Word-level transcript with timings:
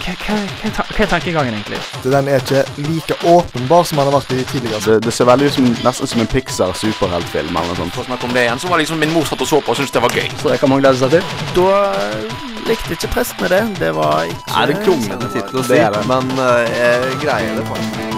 hva, 0.00 0.36
er 0.98 1.10
tankegangen, 1.10 1.54
egentlig? 1.54 1.80
Den 2.04 2.28
er 2.28 2.40
ikke 2.40 2.62
like 2.88 3.16
åpenbar 3.28 3.84
som 3.84 4.00
den 4.00 4.08
har 4.08 4.16
vært 4.16 4.32
i 4.32 4.44
tidligere. 4.52 4.80
Det, 4.86 4.96
det 5.06 5.12
ser 5.14 5.28
veldig 5.28 5.50
ut 5.50 5.58
som, 5.58 5.68
nesten 5.84 6.10
som 6.14 6.22
en 6.24 6.30
Pixar 6.32 6.72
superheltfilm 6.78 7.52
eller 7.52 7.72
noe 7.72 7.80
sånt. 7.82 7.94
For 7.96 8.04
å 8.04 8.08
snakke 8.08 8.28
om 8.28 8.36
det 8.36 8.46
igjen, 8.46 8.62
så 8.62 8.72
var 8.72 8.82
liksom 8.82 9.02
min 9.02 9.12
mor 9.12 9.28
satt 9.28 9.44
og 9.44 9.50
så 9.50 9.60
på 9.60 9.74
og 9.74 9.80
syntes 9.80 9.92
det 9.94 10.04
var 10.04 10.16
gøy. 10.16 10.30
Så 10.40 10.52
det 10.52 10.60
kan 10.62 10.72
man 10.72 10.82
glede 10.84 11.02
seg 11.02 11.18
til. 11.18 11.36
Da 11.58 11.76
likte 12.68 12.96
ikke 12.96 13.12
prestene 13.18 13.52
det. 13.52 13.62
Det 13.82 13.92
var 13.98 14.24
ikke 14.30 14.56
Er 14.56 14.72
det 14.72 14.78
en 14.78 14.82
kronglete 14.88 15.30
tittel 15.36 15.60
å 15.60 15.66
si, 15.66 15.76
Det 15.76 15.84
er 15.84 15.94
det. 15.98 16.06
men 16.08 16.34
eh, 16.38 16.80
jeg 16.80 17.22
greier 17.26 17.54
det 17.60 17.68
faktisk. 17.68 18.11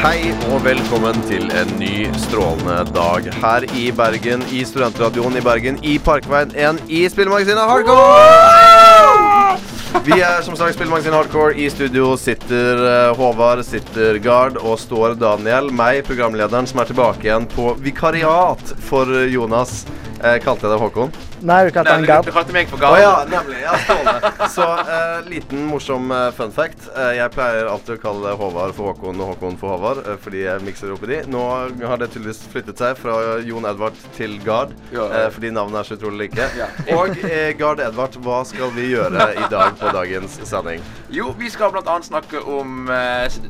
Hei 0.00 0.30
og 0.48 0.62
velkommen 0.64 1.18
til 1.28 1.50
en 1.52 1.74
ny 1.76 2.06
strålende 2.22 2.86
dag 2.96 3.26
her 3.42 3.66
i 3.76 3.90
Bergen, 3.92 4.40
i 4.48 4.62
Studentradioen 4.64 5.36
i 5.36 5.42
Bergen, 5.44 5.76
i 5.84 5.98
Parkveien 6.00 6.54
1, 6.56 6.80
i 6.88 7.02
spillemagasinet 7.12 7.68
Hardcore! 7.68 9.58
Vi 10.06 10.16
er 10.24 10.40
som 10.46 10.56
sagt 10.56 10.78
Spillemagasinet 10.78 11.18
Hardcore. 11.18 11.52
I 11.52 11.68
studio 11.68 12.14
sitter 12.16 12.80
eh, 12.80 13.12
Håvard, 13.18 13.60
sitter 13.68 14.16
Gard 14.24 14.56
og 14.56 14.80
står 14.80 15.18
Daniel, 15.20 15.68
meg, 15.68 16.00
programlederen, 16.08 16.64
som 16.70 16.80
er 16.80 16.88
tilbake 16.88 17.28
igjen 17.28 17.44
på 17.52 17.74
vikariat 17.84 18.72
for 18.88 19.04
Jonas. 19.28 19.82
Eh, 20.24 20.40
kalte 20.40 20.64
jeg 20.64 20.72
deg 20.78 20.80
Håkon? 20.80 21.12
Nei, 21.40 21.64
du 21.64 21.70
kalte 21.72 21.92
han 21.94 22.04
Gard. 22.04 22.26
du 22.28 22.32
kalte 22.34 22.52
meg 22.52 22.68
for 22.68 22.80
Gard. 22.80 22.98
Oh, 22.98 23.00
ja, 23.00 23.24
nemlig. 23.30 23.60
Ja, 23.62 23.76
strålende. 23.80 24.48
Så 24.52 24.64
uh, 24.66 25.28
liten 25.30 25.62
morsom 25.70 26.10
uh, 26.12 26.26
fun 26.36 26.52
fact. 26.52 26.84
Uh, 26.92 27.14
jeg 27.16 27.32
pleier 27.32 27.68
alltid 27.70 27.94
å 27.96 28.00
kalle 28.02 28.34
Håvard 28.36 28.74
for 28.76 28.90
Håkon 28.92 29.22
og 29.24 29.32
Håkon 29.32 29.56
for 29.60 29.72
Håvard, 29.74 30.02
fordi 30.24 30.42
jeg 30.44 30.64
mikser 30.66 30.92
opp 30.92 31.06
i 31.06 31.10
de. 31.14 31.20
Nå 31.32 31.40
har 31.88 32.02
det 32.02 32.10
tydeligvis 32.12 32.42
flyttet 32.52 32.82
seg 32.82 32.98
fra 33.00 33.16
Jon 33.46 33.68
Edvard 33.70 33.96
til 34.18 34.36
Gard, 34.44 34.74
Ja. 34.92 35.08
fordi 35.32 35.52
navnene 35.56 35.80
er 35.80 35.88
så 35.88 35.96
utrolig 35.96 36.26
like. 36.28 36.50
Ja. 36.58 36.68
Og 36.98 37.16
Gard 37.60 37.80
Edvard, 37.84 38.20
hva 38.24 38.42
skal 38.48 38.72
vi 38.76 38.90
gjøre 38.92 39.30
i 39.40 39.48
dag 39.52 39.80
på 39.80 39.94
dagens 39.96 40.36
sending? 40.48 40.84
Jo, 41.14 41.30
vi 41.38 41.48
skal 41.52 41.72
bl.a. 41.72 41.96
snakke 42.04 42.42
om 42.44 42.90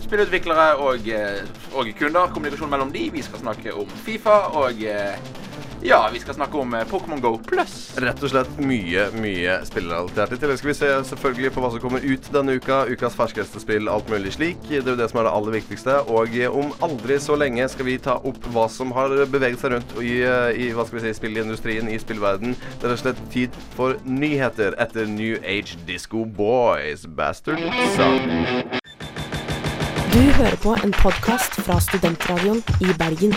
spillutviklere 0.07 0.73
og, 0.79 1.11
og 1.75 1.91
kunder. 1.99 2.31
Kommunikasjon 2.35 2.71
mellom 2.71 2.95
de. 2.95 3.09
Vi 3.15 3.27
skal 3.27 3.43
snakke 3.43 3.75
om 3.75 3.91
Fifa 4.07 4.39
og 4.63 4.85
ja, 5.83 6.11
vi 6.13 6.21
skal 6.21 6.35
snakke 6.35 6.59
om 6.59 6.75
eh, 6.75 6.85
Pokémon 6.85 7.21
Go 7.21 7.39
pluss. 7.39 7.93
Rett 8.01 8.23
og 8.23 8.33
slett 8.33 8.59
mye, 8.61 9.07
mye 9.17 9.57
spillrelatert. 9.65 10.35
I 10.35 10.41
tillegg 10.41 10.61
skal 10.61 10.71
vi 10.71 10.77
se 10.77 10.91
selvfølgelig 11.11 11.53
på 11.55 11.63
hva 11.65 11.71
som 11.73 11.83
kommer 11.83 12.05
ut 12.05 12.29
denne 12.35 12.57
uka. 12.61 12.83
Ukas 12.91 13.17
ferskeste 13.17 13.63
spill, 13.63 13.89
alt 13.89 14.11
mulig 14.13 14.35
slik. 14.37 14.61
Det 14.69 14.83
er 14.83 14.93
jo 14.93 14.99
det 15.01 15.09
som 15.13 15.23
er 15.23 15.29
det 15.29 15.35
aller 15.39 15.57
viktigste. 15.57 15.97
Og 16.13 16.37
eh, 16.37 16.53
om 16.53 16.75
aldri 16.85 17.17
så 17.23 17.39
lenge 17.41 17.69
skal 17.73 17.89
vi 17.89 17.97
ta 18.03 18.19
opp 18.21 18.51
hva 18.53 18.67
som 18.73 18.93
har 18.97 19.15
beveget 19.33 19.63
seg 19.63 19.75
rundt 19.77 19.97
i, 20.03 20.19
eh, 20.27 20.51
i 20.67 20.71
hva 20.77 20.85
skal 20.85 21.01
vi 21.01 21.07
si, 21.07 21.15
spillindustrien, 21.21 21.89
i 21.89 22.01
spillverden. 22.03 22.57
Det 22.77 22.85
er 22.85 22.93
rett 22.93 22.99
og 22.99 23.05
slett 23.07 23.25
tid 23.33 23.57
for 23.79 23.97
nyheter 24.05 24.77
etter 24.83 25.09
New 25.09 25.41
Age 25.41 25.81
Disco 25.89 26.27
Boys. 26.27 27.07
Bastard 27.09 27.65
Son. 27.97 28.79
Du 30.11 30.21
hører 30.21 30.57
på 30.61 30.77
en 30.85 30.93
podkast 31.01 31.61
fra 31.65 31.81
Studentradioen 31.81 32.61
i 32.83 32.93
Bergen. 32.99 33.37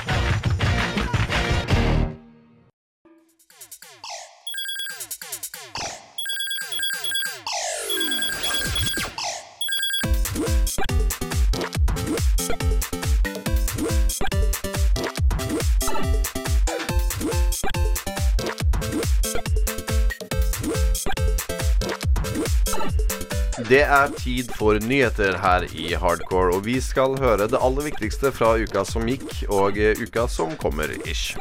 er 23.91 24.13
tid 24.17 24.51
for 24.55 24.79
nyheter 24.79 25.37
her 25.41 25.65
i 25.75 25.91
Hardcore, 25.99 26.55
og 26.55 26.65
vi 26.65 26.77
skal 26.83 27.17
høre 27.19 27.49
det 27.51 27.59
aller 27.59 27.89
viktigste 27.91 28.31
fra 28.35 28.53
uka 28.61 28.85
som 28.87 29.07
gikk, 29.09 29.27
og 29.51 29.79
eh, 29.79 29.99
uka 29.99 30.27
som 30.31 30.55
kommer, 30.61 30.93
ish. 31.05 31.35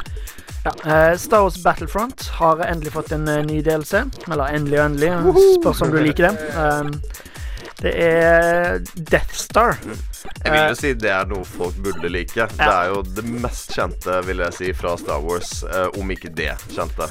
Ja, 0.65 0.73
eh, 0.85 1.17
Star 1.19 1.47
Wars 1.47 1.63
Battlefront 1.63 2.27
har 2.41 2.61
endelig 2.67 2.93
fått 2.93 3.13
en 3.17 3.29
eh, 3.29 3.43
ny 3.47 3.63
delelse. 3.65 4.05
Eller 4.29 4.57
endelig 4.59 4.81
og 4.81 4.87
endelig. 4.91 5.13
Spørs 5.61 5.83
om 5.87 5.95
du 5.95 6.01
liker 6.05 6.29
det. 6.29 6.51
Um, 6.59 6.93
det 7.81 7.95
er 7.97 8.81
Death 8.95 9.39
Star. 9.41 9.79
Jeg 10.45 10.53
vil 10.53 10.61
jo 10.61 10.77
si 10.79 10.93
det 11.01 11.11
er 11.15 11.29
noe 11.31 11.45
folk 11.49 11.77
burde 11.85 12.11
like. 12.13 12.47
Det 12.57 12.67
er 12.67 12.91
jo 12.93 13.03
det 13.07 13.25
mest 13.29 13.75
kjente, 13.77 14.21
vil 14.27 14.43
jeg 14.45 14.57
si, 14.57 14.73
fra 14.77 14.95
Star 15.01 15.23
Wars, 15.25 15.53
eh, 15.65 15.89
om 16.01 16.13
ikke 16.13 16.33
det 16.37 16.53
kjente. 16.75 17.09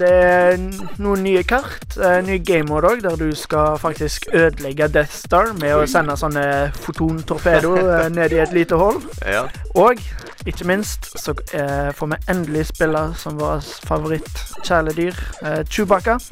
Det 0.00 0.10
er 0.10 0.58
noen 1.00 1.24
nye 1.24 1.44
kart. 1.48 1.96
nye 1.96 2.22
ny 2.26 2.38
game 2.44 2.80
òg, 2.80 3.02
der 3.04 3.16
du 3.20 3.30
skal 3.36 3.78
faktisk 3.80 4.28
ødelegge 4.32 4.88
Death 4.92 5.16
Star 5.22 5.54
med 5.60 5.76
å 5.76 5.86
sende 5.88 6.16
sånne 6.18 6.44
fotontorpedo 6.84 7.76
uh, 7.78 8.08
ned 8.12 8.36
i 8.36 8.42
et 8.44 8.52
lite 8.56 8.78
hull. 8.80 9.00
Ja. 9.24 9.46
Og 9.78 10.00
ikke 10.48 10.64
minst 10.68 11.10
så 11.20 11.34
eh, 11.52 11.90
får 11.96 12.06
vi 12.06 12.14
endelig 12.32 12.66
spille 12.70 13.02
som 13.18 13.36
vår 13.40 13.60
favoritt-kjæledyr, 13.88 15.14
uh, 15.44 15.60
Chewbacca. 15.68 16.18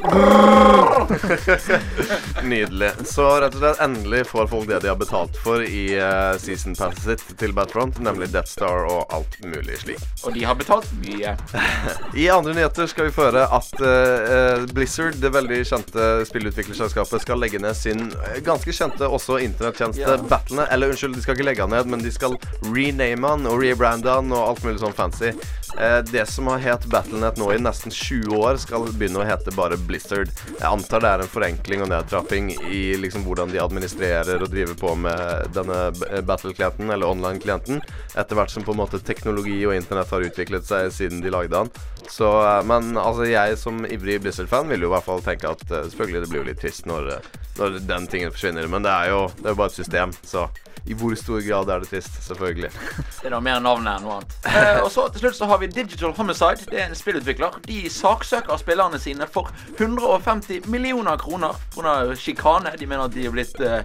Nydelig. 2.43 2.91
Så 3.05 3.27
rett 3.43 3.55
og 3.55 3.61
slett 3.61 3.81
endelig 3.85 4.23
får 4.31 4.47
folk 4.51 4.69
det 4.69 4.81
de 4.85 4.89
har 4.91 4.99
betalt 5.01 5.37
for 5.43 5.63
i 5.65 5.85
eh, 5.99 6.35
season 6.41 6.75
passet 6.79 7.03
sitt 7.05 7.25
til 7.41 7.53
Battlefront, 7.57 7.99
nemlig 8.05 8.29
Death 8.33 8.51
Star 8.53 8.87
og 8.89 9.01
alt 9.15 9.39
mulig 9.45 9.77
slik. 9.83 10.01
Og 10.25 10.31
de 10.37 10.43
har 10.47 10.55
betalt 10.59 10.89
mye. 11.03 11.31
I 12.23 12.29
andre 12.33 12.53
nyheter 12.57 12.87
skal 12.91 13.05
vi 13.09 13.15
få 13.15 13.23
høre 13.29 13.45
at 13.59 13.73
eh, 13.83 14.65
Blizzard, 14.73 15.15
det 15.23 15.31
veldig 15.35 15.61
kjente 15.69 16.03
spillutviklerselskapet, 16.31 17.19
skal 17.25 17.37
legge 17.43 17.59
ned 17.63 17.75
sin 17.77 18.01
eh, 18.23 18.39
ganske 18.47 18.73
kjente 18.75 19.05
også 19.09 19.33
internetttjeneste 19.45 19.97
Ja. 19.99 20.15
Battlene. 20.29 20.65
Eller 20.73 20.87
unnskyld, 20.93 21.15
de 21.17 21.23
skal 21.25 21.35
ikke 21.37 21.47
legge 21.49 21.63
den 21.65 21.73
ned, 21.75 21.85
men 21.91 22.01
de 22.05 22.11
skal 22.15 22.33
rename 22.65 23.29
den 23.35 23.45
og 23.51 23.57
rebrande 23.63 23.98
den 24.05 24.33
og 24.35 24.53
alt 24.53 24.65
mulig 24.65 24.83
sånn 24.83 24.97
fancy. 24.97 25.33
Eh, 25.77 25.99
det 25.99 26.27
som 26.27 26.47
har 26.47 26.59
het 26.59 26.87
Battlenet 26.91 27.37
nå 27.37 27.51
i 27.53 27.59
nesten 27.61 27.93
20 27.93 28.37
år, 28.39 28.57
skal 28.63 28.87
begynne 28.89 29.21
å 29.21 29.27
hete 29.29 29.53
bare 29.55 29.77
Blizzard. 29.89 30.31
Jeg 30.55 30.67
antar 30.69 31.05
det 31.05 31.11
er 31.11 31.25
en 31.25 31.33
forenkling 31.33 31.85
og 31.85 31.91
nedtrapping 31.93 32.51
i 32.71 32.83
liksom 32.99 33.27
hvordan 33.27 33.53
de 33.53 33.61
administrerer 33.63 34.43
og 34.43 34.53
driver 34.53 34.79
på 34.79 34.95
med 35.05 35.53
denne 35.57 36.23
battle-klienten, 36.27 36.91
eller 36.95 37.11
online-klienten, 37.13 37.83
etter 38.15 38.39
hvert 38.39 38.55
som 38.55 38.65
på 38.67 38.75
en 38.75 38.83
måte 38.83 39.03
teknologi 39.05 39.61
og 39.67 39.77
internett 39.77 40.15
har 40.15 40.25
utviklet 40.31 40.67
seg 40.69 40.93
siden 40.95 41.23
de 41.25 41.35
lagde 41.35 41.55
den. 41.55 41.73
Så, 42.09 42.31
eh, 42.45 42.63
men 42.65 42.97
altså, 42.97 43.29
jeg 43.29 43.59
som 43.61 43.85
ivrig 43.87 44.23
Blizzard-fan 44.25 44.71
vil 44.73 44.87
jo 44.87 44.93
i 44.93 44.97
hvert 44.97 45.09
fall 45.11 45.25
tenke 45.27 45.53
at 45.53 45.67
eh, 45.69 45.91
selvfølgelig 45.91 46.25
det 46.25 46.33
blir 46.33 46.43
jo 46.43 46.49
litt 46.49 46.63
trist 46.63 46.89
når, 46.89 47.13
eh, 47.19 47.37
når 47.59 47.83
den 47.89 48.09
tingen 48.09 48.33
forsvinner, 48.33 48.71
men 48.71 48.87
det 48.87 48.95
er 48.95 49.13
jo 49.13 49.27
det 49.43 49.53
er 49.53 49.61
bare 49.61 49.73
et 49.73 49.81
system, 49.83 50.17
så 50.25 50.49
i 50.89 50.95
hvor 50.97 51.13
stor 51.21 51.43
grad 51.45 51.69
er 51.69 51.83
det 51.83 51.91
trist? 51.91 52.15
Selvfølgelig. 52.25 52.71
Det 53.19 53.27
er 53.29 53.35
da 53.35 53.41
mer 53.45 53.59
navnet 53.61 53.99
enn 53.99 54.07
noe 54.07 54.21
annet. 54.21 54.37
Eh, 54.59 54.81
og 54.83 54.89
så 54.91 55.05
til 55.13 55.23
slutt 55.23 55.37
så 55.37 55.47
har 55.51 55.58
vi 55.61 55.67
Digital 55.67 56.13
Homicide. 56.17 56.71
Det 56.71 56.81
er 56.83 56.87
en 56.89 56.95
spillutvikler. 56.95 57.59
De 57.67 57.91
saksøker 57.91 58.57
spillerne 58.57 58.99
sine 58.99 59.27
for 59.33 59.51
150 59.79 60.67
millioner 60.67 61.17
kroner 61.17 61.57
pga. 61.75 62.15
sjikane. 62.15 62.73
De 62.79 62.87
mener 62.87 63.05
at 63.05 63.15
de 63.15 63.27
er 63.27 63.35
blitt 63.35 63.61
eh, 63.61 63.83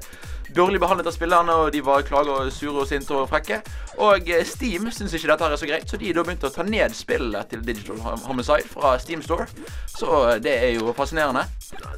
dårlig 0.56 0.80
behandlet 0.84 1.08
av 1.09 1.16
spillerne, 1.16 1.56
og 1.64 1.72
de 1.75 1.81
var 1.86 2.06
klager 2.08 2.50
sure 2.53 2.84
og 2.84 2.90
sinte 2.90 3.14
og 3.18 3.28
frekke. 3.31 3.62
Og 4.03 4.30
eh, 4.30 4.44
Steam 4.47 4.88
syns 4.94 5.14
ikke 5.18 5.30
dette 5.34 5.46
her 5.46 5.53
er 5.56 5.62
så 5.62 5.69
greit, 5.69 5.90
så 5.90 6.00
de 6.02 6.14
da 6.16 6.24
begynte 6.25 6.50
å 6.50 6.53
ta 6.53 6.64
ned 6.66 6.96
spillet 6.97 7.50
til 7.52 7.62
Digital 7.66 8.00
Homicide 8.25 8.66
fra 8.72 8.96
Steam 9.02 9.22
Store. 9.25 9.45
Så 9.94 10.10
eh, 10.31 10.39
det 10.44 10.56
er 10.66 10.72
jo 10.80 10.94
fascinerende. 10.98 11.45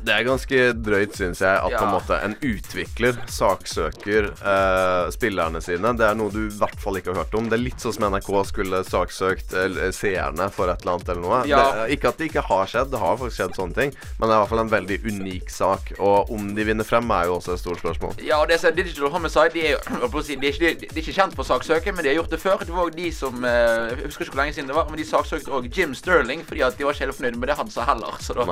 Det 0.05 0.13
er 0.15 0.23
ganske 0.27 0.59
drøyt, 0.79 1.15
syns 1.19 1.41
jeg, 1.43 1.51
at 1.59 1.71
Ja. 1.75 1.79
på 1.81 1.87
en 1.89 1.95
måte 1.97 2.17
en 2.23 2.35
utvikler 2.45 3.17
saksøker 3.31 4.29
eh, 4.33 5.09
spillerne 5.15 5.61
sine. 5.63 5.91
Det 5.97 6.05
er 6.07 6.15
noe 6.19 6.31
du 6.33 6.45
i 6.45 6.53
hvert 6.55 6.79
fall 6.83 6.99
ikke 6.99 7.13
har 7.13 7.23
hørt 7.23 7.35
om. 7.39 7.49
Det 7.51 7.57
er 7.59 7.63
litt 7.63 7.83
sånn 7.83 7.95
som 7.97 8.07
NRK 8.11 8.29
skulle 8.51 8.83
saksøkt 8.87 9.55
seerne 9.95 10.49
for 10.53 10.71
et 10.71 10.83
eller 10.83 10.95
annet 10.97 11.11
eller 11.11 11.23
noe. 11.25 11.41
Ja. 11.49 11.61
Det, 11.81 11.87
ikke 11.97 12.11
at 12.13 12.19
det 12.21 12.29
ikke 12.31 12.45
har 12.47 12.69
skjedd, 12.71 12.91
det 12.93 13.01
har 13.01 13.17
faktisk 13.19 13.39
skjedd 13.41 13.57
sånne 13.59 13.77
ting, 13.79 13.95
men 14.19 14.27
det 14.27 14.31
er 14.31 14.37
i 14.37 14.41
hvert 14.43 14.51
fall 14.53 14.63
en 14.63 14.71
veldig 14.75 14.99
unik 15.11 15.51
sak. 15.53 15.91
Og 15.99 16.31
om 16.35 16.51
de 16.57 16.67
vinner 16.67 16.87
frem, 16.87 17.11
er 17.15 17.29
jo 17.29 17.37
også 17.39 17.55
et 17.57 17.63
stort 17.63 17.81
spørsmål. 17.83 18.15
Ja, 18.25 18.41
og 18.45 18.51
det 18.51 18.59
som 18.61 18.69
er 18.69 18.75
Digital 18.77 19.09
Homicide 19.09 19.53
de 19.55 19.61
er 19.65 19.71
jo 19.73 20.21
si, 20.21 20.35
de 20.37 20.47
er, 20.47 20.53
ikke, 20.53 20.85
de 20.85 20.93
er 20.93 21.01
ikke 21.01 21.15
kjent 21.15 21.35
for 21.37 21.47
saksøke, 21.47 21.93
men 21.95 22.05
de 22.05 22.11
har 22.11 22.19
gjort 22.19 22.33
det 22.35 22.39
før. 22.43 22.61
Det 22.61 22.73
var 22.75 22.91
de 22.93 23.07
som 23.15 23.45
eh, 23.47 23.95
Jeg 23.95 24.09
husker 24.11 24.27
ikke 24.27 24.35
hvor 24.35 24.41
lenge 24.43 24.55
siden 24.57 24.69
det 24.69 24.77
var, 24.77 24.89
men 24.91 24.99
de 25.01 25.05
saksøkte 25.09 25.53
òg 25.55 25.69
Jim 25.73 25.95
Sterling 25.97 26.43
fordi 26.45 26.61
at 26.65 26.77
de 26.77 26.85
var 26.85 26.93
ikke 26.93 27.07
helt 27.07 27.17
fornøyd 27.17 27.39
med 27.41 27.49
det 27.49 27.57
han 27.57 27.71
sa 27.73 27.87
heller. 27.89 28.19
Så 28.21 28.35
da 28.37 28.45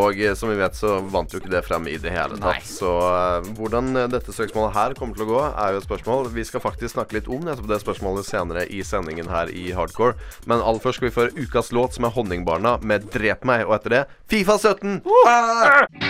Og 0.00 0.20
eh, 0.20 0.32
som 0.38 0.52
vi 0.52 0.56
vet, 0.60 0.78
så 0.78 0.96
vant 1.12 1.34
jo 1.34 1.42
ikke 1.42 1.52
det 1.52 1.62
frem 1.68 1.88
i 1.90 1.98
det 2.00 2.14
hele 2.14 2.38
Nei. 2.40 2.56
tatt. 2.60 2.70
Så 2.70 2.94
eh, 3.10 3.50
hvordan 3.58 3.92
dette 4.14 4.34
søksmålet 4.34 4.76
her 4.78 4.96
kommer 4.98 5.18
til 5.18 5.26
å 5.26 5.30
gå, 5.34 5.42
er 5.50 5.74
jo 5.76 5.82
et 5.82 5.88
spørsmål. 5.88 6.30
Vi 6.36 6.46
skal 6.48 6.64
faktisk 6.64 6.96
snakke 6.96 7.18
litt 7.18 7.28
om 7.28 7.44
nettopp 7.44 7.68
det 7.74 7.82
spørsmålet 7.84 8.28
senere 8.28 8.64
i 8.72 8.80
sendingen 8.86 9.28
her 9.32 9.52
i 9.52 9.68
Hardcore. 9.76 10.16
Men 10.48 10.64
aller 10.64 10.80
først 10.80 11.02
skal 11.02 11.10
vi 11.10 11.16
få 11.18 11.28
ukas 11.36 11.74
låt, 11.76 11.98
som 11.98 12.08
er 12.08 12.16
Honningbarna 12.16 12.78
med 12.80 13.10
'Drep 13.12 13.44
meg', 13.44 13.66
og 13.68 13.76
etter 13.76 13.98
det 13.98 14.06
Fifa 14.30 14.56
17! 14.56 15.02
Ah! 15.28 16.09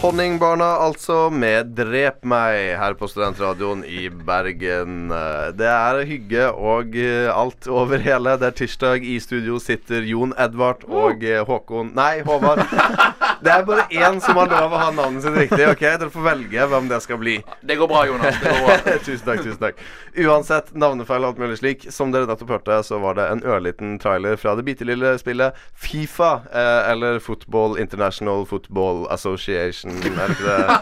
Honningbarna, 0.00 0.64
altså, 0.80 1.28
med 1.30 1.74
'Drep 1.76 2.22
meg' 2.24 2.76
her 2.80 2.94
på 2.96 3.04
Studentradioen 3.10 3.82
i 3.84 4.08
Bergen. 4.08 5.10
Eh, 5.12 5.50
Det 5.52 5.66
er 5.68 6.04
hygge 6.08 6.46
og 6.56 6.96
eh, 6.96 7.28
alt 7.28 7.68
over 7.68 7.98
hele. 8.00 8.32
Det 8.40 8.48
er 8.48 8.56
tirsdag. 8.62 9.04
I 9.04 9.18
studio 9.20 9.58
sitter 9.60 10.00
Jon 10.08 10.32
Edvard 10.38 10.86
og 10.88 11.20
eh, 11.22 11.44
Håkon 11.44 11.92
Nei, 11.94 12.22
Håvard. 12.24 12.64
Det 13.40 13.52
er 13.52 13.64
bare 13.64 13.86
én 13.90 14.20
som 14.20 14.36
har 14.36 14.50
lov 14.50 14.74
å 14.74 14.80
ha 14.80 14.90
navnet 14.94 15.24
sitt 15.24 15.36
riktig. 15.36 15.64
ok? 15.72 15.80
Dere 15.80 16.10
får 16.12 16.26
velge 16.26 16.66
hvem 16.72 16.88
det 16.90 17.00
skal 17.04 17.20
bli. 17.20 17.36
Det 17.64 17.76
går 17.80 17.88
bra, 17.90 18.04
Jonas. 18.08 18.36
Det 18.42 18.52
går 18.52 18.66
bra. 18.66 18.96
tusen 19.06 19.26
takk. 19.26 19.42
tusen 19.46 19.60
takk 19.62 19.84
Uansett, 20.20 20.72
navnefeil 20.74 21.24
og 21.24 21.32
alt 21.32 21.42
mulig 21.42 21.60
slik. 21.60 21.86
Som 21.94 22.12
dere 22.14 22.28
nettopp 22.28 22.54
hørte, 22.56 22.80
så 22.86 23.00
var 23.02 23.16
det 23.18 23.28
en 23.32 23.44
ørliten 23.46 23.96
trailer 24.02 24.36
fra 24.40 24.56
det 24.58 24.66
bitte 24.68 24.86
lille 24.88 25.14
spillet 25.20 25.56
Fifa. 25.72 26.32
Eh, 26.52 26.90
eller 26.92 27.20
Football 27.24 27.78
International 27.80 28.44
Football 28.48 29.06
Association, 29.10 29.96
er 30.04 30.34
ikke 30.36 30.48
det? 30.48 30.60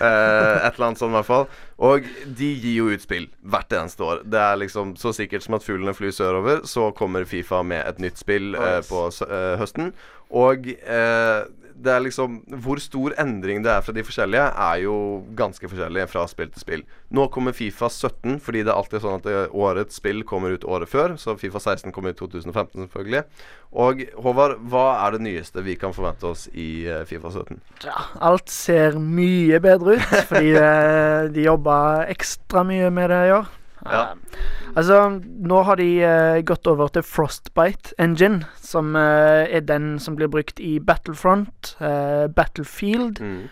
Eh, 0.00 0.66
et 0.66 0.76
eller 0.76 0.86
annet 0.86 1.00
sånt, 1.00 1.12
i 1.12 1.18
hvert 1.18 1.28
fall. 1.28 1.44
Og 1.80 2.06
de 2.38 2.48
gir 2.60 2.76
jo 2.78 2.90
ut 2.92 3.02
spill 3.02 3.26
hvert 3.40 3.72
eneste 3.76 4.04
år. 4.04 4.22
Det 4.28 4.40
er 4.40 4.60
liksom 4.60 4.94
så 5.00 5.12
sikkert 5.16 5.44
som 5.44 5.56
at 5.56 5.64
fuglene 5.64 5.94
flyr 5.96 6.12
sørover, 6.14 6.62
så 6.68 6.90
kommer 6.96 7.28
Fifa 7.28 7.62
med 7.66 7.84
et 7.88 8.00
nytt 8.04 8.20
spill 8.20 8.54
eh, 8.56 8.80
på 8.88 9.06
eh, 9.26 9.54
høsten. 9.60 9.92
Og 10.30 10.68
eh, 10.70 11.40
det 11.84 11.92
er 11.92 12.02
liksom 12.04 12.40
Hvor 12.64 12.80
stor 12.82 13.14
endring 13.20 13.62
det 13.64 13.72
er 13.72 13.84
fra 13.84 13.94
de 13.96 14.04
forskjellige, 14.06 14.46
er 14.70 14.82
jo 14.84 14.96
ganske 15.36 15.68
forskjellig 15.70 16.06
fra 16.10 16.26
spill 16.30 16.50
til 16.52 16.64
spill. 16.64 16.84
Nå 17.10 17.26
kommer 17.34 17.56
Fifa 17.56 17.88
17, 17.90 18.38
fordi 18.44 18.64
det 18.66 18.72
er 18.72 18.78
alltid 18.78 19.04
sånn 19.04 19.20
at 19.20 19.54
årets 19.56 20.00
spill 20.00 20.22
kommer 20.28 20.54
ut 20.54 20.66
året 20.68 20.90
før. 20.90 21.16
Så 21.20 21.36
Fifa 21.40 21.62
16 21.62 21.94
kommer 21.94 22.14
ut 22.14 22.20
2015, 22.20 22.86
selvfølgelig. 22.86 23.24
Og 23.70 24.02
Håvard, 24.24 24.56
hva 24.70 24.86
er 25.04 25.14
det 25.14 25.24
nyeste 25.26 25.64
vi 25.66 25.76
kan 25.78 25.94
forvente 25.94 26.26
oss 26.30 26.48
i 26.52 26.86
eh, 26.90 27.04
Fifa 27.06 27.30
17? 27.30 27.60
Ja, 27.86 28.08
alt 28.30 28.50
ser 28.50 28.98
mye 28.98 29.60
bedre 29.62 29.98
ut, 29.98 30.18
fordi 30.30 30.56
eh, 30.58 31.30
de 31.34 31.46
jobba 31.46 31.78
ekstra 32.10 32.66
mye 32.66 32.90
med 32.94 33.12
det 33.14 33.24
i 33.28 33.34
år. 33.38 33.56
Ja. 33.84 34.02
Eh, 34.12 34.40
altså, 34.76 34.98
nå 35.22 35.62
har 35.64 35.76
de 35.80 35.88
uh, 36.04 36.40
gått 36.46 36.66
over 36.70 36.88
til 36.92 37.02
Frostbite 37.06 37.94
Engine, 37.98 38.44
som 38.60 38.94
uh, 38.96 39.46
er 39.48 39.60
den 39.64 39.98
som 39.98 40.16
blir 40.18 40.28
brukt 40.28 40.60
i 40.60 40.78
Battlefront, 40.80 41.76
uh, 41.80 42.26
Battlefield. 42.28 43.20
Mm. 43.20 43.48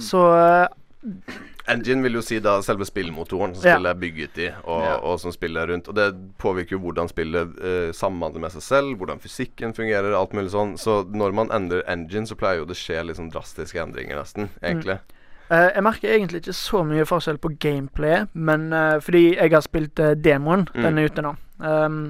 Så 0.00 0.20
eh, 0.34 0.68
Engine 1.68 2.02
vil 2.02 2.16
jo 2.16 2.22
si 2.24 2.38
da 2.42 2.56
selve 2.64 2.86
spillmotoren 2.88 3.54
som 3.54 3.66
Ja. 3.68 3.90
er 3.90 3.94
bygget 3.98 4.38
i, 4.38 4.48
og, 4.64 4.82
Ja. 4.82 4.96
og 5.02 5.20
som 5.20 5.32
spillet 5.34 5.62
er 5.62 5.72
rundt. 5.72 5.88
Og 5.88 5.94
det 5.94 6.08
påvirker 6.38 6.72
jo 6.76 6.78
hvordan 6.80 7.08
spillet 7.10 7.58
eh, 7.62 7.92
samhandler 7.92 8.40
med 8.40 8.52
seg 8.52 8.62
selv, 8.62 8.96
hvordan 8.98 9.20
fysikken 9.20 9.74
fungerer, 9.76 10.14
alt 10.16 10.32
mulig 10.32 10.50
sånn. 10.50 10.76
Så 10.78 11.04
når 11.12 11.34
man 11.34 11.50
endrer 11.54 11.84
engine, 11.86 12.26
så 12.26 12.34
pleier 12.38 12.62
jo 12.62 12.64
det 12.70 12.76
skje 12.80 13.04
litt 13.06 13.16
sånn 13.20 13.30
drastiske 13.30 13.78
endringer, 13.82 14.16
nesten. 14.18 14.48
Egentlig. 14.62 14.98
Eh, 15.52 15.68
jeg 15.76 15.84
merker 15.86 16.16
egentlig 16.16 16.42
ikke 16.42 16.56
så 16.56 16.82
mye 16.88 17.04
forskjell 17.08 17.38
på 17.44 17.52
gameplay, 17.60 18.24
men 18.34 18.72
eh, 18.72 18.96
fordi 19.04 19.24
jeg 19.36 19.52
har 19.52 19.62
spilt 19.68 20.00
eh, 20.00 20.16
demoen, 20.16 20.66
Mm. 20.74 20.82
den 20.88 20.98
er 20.98 21.08
ute 21.12 21.22
nå. 21.28 21.36
Um, 21.60 22.02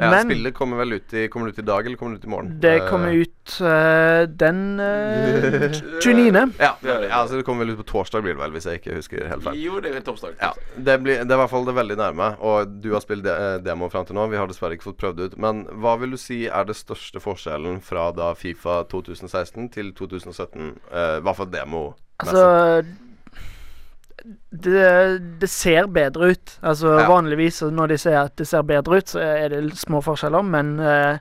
Ja, 0.00 0.08
men 0.14 0.30
Spillet 0.30 0.54
kommer 0.56 0.78
vel 0.80 0.94
ut 0.96 1.12
i 1.12 1.26
Kommer 1.28 1.50
det 1.50 1.58
ut 1.58 1.62
i 1.62 1.66
dag, 1.68 1.84
eller 1.84 1.98
kommer 2.00 2.14
det 2.16 2.22
ut 2.22 2.24
i 2.24 2.30
morgen? 2.32 2.54
det 2.62 2.88
kommer 2.88 3.12
ut 3.12 3.56
uh, 3.60 4.24
den 4.24 4.80
uh, 4.80 5.68
29. 6.00 6.54
Ja, 6.58 6.70
ja, 6.80 6.94
altså 7.18 7.36
det 7.36 7.44
kommer 7.44 7.66
vel 7.66 7.74
ut 7.74 7.82
på 7.82 7.84
torsdag, 7.90 8.22
blir 8.24 8.32
det 8.32 8.40
vel, 8.40 8.54
hvis 8.56 8.64
jeg 8.64 8.80
ikke 8.80 8.96
husker 8.96 9.26
helt 9.28 9.44
feil. 9.44 9.58
Jo, 9.60 9.76
det 9.84 9.92
er 9.92 10.00
torsdag. 10.06 10.38
Ja, 10.40 10.54
det, 10.78 10.96
blir, 11.04 11.20
det 11.20 11.28
er 11.28 11.36
i 11.36 11.40
hvert 11.42 11.52
fall 11.52 11.68
det 11.68 11.76
veldig 11.76 11.98
nærme, 12.00 12.30
og 12.40 12.80
du 12.80 12.88
har 12.94 13.04
spilt 13.04 13.26
de 13.28 13.36
demo 13.66 13.90
fram 13.92 14.08
til 14.08 14.16
nå. 14.16 14.24
Vi 14.32 14.40
har 14.40 14.48
dessverre 14.48 14.78
ikke 14.78 14.88
fått 14.88 15.02
prøvd 15.04 15.20
det 15.20 15.28
ut. 15.34 15.36
Men 15.44 15.66
hva 15.84 15.98
vil 16.00 16.16
du 16.16 16.20
si 16.20 16.46
er 16.48 16.64
det 16.64 16.78
største 16.80 17.20
forskjellen 17.20 17.82
fra 17.84 18.08
da 18.16 18.32
Fifa 18.40 18.80
2016 18.88 19.68
til 19.76 19.92
2017? 20.00 20.78
Eh, 20.96 21.18
I 21.20 21.24
hvert 21.28 21.36
fall 21.42 21.52
demo. 21.52 21.90
Altså 22.20 22.82
det, 24.50 25.18
det 25.40 25.48
ser 25.50 25.86
bedre 25.86 26.32
ut. 26.34 26.58
Altså 26.62 26.96
Ja. 27.00 27.06
Vanligvis 27.08 27.62
når 27.62 27.94
de 27.94 27.98
sier 27.98 28.18
at 28.26 28.36
det 28.36 28.46
ser 28.50 28.62
bedre 28.68 28.98
ut, 29.00 29.08
så 29.14 29.20
er 29.22 29.48
det 29.48 29.62
små 29.78 30.02
forskjeller, 30.04 30.42
men 30.44 30.74
uh, 30.80 31.16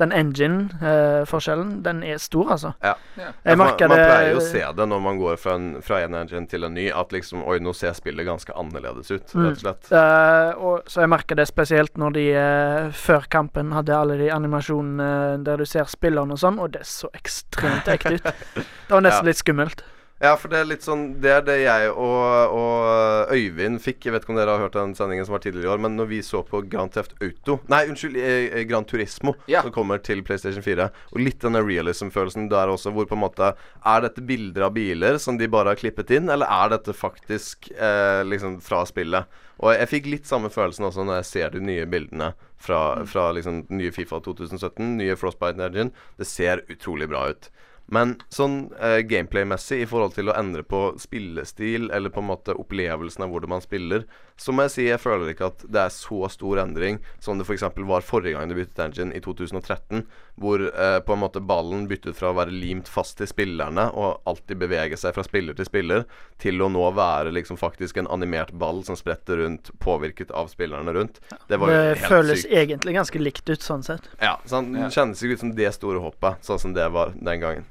den 0.00 0.10
engine-forskjellen, 0.12 1.82
den 1.84 2.02
er 2.02 2.18
stor, 2.18 2.50
altså. 2.56 2.72
Ja. 2.82 2.94
Ja. 3.16 3.28
Jeg 3.44 3.58
man, 3.58 3.66
merker 3.68 3.88
man 3.88 3.98
det 4.00 4.06
pleier 4.08 4.30
jo 4.32 4.40
å 4.40 4.44
se 4.48 4.62
det 4.78 4.86
når 4.88 5.02
man 5.04 5.20
går 5.20 5.36
fra 5.38 5.54
en, 5.60 5.68
fra 5.84 6.00
en 6.02 6.16
engine 6.18 6.48
til 6.50 6.64
en 6.66 6.74
ny, 6.74 6.88
at 6.90 7.12
liksom 7.14 7.44
Oi, 7.46 7.58
nå 7.62 7.72
ser 7.76 7.94
spillet 7.94 8.26
ganske 8.26 8.52
annerledes 8.58 9.10
ut, 9.12 9.34
Mm. 9.36 9.44
rett 9.46 9.52
og 9.52 9.62
slett. 9.62 9.92
Eh, 9.92 10.50
og, 10.58 10.82
så 10.90 11.04
jeg 11.04 11.12
merker 11.12 11.38
det 11.38 11.46
spesielt 11.48 11.96
når 12.00 12.16
de 12.18 12.26
eh, 12.34 12.90
før 12.92 13.28
kampen 13.30 13.72
hadde 13.76 13.94
alle 13.96 14.18
de 14.18 14.30
animasjonene 14.34 15.44
der 15.46 15.56
du 15.62 15.64
ser 15.68 15.84
spillerne 15.92 16.32
og 16.34 16.40
sånn, 16.42 16.58
og 16.60 16.72
det 16.74 16.84
så 16.88 17.08
ekstremt 17.14 17.88
ekte 17.88 18.16
ut. 18.18 18.30
Det 18.88 18.96
var 18.96 19.00
nesten 19.06 19.24
Ja. 19.24 19.30
litt 19.30 19.38
skummelt. 19.40 19.84
Ja, 20.22 20.36
for 20.38 20.52
det 20.52 20.60
er 20.62 20.68
litt 20.70 20.84
sånn 20.86 21.16
Det 21.18 21.30
er 21.34 21.40
det 21.42 21.56
jeg 21.64 21.88
og, 21.90 22.52
og 22.54 23.32
Øyvind 23.34 23.80
fikk. 23.82 24.04
Jeg 24.06 24.14
vet 24.14 24.22
ikke 24.22 24.30
om 24.34 24.38
dere 24.38 24.54
har 24.54 24.62
hørt 24.62 24.76
den 24.76 24.92
sendingen 24.94 25.26
som 25.26 25.34
var 25.34 25.42
tidligere 25.42 25.66
i 25.66 25.72
år, 25.72 25.80
men 25.82 25.96
når 25.98 26.10
vi 26.12 26.20
så 26.22 26.44
på 26.46 26.60
Grand 26.70 26.92
Theft 26.94 27.16
Auto 27.18 27.56
Nei, 27.72 27.80
unnskyld, 27.90 28.18
eh, 28.20 28.44
eh, 28.60 28.64
Grand 28.70 28.86
Turismo, 28.86 29.34
Ja. 29.50 29.64
som 29.66 29.74
kommer 29.74 29.98
til 29.98 30.22
PlayStation 30.22 30.62
4, 30.62 30.86
og 31.10 31.18
litt 31.18 31.40
denne 31.42 31.62
realism-følelsen 31.66 32.46
der 32.52 32.70
også, 32.70 32.92
hvor 32.94 33.08
på 33.10 33.18
en 33.18 33.24
måte 33.24 33.50
Er 33.82 34.04
dette 34.06 34.22
bilder 34.22 34.68
av 34.68 34.76
biler 34.76 35.18
som 35.18 35.40
de 35.40 35.48
bare 35.50 35.74
har 35.74 35.80
klippet 35.82 36.14
inn, 36.14 36.30
eller 36.30 36.46
er 36.46 36.70
dette 36.76 36.94
faktisk 36.94 37.72
eh, 37.74 38.22
liksom 38.28 38.60
fra 38.62 38.84
spillet? 38.86 39.26
Og 39.62 39.74
jeg 39.74 39.90
fikk 39.90 40.06
litt 40.10 40.26
samme 40.30 40.50
følelsen 40.50 40.86
også 40.86 41.04
når 41.06 41.20
jeg 41.20 41.28
ser 41.32 41.50
de 41.54 41.60
nye 41.66 41.84
bildene 41.90 42.32
fra, 42.62 43.02
fra 43.10 43.28
liksom 43.34 43.64
nye 43.74 43.90
Fifa 43.94 44.18
2017, 44.22 44.96
nye 44.98 45.18
Frostbite 45.18 45.62
Engine. 45.66 45.90
Det 46.18 46.26
ser 46.30 46.62
utrolig 46.70 47.10
bra 47.10 47.28
ut. 47.34 47.50
Men 47.86 48.14
sånn 48.32 48.70
eh, 48.78 49.00
gameplay-messig 49.04 49.82
i 49.82 49.88
forhold 49.88 50.14
til 50.16 50.30
å 50.30 50.36
endre 50.38 50.62
på 50.64 50.92
spillestil, 51.02 51.90
eller 51.90 52.12
på 52.12 52.22
en 52.22 52.30
måte 52.30 52.56
opplevelsen 52.56 53.26
av 53.26 53.32
hvordan 53.32 53.52
man 53.56 53.64
spiller, 53.64 54.06
så 54.36 54.52
må 54.54 54.64
jeg 54.66 54.72
si 54.74 54.86
jeg 54.88 55.00
føler 55.02 55.32
ikke 55.32 55.50
at 55.52 55.64
det 55.68 55.80
er 55.84 55.92
så 55.94 56.28
stor 56.32 56.60
endring 56.62 56.98
som 57.22 57.38
det 57.38 57.46
f.eks. 57.46 57.64
var 57.76 58.04
forrige 58.06 58.36
gang 58.36 58.48
du 58.50 58.56
byttet 58.56 58.80
engine, 58.84 59.14
i 59.16 59.20
2013, 59.22 60.04
hvor 60.40 60.62
eh, 60.68 60.98
på 61.04 61.14
en 61.14 61.22
måte 61.22 61.42
ballen 61.44 61.86
byttet 61.90 62.16
fra 62.18 62.30
å 62.32 62.36
være 62.38 62.54
limt 62.54 62.88
fast 62.90 63.18
til 63.20 63.28
spillerne 63.30 63.88
og 63.92 64.22
alltid 64.28 64.58
bevege 64.62 64.96
seg 65.00 65.14
fra 65.16 65.24
spiller 65.26 65.56
til 65.58 65.68
spiller, 65.68 66.06
til 66.42 66.62
å 66.64 66.70
nå 66.72 66.84
være 66.96 67.34
liksom 67.34 67.58
faktisk 67.60 68.00
en 68.02 68.10
animert 68.12 68.52
ball 68.52 68.82
som 68.86 68.96
spretter 68.98 69.42
rundt, 69.44 69.70
påvirket 69.82 70.32
av 70.32 70.48
spillerne 70.52 70.94
rundt. 70.96 71.20
Det 71.48 71.60
var 71.60 71.70
jo 71.70 71.76
Det 71.82 71.84
helt 71.98 72.08
føles 72.08 72.42
sykt. 72.42 72.56
egentlig 72.62 72.96
ganske 72.96 73.22
likt 73.22 73.48
ut, 73.52 73.62
sånn 73.62 73.84
sett. 73.86 74.08
Ja, 74.20 74.38
sånn. 74.48 74.72
Det 74.72 74.90
kjennes 74.94 75.22
ikke 75.22 75.38
ut 75.38 75.44
som 75.46 75.54
det 75.56 75.72
store 75.76 76.02
hoppet, 76.02 76.42
sånn 76.46 76.58
som 76.58 76.74
det 76.74 76.88
var 76.92 77.12
den 77.18 77.40
gangen. 77.40 77.68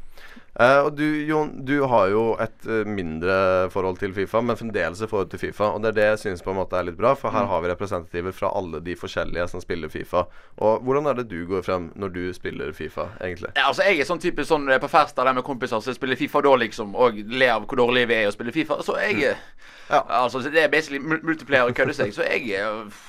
Eh, 0.59 0.79
og 0.83 0.97
du, 0.97 1.05
Jon, 1.25 1.53
du 1.65 1.77
har 1.87 2.09
jo 2.11 2.23
et 2.43 2.65
eh, 2.67 2.81
mindre 2.83 3.69
forhold 3.71 4.01
til 4.01 4.11
Fifa, 4.13 4.41
men 4.43 4.57
fremdeles 4.59 4.99
et 4.99 5.09
forhold 5.09 5.29
til 5.31 5.39
Fifa. 5.39 5.69
Og 5.71 5.79
det 5.83 5.93
er 5.93 5.97
det 5.97 6.07
jeg 6.09 6.19
syns 6.25 6.43
på 6.43 6.51
en 6.51 6.59
måte 6.59 6.75
er 6.75 6.89
litt 6.89 6.97
bra, 6.99 7.13
for 7.15 7.31
her 7.31 7.47
har 7.47 7.63
vi 7.63 7.71
representativer 7.71 8.35
fra 8.35 8.49
alle 8.59 8.81
de 8.83 8.97
forskjellige 8.99 9.47
som 9.53 9.63
spiller 9.63 9.91
Fifa. 9.93 10.25
Og 10.59 10.83
hvordan 10.83 11.07
er 11.07 11.21
det 11.21 11.29
du 11.31 11.45
går 11.47 11.63
frem 11.63 11.87
når 11.95 12.11
du 12.17 12.21
spiller 12.35 12.73
Fifa, 12.75 13.07
egentlig? 13.23 13.53
Ja, 13.55 13.69
altså 13.69 13.87
Jeg 13.87 14.03
er 14.03 14.09
sånn 14.11 14.19
type 14.23 14.43
sånn 14.47 14.67
eh, 14.69 14.81
på 14.83 14.91
fester 14.91 15.23
der 15.23 15.39
med 15.39 15.47
kompiser 15.47 15.79
som 15.79 15.95
spiller 15.95 16.19
Fifa 16.19 16.43
da, 16.43 16.57
liksom, 16.65 16.95
og 16.99 17.15
ler 17.31 17.55
av 17.55 17.63
hvor 17.69 17.79
dårlig 17.85 18.09
vi 18.11 18.19
er 18.19 18.27
i 18.27 18.31
å 18.31 18.35
spille 18.35 18.51
Fifa. 18.55 18.81
Så 18.83 18.99
jeg 18.99 19.21
mm. 19.21 19.47
Ja. 19.91 20.03
Altså, 20.21 20.39
det 20.43 20.61
er 20.61 20.69
basically 20.71 20.99
mul- 21.03 21.23
multiplayer 21.23 21.67
og 21.67 21.75
kødde 21.75 21.95
seg, 21.97 22.13
så 22.15 22.23
jeg 22.27 22.51
eh, 22.59 23.01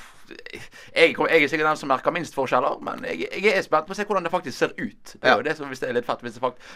jeg, 0.94 1.14
jeg 1.16 1.42
er 1.42 1.48
sikkert 1.48 1.68
den 1.68 1.76
som 1.80 1.88
merker 1.92 2.14
minst 2.14 2.34
forskjeller, 2.34 2.78
men 2.84 3.04
jeg, 3.08 3.28
jeg 3.42 3.56
er 3.56 3.62
spent 3.62 3.86
på 3.88 3.94
å 3.94 3.98
se 3.98 4.04
hvordan 4.08 4.24
det 4.26 4.32
faktisk 4.32 4.58
ser 4.58 4.74
ut. 4.78 5.14
Det 5.14 5.22
er 5.22 5.28
Ja. 5.32 5.36
jo 5.36 5.42
det 5.46 5.56
som 5.56 5.68
hvis 5.68 5.80
det 5.80 5.88
er 5.88 5.96
litt 5.98 6.06
fett. 6.08 6.20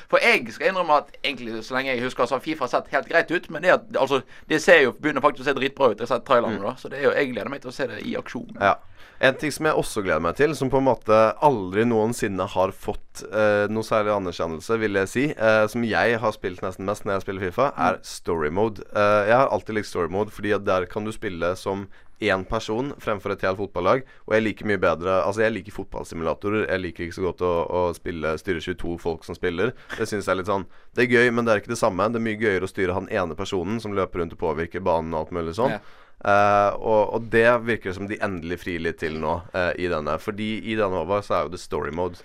For 0.09 0.19
jeg 0.23 0.47
skal 0.53 0.69
innrømme 0.73 0.97
at 1.03 1.13
egentlig 1.25 1.65
så 1.65 1.75
lenge 1.77 1.93
jeg 1.95 2.03
husker, 2.05 2.27
så 2.27 2.37
har 2.39 2.41
Fifa 2.45 2.69
sett 2.69 2.89
helt 2.93 3.09
greit 3.09 3.31
ut. 3.31 3.51
Men 3.51 3.63
det, 3.63 3.71
at, 3.77 3.87
altså, 4.01 4.23
det 4.49 4.63
ser 4.63 4.83
jo, 4.83 4.93
begynner 4.93 5.21
faktisk 5.25 5.47
å 5.47 5.51
se 5.51 5.57
dritbra 5.59 5.91
ut. 5.93 5.99
Jeg 6.01 6.09
har 6.09 6.17
sett 6.17 6.27
trailerne 6.27 6.61
da. 6.63 6.75
Så 6.81 6.89
det 6.93 7.03
jo, 7.05 7.13
jeg 7.17 7.33
gleder 7.33 7.49
meg 7.53 7.61
til 7.65 7.71
å 7.71 7.75
se 7.77 7.87
det 7.87 8.03
i 8.07 8.17
aksjon. 8.17 8.57
Ja. 8.61 8.75
En 9.19 9.37
ting 9.41 9.53
som 9.53 9.69
jeg 9.69 9.79
også 9.81 10.03
gleder 10.05 10.23
meg 10.25 10.37
til, 10.37 10.53
som 10.57 10.71
på 10.73 10.81
en 10.81 10.89
måte 10.91 11.19
aldri 11.45 11.87
noensinne 11.89 12.45
har 12.53 12.73
fått 12.77 13.23
eh, 13.31 13.65
noe 13.73 13.87
særlig 13.87 14.13
anerkjennelse, 14.13 14.77
vil 14.83 14.99
jeg 15.01 15.13
si, 15.13 15.25
eh, 15.33 15.63
som 15.73 15.87
jeg 15.89 16.19
har 16.21 16.35
spilt 16.37 16.65
nesten 16.65 16.89
mest 16.89 17.07
når 17.07 17.17
jeg 17.17 17.27
spiller 17.27 17.47
Fifa, 17.49 17.71
er 17.89 18.01
story 18.05 18.51
mode. 18.53 18.85
Eh, 18.93 19.23
jeg 19.31 19.39
har 19.41 19.53
alltid 19.55 19.79
likt 19.79 19.89
story 19.89 20.13
mode, 20.13 20.35
fordi 20.35 20.53
der 20.67 20.89
kan 20.91 21.09
du 21.09 21.15
spille 21.17 21.55
som 21.57 21.87
én 22.21 22.45
person 22.49 22.95
fremfor 23.01 23.33
et 23.33 23.43
helt 23.45 23.59
fotballag. 23.61 24.05
Og 24.27 24.35
jeg 24.37 24.45
liker 24.45 24.69
mye 24.69 24.81
bedre 24.81 25.19
Altså, 25.27 25.43
jeg 25.45 25.53
liker 25.53 25.75
fotballsimulatorer. 25.77 26.67
Jeg 26.71 26.81
liker 26.81 27.05
ikke 27.05 27.19
så 27.19 27.27
godt 27.27 27.45
å, 27.45 27.53
å 27.69 27.83
spille 27.97 28.37
styre 28.41 28.63
22 28.65 28.97
folk 29.03 29.27
som 29.27 29.37
spiller. 29.37 29.75
Det 29.97 30.09
syns 30.09 30.25
jeg 30.25 30.33
er 30.33 30.41
litt 30.41 30.51
sånn 30.51 30.67
Det 30.97 31.05
er 31.05 31.13
gøy, 31.13 31.31
men 31.31 31.45
det 31.45 31.53
er 31.53 31.63
ikke 31.63 31.75
det 31.75 31.81
samme. 31.81 32.09
Det 32.09 32.21
er 32.21 32.27
mye 32.29 32.41
gøyere 32.41 32.65
å 32.65 32.73
styre 32.73 32.97
han 32.97 33.11
ene 33.13 33.37
personen 33.37 33.81
som 33.83 33.97
løper 33.97 34.23
rundt 34.23 34.37
og 34.37 34.41
påvirker 34.41 34.85
banen 34.85 35.13
og 35.15 35.27
alt 35.27 35.37
mulig 35.37 35.57
sånn. 35.59 35.77
Ja. 35.77 35.85
Eh, 36.25 36.69
og, 36.75 37.13
og 37.15 37.29
det 37.33 37.49
virker 37.67 37.93
som 37.93 38.09
de 38.09 38.19
endelig 38.25 38.63
frir 38.65 38.81
litt 38.83 38.99
til 39.03 39.19
nå 39.21 39.37
uh, 39.53 39.73
i 39.77 39.91
denne. 39.93 40.17
Fordi 40.23 40.57
i 40.65 40.79
denne 40.79 41.05
over 41.05 41.23
så 41.25 41.39
er 41.39 41.47
jo 41.47 41.55
det 41.55 41.63
story 41.63 41.93
mode. 41.95 42.25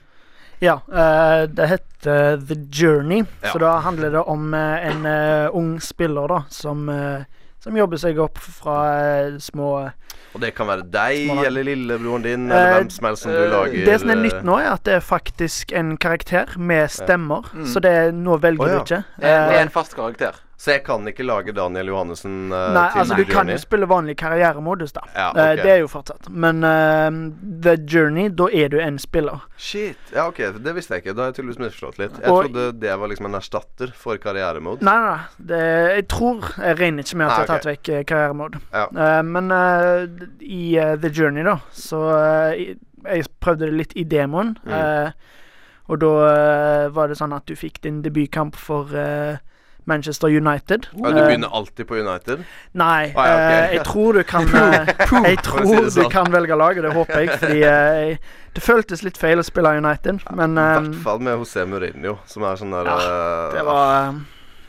Ja, 0.62 0.80
Uh, 0.86 1.48
det 1.50 1.68
heter 1.68 2.38
The 2.38 2.56
Journey. 2.70 3.26
Ja. 3.42 3.52
Så 3.52 3.60
da 3.62 3.76
handler 3.82 4.14
det 4.14 4.24
om 4.30 4.54
en 4.54 5.06
ung 5.58 5.76
spiller 5.82 6.30
da 6.30 6.44
som, 6.50 6.86
som 7.62 7.78
jobber 7.78 7.98
seg 8.02 8.20
opp 8.22 8.38
fra 8.42 8.78
små 9.42 9.72
Og 10.34 10.42
det 10.42 10.54
kan 10.58 10.70
være 10.70 10.86
deg 10.90 11.26
Små- 11.28 11.46
eller 11.46 11.66
lillebroren 11.66 12.26
din 12.26 12.46
eller 12.50 12.78
hvem 12.78 12.90
som 12.94 13.10
helst 13.10 13.26
som 13.26 13.34
du 13.34 13.42
lager. 13.52 13.86
Det 13.86 13.98
som 14.02 14.14
er 14.14 14.22
nytt 14.22 14.46
nå, 14.48 14.60
er 14.62 14.70
at 14.72 14.86
det 14.86 14.96
er 14.98 15.04
faktisk 15.06 15.74
en 15.78 15.98
karakter 15.98 16.56
med 16.58 16.90
stemmer. 16.94 17.50
Mm. 17.54 17.68
Så 17.74 17.84
det 17.84 17.92
er, 17.92 18.14
nå 18.16 18.38
velger 18.42 18.66
oh, 18.66 18.70
ja. 18.72 18.80
du 18.80 18.86
ikke. 18.86 19.04
Det 19.18 19.36
det 19.52 19.60
er 19.60 19.66
en 19.66 19.74
fast 19.74 19.98
karakter. 19.98 20.42
Så 20.62 20.76
jeg 20.76 20.84
kan 20.86 21.08
ikke 21.10 21.26
lage 21.26 21.56
Daniel 21.58 21.88
Johannessen 21.90 22.52
uh, 22.54 22.68
Nei, 22.76 22.84
til 22.94 23.02
altså 23.02 23.16
du 23.18 23.24
kan 23.32 23.50
jo 23.50 23.56
spille 23.58 23.88
vanlig 23.90 24.14
karrieremodus, 24.20 24.92
da. 24.94 25.02
Ja, 25.16 25.30
okay. 25.32 25.56
uh, 25.58 25.62
det 25.64 25.72
er 25.74 25.80
jo 25.82 25.88
fortsatt. 25.90 26.28
Men 26.30 26.62
uh, 26.62 27.08
The 27.66 27.74
Journey, 27.90 28.28
da 28.30 28.46
er 28.54 28.70
du 28.70 28.78
en 28.78 29.00
spiller. 29.02 29.42
Shit. 29.58 29.98
Ja, 30.14 30.28
ok, 30.30 30.44
det 30.62 30.76
visste 30.78 30.94
jeg 31.00 31.02
ikke. 31.06 31.16
Da 31.18 31.26
har 31.26 31.32
jeg 31.32 31.40
tydeligvis 31.40 31.64
misforstått 31.64 31.98
litt. 32.04 32.22
Jeg 32.22 32.30
Og- 32.30 32.44
trodde 32.46 32.68
det 32.84 32.94
var 33.02 33.10
liksom 33.10 33.32
en 33.32 33.40
erstatter 33.42 33.96
for 33.98 34.22
karrieremode. 34.22 34.86
Nei, 34.86 34.96
nei, 35.02 35.18
nei. 35.18 35.48
Det, 35.50 35.64
jeg 35.96 36.08
tror 36.14 36.46
Jeg 36.62 36.78
regner 36.80 37.04
ikke 37.10 37.18
med 37.18 37.26
at 37.26 37.32
Nei, 37.32 37.42
jeg 37.42 37.48
har 37.48 37.54
tatt 37.56 37.70
vekk 37.72 37.90
eh, 37.96 38.04
karrieremode. 38.14 38.62
Ja. 38.70 38.86
Eh, 39.08 39.22
men 39.34 39.52
eh, 39.58 40.26
i 40.46 40.64
eh, 40.78 40.96
The 41.02 41.10
Journey, 41.10 41.44
da, 41.48 41.58
så 41.74 42.06
eh, 42.22 42.76
Jeg 43.10 43.32
prøvde 43.42 43.66
det 43.66 43.80
litt 43.82 43.98
i 43.98 44.06
demoen. 44.06 44.60
Mm. 44.62 44.74
eh, 44.78 45.40
og 45.90 46.00
da 46.06 46.12
eh, 46.30 46.90
var 46.94 47.10
det 47.10 47.18
sånn 47.18 47.34
at 47.34 47.50
du 47.50 47.58
fikk 47.58 47.82
din 47.82 48.04
debutkamp 48.06 48.56
for 48.56 48.94
eh, 48.94 49.42
Manchester 49.86 50.28
United. 50.30 50.88
Ja, 50.94 51.12
du 51.12 51.18
Eh, 51.22 51.28
begynner 51.28 51.50
alltid 51.58 51.88
på 51.88 51.96
United? 51.98 52.44
Nei, 52.74 53.12
Ah, 53.16 53.26
ja, 53.28 53.36
ok. 53.36 53.52
eh, 53.52 53.74
jeg 53.76 53.84
tror 53.86 54.14
du 54.14 54.24
kan 54.24 54.44
eh, 54.56 54.94
Jeg 55.32 55.38
tror 55.44 55.66
du 55.66 55.90
sånn. 55.92 56.12
kan 56.12 56.32
velge 56.32 56.56
lag, 56.56 56.78
og 56.78 56.84
det 56.84 56.94
håper 56.94 57.20
jeg, 57.20 57.30
fordi 57.40 57.60
jeg, 57.64 58.20
det 58.56 58.64
føltes 58.64 59.04
litt 59.04 59.18
feil 59.18 59.40
å 59.42 59.44
spille 59.48 59.74
United, 59.80 60.22
men 60.36 60.52
I 60.58 60.68
hvert 60.68 61.02
fall 61.04 61.20
med 61.20 61.40
José 61.42 61.66
Mourinho, 61.66 62.20
som 62.26 62.44
er 62.44 62.56
sånn 62.62 62.72
der 62.76 62.86
ja, 62.86 63.50
det 63.56 63.66
var 63.66 64.14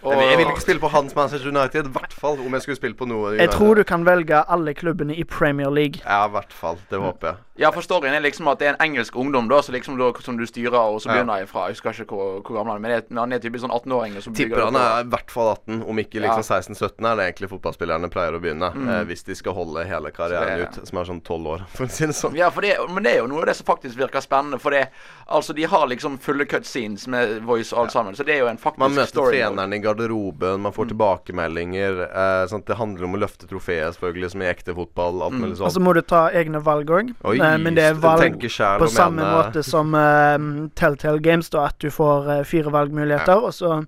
eh, 0.04 0.18
jeg, 0.30 0.38
vil- 0.38 0.46
ikke 0.50 0.60
spille 0.64 0.80
på 0.80 0.90
hans 0.90 1.14
Manchester 1.14 1.48
United, 1.48 1.86
i 1.86 1.92
hvert 1.92 2.12
fall 2.12 2.40
om 2.40 2.52
jeg 2.52 2.62
skulle 2.62 2.76
spille 2.76 2.94
på 2.98 3.06
noe 3.06 3.36
Jeg 3.38 3.50
tror 3.50 3.74
du 3.76 3.84
kan 3.84 4.04
velge 4.04 4.42
alle 4.48 4.74
klubbene 4.74 5.14
i 5.16 5.24
Premier 5.24 5.70
League. 5.70 6.00
Ja, 6.04 6.26
i 6.26 6.30
hvert 6.30 6.52
fall. 6.52 6.78
Det 6.90 6.98
håper 6.98 7.28
jeg. 7.28 7.36
Ja, 7.60 7.70
for 7.70 7.82
storyen 7.84 8.14
er 8.16 8.20
liksom 8.24 8.48
at 8.48 8.58
det 8.58 8.66
er 8.66 8.74
en 8.78 8.80
engelsk 8.80 9.14
ungdom 9.14 9.46
da, 9.48 9.58
så 9.62 9.72
liksom 9.72 9.98
da, 9.98 10.08
som 10.24 10.36
du 10.38 10.46
styrer, 10.48 10.72
og 10.74 11.00
så 11.02 11.10
Ja. 11.10 11.18
begynner 11.20 11.38
jeg 11.42 11.48
fra 11.48 11.66
Jeg 11.68 11.76
husker 11.76 11.90
ikke 12.02 12.16
hvor, 12.16 12.40
hvor 12.42 12.56
gammel 12.56 12.72
han 12.72 12.84
er, 12.86 13.02
men 13.10 13.18
han 13.18 13.32
er 13.32 13.38
typisk 13.38 13.62
sånn 13.64 13.70
18-åring. 13.76 14.14
så 14.22 14.34
Tipper 14.34 14.64
han 14.64 14.74
er 14.76 15.04
i 15.04 15.08
hvert 15.12 15.30
fall 15.30 15.52
18, 15.52 15.82
om 15.86 15.96
ikke 15.98 16.20
liksom 16.24 16.42
16-17 16.42 17.06
er 17.12 17.16
det 17.16 17.26
egentlig 17.28 17.50
fotballspillerne 17.52 18.08
pleier 18.10 18.32
å 18.32 18.40
begynne. 18.40 18.72
Mm. 18.74 18.88
Eh, 18.88 19.04
hvis 19.04 19.22
de 19.24 19.34
skal 19.34 19.52
holde 19.52 19.84
hele 19.86 20.10
karrieren 20.10 20.58
det- 20.58 20.78
ut, 20.80 20.88
som 20.88 20.98
er 20.98 21.04
sånn 21.04 21.22
12 21.22 21.46
år, 21.46 21.66
for 21.68 21.84
å 21.84 21.90
si 21.90 22.06
det 22.06 22.14
sånn. 22.16 22.34
Ja, 22.34 22.48
for 22.50 22.62
det, 22.62 22.76
men 22.88 23.02
det 23.02 23.12
er 23.12 23.18
jo 23.18 23.26
noe 23.28 23.40
av 23.40 23.46
det 23.46 23.56
som 23.56 23.66
faktisk 23.66 23.96
virker 23.96 24.20
spennende. 24.24 24.58
For 24.58 24.70
det, 24.70 24.88
altså 25.28 25.54
de 25.54 25.62
har 25.64 25.86
liksom 25.86 26.18
fulle 26.18 26.46
cutscenes 26.46 27.06
med 27.06 27.42
voice 27.42 27.72
og 27.74 27.80
alt 27.84 27.90
sammen. 27.92 28.14
Så 28.16 28.24
det 28.24 28.34
er 28.36 28.38
jo 28.40 28.46
en 28.48 28.56
faktisk 28.56 28.72
story. 29.12 29.42
Man 29.42 29.52
møter 29.52 29.56
treneren 29.60 29.72
i 29.74 29.78
garderoben, 29.78 29.91
man 29.96 30.72
får 30.72 30.90
tilbakemeldinger. 30.92 32.00
Eh, 32.08 32.44
sånn 32.50 32.62
at 32.62 32.66
det 32.66 32.78
handler 32.78 33.04
om 33.04 33.16
å 33.16 33.20
løfte 33.22 33.48
trofeet, 33.50 33.96
selvfølgelig, 33.96 34.30
som 34.30 34.42
i 34.42 34.48
ekte 34.50 34.74
fotball. 34.74 35.22
Alt 35.22 35.38
mulig 35.38 35.60
Og 35.60 35.72
så 35.72 35.82
må 35.82 35.94
du 35.94 36.02
ta 36.02 36.30
egne 36.30 36.62
valg 36.62 36.90
òg, 36.90 37.12
Oi, 37.24 37.38
men 37.38 37.74
det 37.74 37.82
er 37.82 37.94
valg 37.94 38.38
på 38.42 38.88
samme 38.90 39.22
mene. 39.22 39.32
måte 39.36 39.62
som 39.62 39.94
eh, 39.94 40.38
Telltale 40.74 41.20
Games, 41.20 41.50
da, 41.50 41.66
at 41.70 41.78
du 41.78 41.90
får 41.90 42.30
eh, 42.38 42.44
fire 42.44 42.72
valgmuligheter, 42.72 43.42
og 43.42 43.54
så 43.54 43.84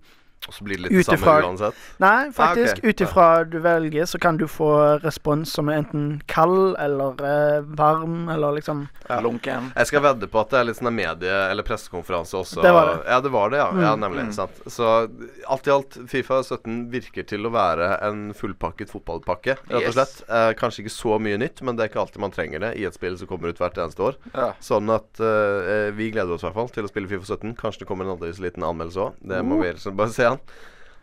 Og 0.47 0.53
så 0.53 0.65
blir 0.67 0.77
det 0.77 0.91
litt 0.91 1.07
det 1.09 1.19
samme 1.19 1.35
uansett. 1.47 1.75
Nei, 2.03 2.31
faktisk. 2.37 2.79
ok. 2.83 2.85
Ut 2.85 3.01
ifra 3.01 3.29
du 3.49 3.59
velger, 3.65 4.05
så 4.05 4.19
kan 4.21 4.37
du 4.37 4.45
få 4.51 4.69
respons 5.01 5.49
som 5.57 5.71
er 5.73 5.79
enten 5.81 6.21
kald 6.29 6.77
eller 6.79 7.17
eh, 7.25 7.61
varm, 7.79 8.29
eller 8.29 8.53
liksom 8.59 8.89
Ja. 9.09 9.21
Lunken. 9.21 9.71
Jeg 9.77 9.87
skal 9.87 10.01
vedde 10.05 10.29
på 10.29 10.41
at 10.41 10.51
det 10.51 10.59
er 10.61 10.65
litt 10.65 10.77
sånn 10.77 10.93
medie- 10.95 11.51
eller 11.51 11.63
pressekonferanse 11.63 12.37
også. 12.37 12.61
Det 12.63 12.73
var 12.73 12.87
det. 12.91 12.99
Ja, 13.09 13.21
det 13.25 13.33
var 13.33 13.51
det, 13.51 13.57
ja. 13.59 13.71
ja 13.73 13.95
Mm. 13.97 14.01
nemlig. 14.01 14.25
Mm. 14.29 14.33
Sant. 14.33 14.61
Så 14.67 15.09
alt 15.49 15.67
i 15.67 15.71
alt, 15.71 15.97
Fifa 16.09 16.43
17 16.43 16.91
virker 16.93 17.23
til 17.27 17.47
å 17.47 17.51
være 17.53 18.03
en 18.03 18.33
fullpakket 18.35 18.91
fotballpakke, 18.93 19.57
rett 19.69 19.75
og 19.75 19.83
Yes. 19.83 19.95
slett. 19.95 20.23
Eh, 20.29 20.53
kanskje 20.61 20.85
ikke 20.85 20.93
så 20.93 21.19
mye 21.21 21.39
nytt, 21.41 21.63
men 21.63 21.77
det 21.77 21.85
er 21.85 21.89
ikke 21.89 22.01
alltid 22.05 22.21
man 22.21 22.31
trenger 22.33 22.61
det 22.61 22.77
i 22.79 22.85
et 22.85 22.95
spill 22.95 23.17
som 23.19 23.27
kommer 23.29 23.49
ut 23.49 23.59
hvert 23.59 23.77
eneste 23.81 24.01
år. 24.01 24.15
Ja. 24.35 24.53
Sånn 24.61 24.89
at 24.95 25.21
eh, 25.21 25.91
vi 25.97 26.11
gleder 26.11 26.33
oss 26.35 26.43
i 26.45 26.47
hvert 26.49 26.55
fall 26.55 26.69
til 26.69 26.85
å 26.85 26.89
spille 26.93 27.09
Fifa 27.09 27.25
17. 27.37 27.55
Kanskje 27.57 27.81
det 27.85 27.89
kommer 27.89 28.05
en 28.05 28.17
aldri 28.17 28.33
så 28.33 28.43
liten 28.45 28.63
anmeldelse 28.63 29.01
òg. 29.09 29.13
Det 29.25 29.43
må 29.45 29.61
vi 29.63 29.73
bare 29.93 30.11
se 30.13 30.25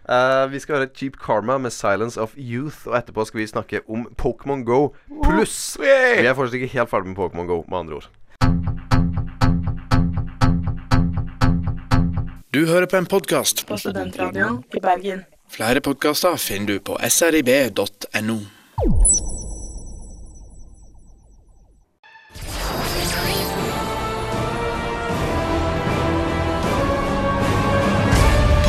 Eh, 0.09 0.51
vi 0.51 0.59
skal 0.59 0.75
høre 0.75 0.89
Cheap 0.95 1.19
Karma 1.21 1.57
med 1.57 1.71
'Silence 1.71 2.21
of 2.21 2.33
Youth', 2.37 2.87
og 2.87 2.97
etterpå 2.97 3.25
skal 3.25 3.39
vi 3.39 3.47
snakke 3.47 3.81
om 3.89 4.07
Pokémon 4.21 4.63
Go 4.63 4.87
pluss. 5.23 5.77
Vi 5.79 6.25
er 6.25 6.33
fortsatt 6.33 6.53
ikke 6.53 6.73
helt 6.77 6.89
ferdig 6.89 7.07
med 7.07 7.17
Pokémon 7.17 7.47
Go, 7.47 7.63
med 7.69 7.77
andre 7.77 7.95
ord. 7.95 8.09
Du 12.53 12.65
hører 12.65 12.85
på 12.85 12.97
en 12.97 13.05
podkast. 13.05 13.67
På 13.67 13.77
Studentradioen 13.77 14.63
i 14.75 14.79
Bergen. 14.79 15.23
Flere 15.49 15.81
podkaster 15.81 16.35
finner 16.35 16.67
du 16.67 16.79
på 16.79 16.97
srib.no. 17.07 18.39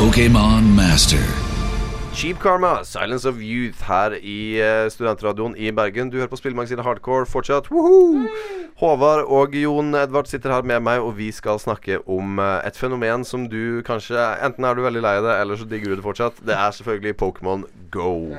Pokemon 0.03 0.65
Master. 0.75 1.23
Cheap 2.13 2.41
Karma, 2.41 2.85
'Silence 2.85 3.25
of 3.29 3.37
Youth' 3.37 3.83
her 3.83 4.11
i 4.23 4.61
eh, 4.61 4.91
Studentradioen 4.91 5.55
i 5.57 5.71
Bergen. 5.71 6.11
Du 6.11 6.17
hører 6.17 6.27
på 6.27 6.37
spillemagasinet 6.37 6.85
Hardcore 6.85 7.27
fortsatt. 7.27 7.71
Woohoo! 7.71 8.27
Håvard 8.77 9.23
og 9.31 9.55
Jon 9.55 9.95
Edvard 9.95 10.27
sitter 10.27 10.51
her 10.53 10.63
med 10.63 10.81
meg, 10.81 10.99
og 11.01 11.15
vi 11.19 11.31
skal 11.31 11.61
snakke 11.63 12.01
om 12.09 12.39
eh, 12.43 12.67
et 12.67 12.77
fenomen 12.77 13.23
som 13.25 13.47
du 13.47 13.83
kanskje 13.87 14.19
Enten 14.43 14.65
er 14.65 14.75
du 14.75 14.83
veldig 14.83 15.05
lei 15.07 15.15
det, 15.23 15.37
eller 15.41 15.57
så 15.57 15.69
digger 15.71 15.95
du 15.95 16.01
det 16.01 16.09
fortsatt. 16.09 16.43
Det 16.47 16.59
er 16.59 16.71
selvfølgelig 16.71 17.15
Pokémon 17.23 17.63
Go. 17.95 18.35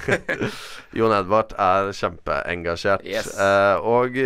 Jon 0.96 1.12
Edvard 1.20 1.52
er 1.58 1.92
kjempeengasjert. 2.00 3.04
Yes. 3.04 3.36
Eh, 3.36 3.76
og 3.76 4.16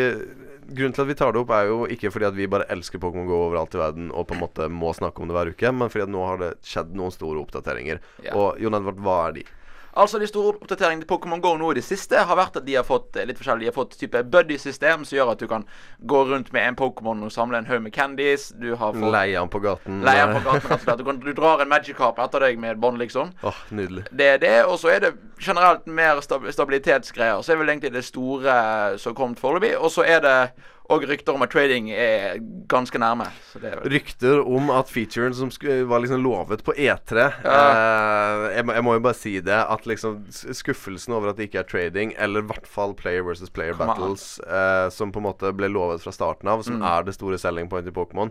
grunnen 0.68 0.94
til 0.97 1.04
at 1.04 1.11
vi 1.11 1.16
tar 1.18 1.35
det 1.35 1.42
opp, 1.42 1.52
er 1.54 1.68
jo 1.71 1.80
ikke 1.90 2.12
fordi 2.14 2.28
at 2.28 2.37
vi 2.37 2.49
bare 2.50 2.68
elsker 2.73 3.02
Pokémon 3.02 3.28
Go 3.28 3.40
overalt 3.49 3.75
i 3.76 3.83
verden 3.83 4.09
og 4.12 4.28
på 4.28 4.37
en 4.37 4.42
måte 4.44 4.68
må 4.73 4.92
snakke 4.97 5.23
om 5.23 5.30
det 5.30 5.37
hver 5.37 5.52
uke, 5.54 5.73
men 5.75 5.92
fordi 5.92 6.06
at 6.06 6.14
nå 6.14 6.25
har 6.25 6.40
det 6.40 6.52
skjedd 6.66 6.94
noen 6.97 7.14
store 7.14 7.42
oppdateringer. 7.42 8.00
Ja. 8.25 8.37
Og 8.38 8.62
Jon 8.62 8.78
Edvard, 8.78 9.02
hva 9.04 9.18
er 9.28 9.38
de? 9.40 9.47
Altså 9.95 10.19
De 10.19 10.27
store 10.27 10.57
oppdateringene 10.57 11.05
til 11.05 11.11
Pokémon 11.11 11.43
GO 11.43 11.55
nå 11.59 11.71
i 11.73 11.79
det 11.79 11.85
siste 11.87 12.19
har 12.27 12.39
vært 12.39 12.59
at 12.59 12.67
de 12.67 12.75
har 12.75 12.87
fått 12.87 13.17
eh, 13.17 13.27
litt 13.29 13.39
forskjellig 13.39 13.67
De 13.67 13.71
har 13.71 13.77
fått 13.77 13.97
type 14.01 14.23
buddy-system 14.33 15.05
som 15.07 15.17
gjør 15.19 15.33
at 15.35 15.43
du 15.45 15.47
kan 15.51 15.67
gå 16.03 16.23
rundt 16.31 16.51
med 16.55 16.67
en 16.69 16.79
Pokémon 16.79 17.23
og 17.27 17.33
samle 17.33 17.61
en 17.61 17.69
haug 17.69 17.83
med 17.85 17.95
candies. 17.95 18.49
Du 18.59 18.75
har 18.75 18.97
fått 18.97 19.15
Leie 19.15 19.39
han 19.39 19.53
på 19.53 19.63
gaten? 19.63 20.03
Leie 20.07 20.27
på 20.33 20.43
gaten. 20.49 20.69
rett 20.71 20.81
og 20.81 20.87
slett. 20.89 20.99
Du, 20.99 21.07
kan, 21.07 21.21
du 21.23 21.33
drar 21.37 21.63
en 21.63 21.71
Magikarp 21.71 22.19
etter 22.25 22.47
deg 22.49 22.59
med 22.61 22.75
et 22.75 22.83
bånd, 22.83 22.99
liksom. 23.03 23.33
Åh, 23.47 23.63
nydelig. 23.75 24.07
Det 24.11 24.31
er 24.35 24.43
det, 24.43 24.55
og 24.67 24.79
så 24.83 24.95
er 24.97 25.05
det 25.07 25.15
generelt 25.41 25.87
mer 25.87 26.21
stabilitetsgreier. 26.25 27.43
Så 27.43 27.55
er 27.55 27.63
vel 27.63 27.73
egentlig 27.75 27.95
det 27.95 28.05
store 28.07 28.55
som 28.99 29.13
har 29.13 29.19
kommet 29.19 29.43
foreløpig. 29.43 29.77
Og 29.79 29.93
så 29.95 30.07
er 30.07 30.23
det 30.25 30.37
òg 30.93 31.07
rykter 31.09 31.33
om 31.33 31.43
at 31.47 31.50
trading 31.55 31.87
er 31.91 32.35
ganske 32.69 32.99
nærme. 33.00 33.25
Så 33.53 33.61
det 33.62 33.71
er 33.73 33.85
Rykter 33.88 34.43
om 34.45 34.69
at 34.75 34.91
featuren 34.93 35.33
som 35.37 35.49
var 35.88 36.03
liksom 36.05 36.21
lovet 36.21 36.61
på 36.67 36.75
E3 36.76 37.23
eh, 37.41 38.43
jeg, 38.59 38.67
må, 38.69 38.75
jeg 38.76 38.85
må 38.85 38.97
jo 38.99 39.05
bare 39.07 39.17
si 39.17 39.33
det, 39.41 39.57
at 39.64 39.87
liksom 39.88 40.19
skuffelsen 40.31 41.17
over 41.17 41.31
at 41.33 41.41
det 41.41 41.49
ikke 41.49 41.62
er 41.62 41.71
trading, 41.71 42.12
eller 42.21 42.45
i 42.45 42.49
hvert 42.50 42.69
fall 42.69 42.93
player 42.99 43.25
versus 43.25 43.49
player 43.53 43.73
Come 43.79 43.95
battles, 43.95 44.26
eh, 44.45 44.88
som 44.93 45.12
på 45.14 45.23
en 45.23 45.29
måte 45.31 45.55
ble 45.57 45.73
lovet 45.73 46.05
fra 46.05 46.12
starten 46.12 46.49
av, 46.53 46.62
som 46.67 46.75
Mm. 46.75 46.85
er 46.91 47.03
det 47.07 47.14
store 47.17 47.38
selling 47.38 47.69
point 47.71 47.87
i 47.88 47.95
Pokémon, 47.95 48.31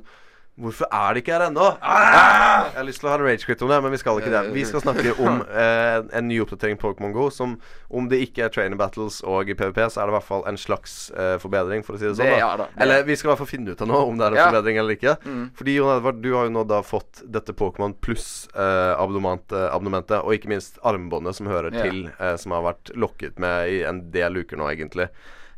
Hvorfor 0.53 0.85
er 0.93 1.15
det 1.15 1.23
ikke 1.23 1.33
her 1.33 1.47
ennå? 1.47 1.63
Ah! 1.81 2.67
Jeg 2.69 2.77
har 2.77 2.85
lyst 2.85 2.99
til 3.01 3.07
å 3.09 3.09
ha 3.09 3.15
en 3.17 3.23
rage-quit 3.25 3.57
om 3.65 3.71
det, 3.71 3.77
men 3.81 3.89
vi 3.95 3.97
skal 3.97 4.19
ikke 4.21 4.29
det. 4.29 4.41
Vi 4.53 4.61
skal 4.69 4.83
snakke 4.83 5.09
om 5.17 5.39
eh, 5.63 5.97
en 6.19 6.27
ny 6.29 6.35
oppdatering 6.43 6.77
på 6.77 6.91
Pokémon 6.91 7.09
GO 7.15 7.23
som 7.33 7.55
om 7.89 8.05
det 8.11 8.19
ikke 8.27 8.43
er 8.45 8.51
trainer 8.53 8.77
battles 8.77 9.17
og 9.25 9.49
i 9.49 9.55
PVP, 9.57 9.79
så 9.89 9.97
er 10.03 10.05
det 10.05 10.13
i 10.13 10.17
hvert 10.19 10.27
fall 10.27 10.45
en 10.49 10.57
slags 10.61 11.09
eh, 11.17 11.37
forbedring, 11.41 11.81
for 11.85 11.93
å 11.97 11.99
si 12.01 12.05
det 12.05 12.13
sånn. 12.19 12.29
Det- 12.29 12.37
da. 12.37 12.41
ja 12.43 12.51
da, 12.61 12.65
det- 12.69 12.77
Eller 12.85 13.01
vi 13.09 13.15
skal 13.17 13.27
i 13.27 13.29
hvert 13.33 13.41
fall 13.41 13.49
finne 13.49 13.73
ut 13.73 13.81
av 13.81 13.87
nå 13.89 13.97
om 14.11 14.15
det 14.21 14.25
er 14.27 14.29
en 14.29 14.37
Ja. 14.43 14.47
forbedring 14.51 14.75
eller 14.77 14.93
ikke. 14.99 15.13
Mm. 15.25 15.45
Fordi 15.57 15.71
Jon 15.79 15.93
Edvard, 15.97 16.17
du 16.21 16.29
har 16.37 16.43
jo 16.45 16.53
nå 16.53 16.63
da 16.69 16.79
fått 16.85 17.13
dette 17.25 17.49
Pokémon 17.57 17.93
pluss-abonnementet, 17.97 20.21
og 20.21 20.31
ikke 20.37 20.53
minst 20.53 20.77
armbåndet 20.85 21.33
som 21.35 21.47
hører 21.49 21.73
yeah. 21.73 21.81
til, 21.89 21.97
eh, 22.19 22.37
som 22.37 22.51
har 22.53 22.61
vært 22.69 22.93
lokket 22.93 23.39
med 23.41 23.73
i 23.73 23.81
en 23.89 24.05
del 24.13 24.37
uker 24.43 24.53
nå, 24.61 24.69
egentlig. 24.69 25.09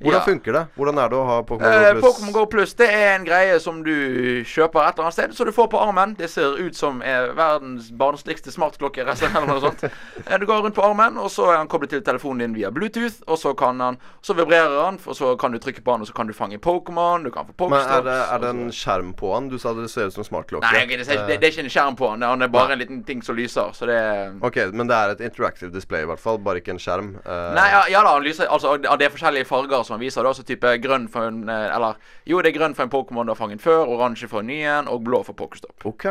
Hvordan 0.01 0.19
Ja. 0.19 0.25
funker 0.25 0.53
det? 0.53 0.67
Hvordan 0.75 0.97
er 0.99 1.09
det 1.09 1.17
å 1.17 1.25
ha 1.25 1.41
Pokémon 1.43 1.71
Eh, 1.71 1.93
GO 1.93 1.99
pluss? 2.01 2.05
Pokémon 2.19 2.33
GO 2.33 2.45
Plus 2.45 2.73
det 2.73 2.89
er 2.89 3.15
en 3.15 3.23
greie 3.25 3.59
som 3.59 3.81
du 3.83 4.43
kjøper 4.43 4.81
et 4.87 4.95
eller 4.97 5.05
annet 5.05 5.13
sted, 5.13 5.31
så 5.37 5.45
du 5.45 5.51
får 5.55 5.69
på 5.71 5.79
armen. 5.79 6.15
Det 6.17 6.29
ser 6.29 6.57
ut 6.59 6.75
som 6.75 7.01
er 7.01 7.31
verdens 7.33 7.91
barnsligste 7.91 8.51
smartklokke. 8.51 8.99
eller 9.05 9.45
noe 9.47 9.61
sånt. 9.61 9.83
Eh, 10.27 10.37
Du 10.37 10.45
går 10.45 10.61
rundt 10.63 10.75
på 10.75 10.83
armen, 10.83 11.17
og 11.17 11.29
så 11.31 11.51
er 11.53 11.57
han 11.57 11.67
koblet 11.67 11.89
til 11.89 12.01
telefonen 12.01 12.39
din 12.39 12.53
via 12.55 12.69
Bluetooth. 12.71 13.21
Og 13.27 13.37
så 13.37 13.55
kan 13.55 13.79
han 13.79 13.97
Så 14.21 14.33
vibrerer 14.35 14.83
han, 14.85 14.99
og 15.05 15.15
så 15.15 15.37
kan 15.39 15.51
du 15.51 15.59
trykke 15.59 15.81
på 15.83 15.91
han, 15.91 16.01
og 16.01 16.07
så 16.07 16.13
kan 16.13 16.27
du 16.27 16.33
fange 16.33 16.57
Pokémon. 16.59 17.23
Du 17.23 17.29
kan 17.31 17.45
få 17.57 17.69
Men 17.69 17.79
er 17.79 18.01
det, 18.01 18.17
er 18.33 18.37
det 18.39 18.49
en 18.49 18.69
skjerm 18.71 19.13
på 19.15 19.33
han? 19.33 19.47
Du 19.49 19.57
sa 19.57 19.73
det 19.73 19.89
ser 19.89 20.07
ut 20.07 20.13
som 20.13 20.23
smartklokke. 20.23 20.65
Nei, 20.71 20.85
det, 20.85 21.07
er- 21.07 21.27
det, 21.27 21.39
det 21.39 21.43
er 21.47 21.51
ikke 21.51 21.63
en 21.63 21.69
skjerm 21.69 21.95
på 21.95 22.09
han. 22.09 22.21
Han 22.21 22.41
er 22.41 22.47
bare 22.47 22.71
en 22.73 22.79
liten 22.79 23.03
ting 23.05 23.21
som 23.23 23.35
lyser. 23.35 23.71
Så 23.73 23.85
det 23.85 23.95
er 23.95 24.33
Ok, 24.41 24.57
Men 24.73 24.87
det 24.87 24.95
er 24.95 25.09
et 25.15 25.21
interactive 25.21 25.71
display, 25.71 26.01
i 26.01 26.05
hvert 26.05 26.19
fall. 26.19 26.37
Bare 26.37 26.59
ikke 26.59 26.71
en 26.75 26.79
skjerm. 26.79 27.15
Eh, 27.25 27.53
Nei, 27.55 27.69
ja, 27.71 27.83
ja 27.89 28.03
da, 28.03 28.13
han 28.15 28.23
lyser 28.23 28.47
Altså, 28.49 28.75
det 28.81 29.01
er 29.01 29.09
forskjellige 29.09 29.45
farger 29.45 29.83
som 29.95 29.99
han 29.99 30.05
viser. 30.05 30.23
da 30.23 30.33
Så 30.35 30.45
type 30.45 30.75
grønn 30.83 31.07
for 31.09 31.27
en 31.31 31.47
eh, 31.49 31.75
Eller 31.75 31.95
jo, 32.27 32.41
det 32.41 32.53
er 32.53 32.59
grønn 32.59 32.75
for 32.75 32.83
en 32.83 32.89
Pokémon 32.93 33.25
du 33.25 33.31
har 33.33 33.39
fanget 33.39 33.61
før, 33.63 33.87
oransje 33.87 34.27
for 34.29 34.39
en 34.43 34.47
ny 34.51 34.61
en, 34.63 34.87
og 34.91 35.03
blå 35.03 35.23
for 35.25 35.33
Pokéstop. 35.33 35.85
Ok. 35.85 36.05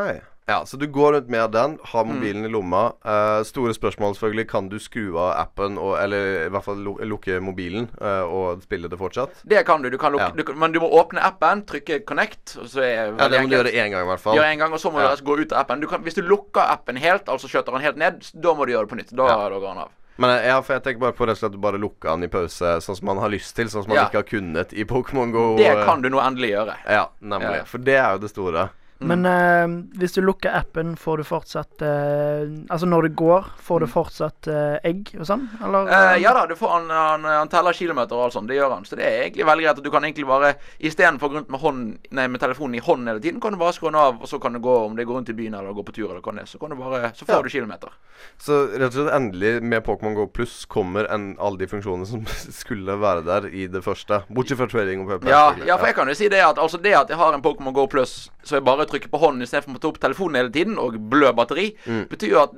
Ja, 0.47 0.59
Så 0.69 0.77
du 0.77 0.85
går 0.93 1.15
rundt 1.15 1.29
med 1.33 1.53
den, 1.53 1.79
har 1.85 2.05
Mm. 2.05 2.11
mobilen 2.15 2.45
i 2.45 2.49
lomma. 2.53 2.93
Uh, 3.03 3.43
store 3.45 3.73
spørsmål 3.73 4.13
selvfølgelig. 4.15 4.47
Kan 4.51 4.69
du 4.69 4.77
skru 4.79 5.17
av 5.17 5.39
appen, 5.41 5.79
og, 5.79 5.97
eller 6.03 6.45
i 6.45 6.51
hvert 6.53 6.65
fall 6.67 6.77
lu- 6.85 7.01
lukke 7.01 7.41
mobilen 7.41 7.89
uh, 7.99 8.29
og 8.29 8.61
spille 8.63 8.91
det 8.93 8.99
fortsatt? 8.99 9.41
Det 9.49 9.65
kan 9.65 9.81
du. 9.81 9.89
du, 9.89 9.97
kan 9.97 10.13
lukke, 10.13 10.37
Ja. 10.37 10.43
du 10.45 10.53
men 10.55 10.73
du 10.73 10.81
må 10.81 10.91
åpne 11.01 11.25
appen, 11.25 11.63
trykke 11.65 12.05
'connect'. 12.05 12.59
Og 12.61 12.69
så 12.69 12.83
er 12.83 13.17
Ja, 13.17 13.29
det 13.29 13.41
må 13.41 13.49
du 13.49 13.57
gjøre 13.57 13.73
gjøre 13.73 13.87
én 13.87 13.91
gang, 13.91 14.05
i 14.05 14.11
hvert 14.13 14.21
fall. 14.21 14.37
Gjør 14.37 14.53
en 14.53 14.59
gang, 14.59 14.73
og 14.73 14.79
så 14.81 14.91
må 14.93 15.01
Ja. 15.01 15.07
du 15.07 15.09
altså 15.17 15.25
gå 15.25 15.41
ut 15.41 15.53
av 15.53 15.59
appen. 15.61 15.81
Du 15.81 15.87
kan, 15.87 16.03
hvis 16.03 16.15
du 16.15 16.21
lukker 16.23 16.61
appen 16.61 16.97
helt, 16.97 17.25
altså 17.27 17.49
skjøter 17.49 17.73
den 17.73 17.81
helt 17.81 17.97
ned, 17.97 18.21
da 18.39 18.53
må 18.55 18.67
du 18.67 18.73
gjøre 18.73 18.85
det 18.87 18.91
på 18.91 18.97
nytt. 19.01 19.17
Da, 19.17 19.27
Ja. 19.27 19.49
da 19.49 19.55
går 19.59 19.61
den 19.75 19.79
av. 19.79 19.89
Men 20.17 20.31
eh, 20.31 20.47
ja, 20.47 20.61
for 20.63 20.77
jeg 20.77 20.85
tenker 20.85 21.01
bare 21.01 21.17
på 21.19 21.27
rett 21.27 21.39
og 21.41 21.43
slett 21.43 21.61
bare 21.61 21.79
lukker 21.83 22.13
den 22.15 22.29
i 22.29 22.31
pause, 22.31 22.77
sånn 22.85 22.97
som 23.01 23.07
man 23.11 23.19
har 23.19 23.33
lyst 23.33 23.57
til. 23.57 23.67
Sånn 23.73 23.83
som 23.83 23.91
man 23.91 23.99
Ja. 23.99 24.07
ikke 24.07 24.21
har 24.23 24.29
kunnet 24.29 24.73
i 24.73 24.85
Pokémon 24.87 25.33
GO. 25.35 25.57
Det 25.59 25.67
eh, 25.73 25.85
kan 25.85 26.03
du 26.05 26.09
nå 26.13 26.21
endelig 26.23 26.53
gjøre. 26.55 26.77
Ja, 26.87 27.09
nemlig. 27.21 27.57
Ja. 27.65 27.65
For 27.65 27.79
det 27.79 27.97
er 27.99 28.13
jo 28.15 28.23
det 28.23 28.31
store. 28.31 28.69
Men 28.99 29.27
uh, 29.27 29.67
hvis 29.99 30.15
du 30.15 30.21
lukker 30.23 30.55
appen, 30.55 30.95
får 30.97 31.19
du 31.21 31.25
fortsatt 31.27 31.83
uh, 31.83 32.45
Altså 32.71 32.87
når 32.87 33.09
du 33.09 33.17
går, 33.19 33.49
får 33.61 33.83
du 33.83 33.87
fortsatt 33.91 34.49
uh, 34.49 34.77
egg 34.87 35.11
og 35.19 35.27
sånn? 35.29 35.49
Eller? 35.67 35.91
Eh, 35.91 36.21
ja 36.23 36.33
da, 36.37 36.45
du 36.47 36.55
får 36.57 36.71
han, 36.77 36.87
han, 36.95 37.27
han 37.27 37.51
teller 37.53 37.75
kilometer 37.77 38.17
og 38.17 38.29
alt 38.29 38.37
sånt. 38.37 38.49
Det 38.49 38.57
gjør 38.57 38.77
han. 38.77 38.87
Så 38.87 38.97
det 38.99 39.05
er 39.09 39.25
egentlig 39.25 39.49
veldig 39.49 39.67
greit 39.67 39.81
at 39.83 39.85
du 39.85 39.91
kan 39.93 40.07
egentlig 40.07 40.29
bare 40.29 40.55
istedenfor 40.79 41.27
å 41.27 41.33
gå 41.33 41.39
rundt 41.41 41.51
med, 41.53 41.61
hånd, 41.61 41.85
nei, 42.15 42.29
med 42.31 42.43
telefonen 42.45 42.79
i 42.79 42.85
hånden 42.87 43.11
hele 43.13 43.25
tiden, 43.25 43.43
kan 43.43 43.57
du 43.57 43.61
bare 43.61 43.75
skru 43.77 43.91
den 43.91 43.99
av, 44.01 44.23
og 44.23 44.31
så 44.31 44.39
kan 44.43 44.55
du 44.57 44.63
gå 44.65 44.77
om 44.87 44.97
det 44.97 45.07
går 45.09 45.19
rundt 45.21 45.35
i 45.35 45.37
byen 45.37 45.59
eller 45.59 45.75
gå 45.77 45.85
på 45.91 45.97
tur 45.99 46.07
eller 46.09 46.23
hva 46.23 46.37
det 46.39 46.47
er. 46.47 46.51
Så 46.55 46.63
kan 46.63 46.73
du 46.73 46.79
bare 46.81 47.11
Så 47.19 47.27
får 47.27 47.35
Ja. 47.35 47.43
du 47.43 47.51
kilometer. 47.51 47.93
Så 48.39 48.61
rett 48.79 48.95
og 48.95 48.97
slett 49.01 49.15
endelig 49.17 49.57
med 49.63 49.83
Pokémon 49.85 50.15
GO 50.15 50.29
pluss 50.31 50.65
kommer 50.71 51.11
en, 51.13 51.35
alle 51.43 51.59
de 51.59 51.67
funksjonene 51.69 52.07
som 52.07 52.23
skulle 52.63 52.97
være 53.01 53.27
der 53.27 53.51
i 53.51 53.67
det 53.67 53.83
første. 53.85 54.23
Bortsett 54.31 54.61
fra 54.63 54.71
trading 54.71 55.03
og 55.03 55.11
PvP. 55.11 55.29
Ja, 55.35 55.49
ja, 55.67 55.77
for 55.77 55.91
jeg 55.91 55.99
kan 55.99 56.09
jo 56.09 56.15
si 56.15 56.31
det 56.31 56.41
at 56.47 56.63
altså 56.63 56.79
det 56.81 56.95
at 56.95 57.11
jeg 57.11 57.19
har 57.19 57.35
en 57.35 57.43
Pokémon 57.45 57.75
GO 57.75 57.87
Plus, 57.91 58.31
så 58.45 58.59
jeg 58.61 58.65
bare 58.65 58.84
trykker 58.91 59.11
på 59.13 59.21
hånden 59.23 59.43
istedenfor 59.47 59.77
å 59.77 59.81
ta 59.81 59.89
opp 59.89 60.01
telefonen 60.03 60.37
hele 60.41 60.51
tiden 60.55 60.79
og 60.79 60.99
blø 61.11 61.33
batteri, 61.33 61.75
Mm. 61.87 62.09
betyr 62.09 62.31
jo 62.31 62.43
at 62.43 62.53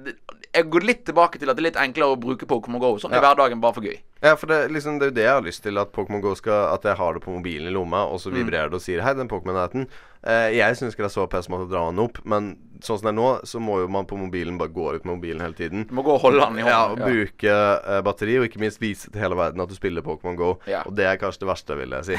jeg 0.55 0.71
går 0.71 0.81
litt 0.87 1.05
tilbake 1.05 1.39
til 1.39 1.51
at 1.51 1.57
det 1.57 1.65
er 1.65 1.71
litt 1.71 1.81
enklere 1.81 2.15
å 2.17 2.21
bruke 2.21 2.47
Pokémon 2.47 2.81
GO 2.81 2.97
sånn 2.99 3.15
i 3.15 3.21
hverdagen, 3.21 3.61
bare 3.61 3.75
for 3.75 3.83
gøy. 3.83 3.99
Ja, 4.23 4.35
for 4.37 4.47
det, 4.47 4.71
liksom, 4.73 4.99
det 4.99 5.07
er 5.07 5.11
jo 5.11 5.15
det 5.19 5.25
jeg 5.27 5.35
har 5.35 5.43
lyst 5.45 5.63
til. 5.63 5.79
At 5.79 5.93
Pokémon 5.93 6.23
GO 6.25 6.35
skal 6.35 6.73
At 6.75 6.83
jeg 6.89 6.97
har 6.97 7.15
det 7.15 7.23
på 7.23 7.31
mobilen 7.37 7.69
i 7.69 7.75
lomma, 7.75 8.05
og 8.09 8.19
så 8.21 8.31
Mm. 8.33 8.39
vibrerer 8.45 8.71
det 8.71 8.75
og 8.75 8.81
sier 8.81 9.01
'Hei, 9.03 9.15
den 9.15 9.29
Pokémon 9.29 9.57
er. 9.57 9.87
Eh, 10.27 10.57
jeg 10.57 10.75
syns 10.77 10.95
ikke 10.95 11.05
det 11.07 11.13
er 11.17 11.21
så 11.21 11.29
pes 11.31 11.47
måte 11.49 11.69
å 11.69 11.71
dra 11.71 11.87
den 11.91 12.01
opp, 12.03 12.19
men 12.25 12.57
sånn 12.83 12.99
som 12.99 13.07
det 13.07 13.13
er 13.15 13.21
nå, 13.21 13.41
så 13.47 13.61
må 13.63 13.79
jo 13.81 13.89
man 13.89 14.05
på 14.07 14.17
mobilen 14.19 14.59
bare 14.59 14.69
gå 14.75 14.95
ut 14.97 15.05
med 15.05 15.21
mobilen 15.21 15.41
hele 15.41 15.55
tiden. 15.55 15.87
Du 15.87 15.95
må 15.95 16.03
gå 16.03 16.15
og 16.17 16.21
holde 16.21 16.41
den 16.41 16.59
i 16.59 16.63
hånden. 16.63 16.67
Ja, 16.67 16.87
og 16.87 16.99
og 16.99 17.07
bruke 17.07 17.47
eh, 17.87 18.01
batteri, 18.03 18.39
og 18.41 18.45
ikke 18.49 18.59
minst 18.59 18.81
vise 18.81 19.09
til 19.11 19.21
hele 19.21 19.37
verden 19.37 19.61
at 19.61 19.69
du 19.69 19.75
spiller 19.77 20.03
Pokémon 20.03 20.35
GO. 20.37 20.59
Ja. 20.67 20.83
Og 20.85 20.97
det 20.97 21.05
er 21.07 21.17
kanskje 21.17 21.41
det 21.41 21.49
verste, 21.49 21.77
vil 21.79 21.91
jeg 21.91 22.05
si. 22.05 22.17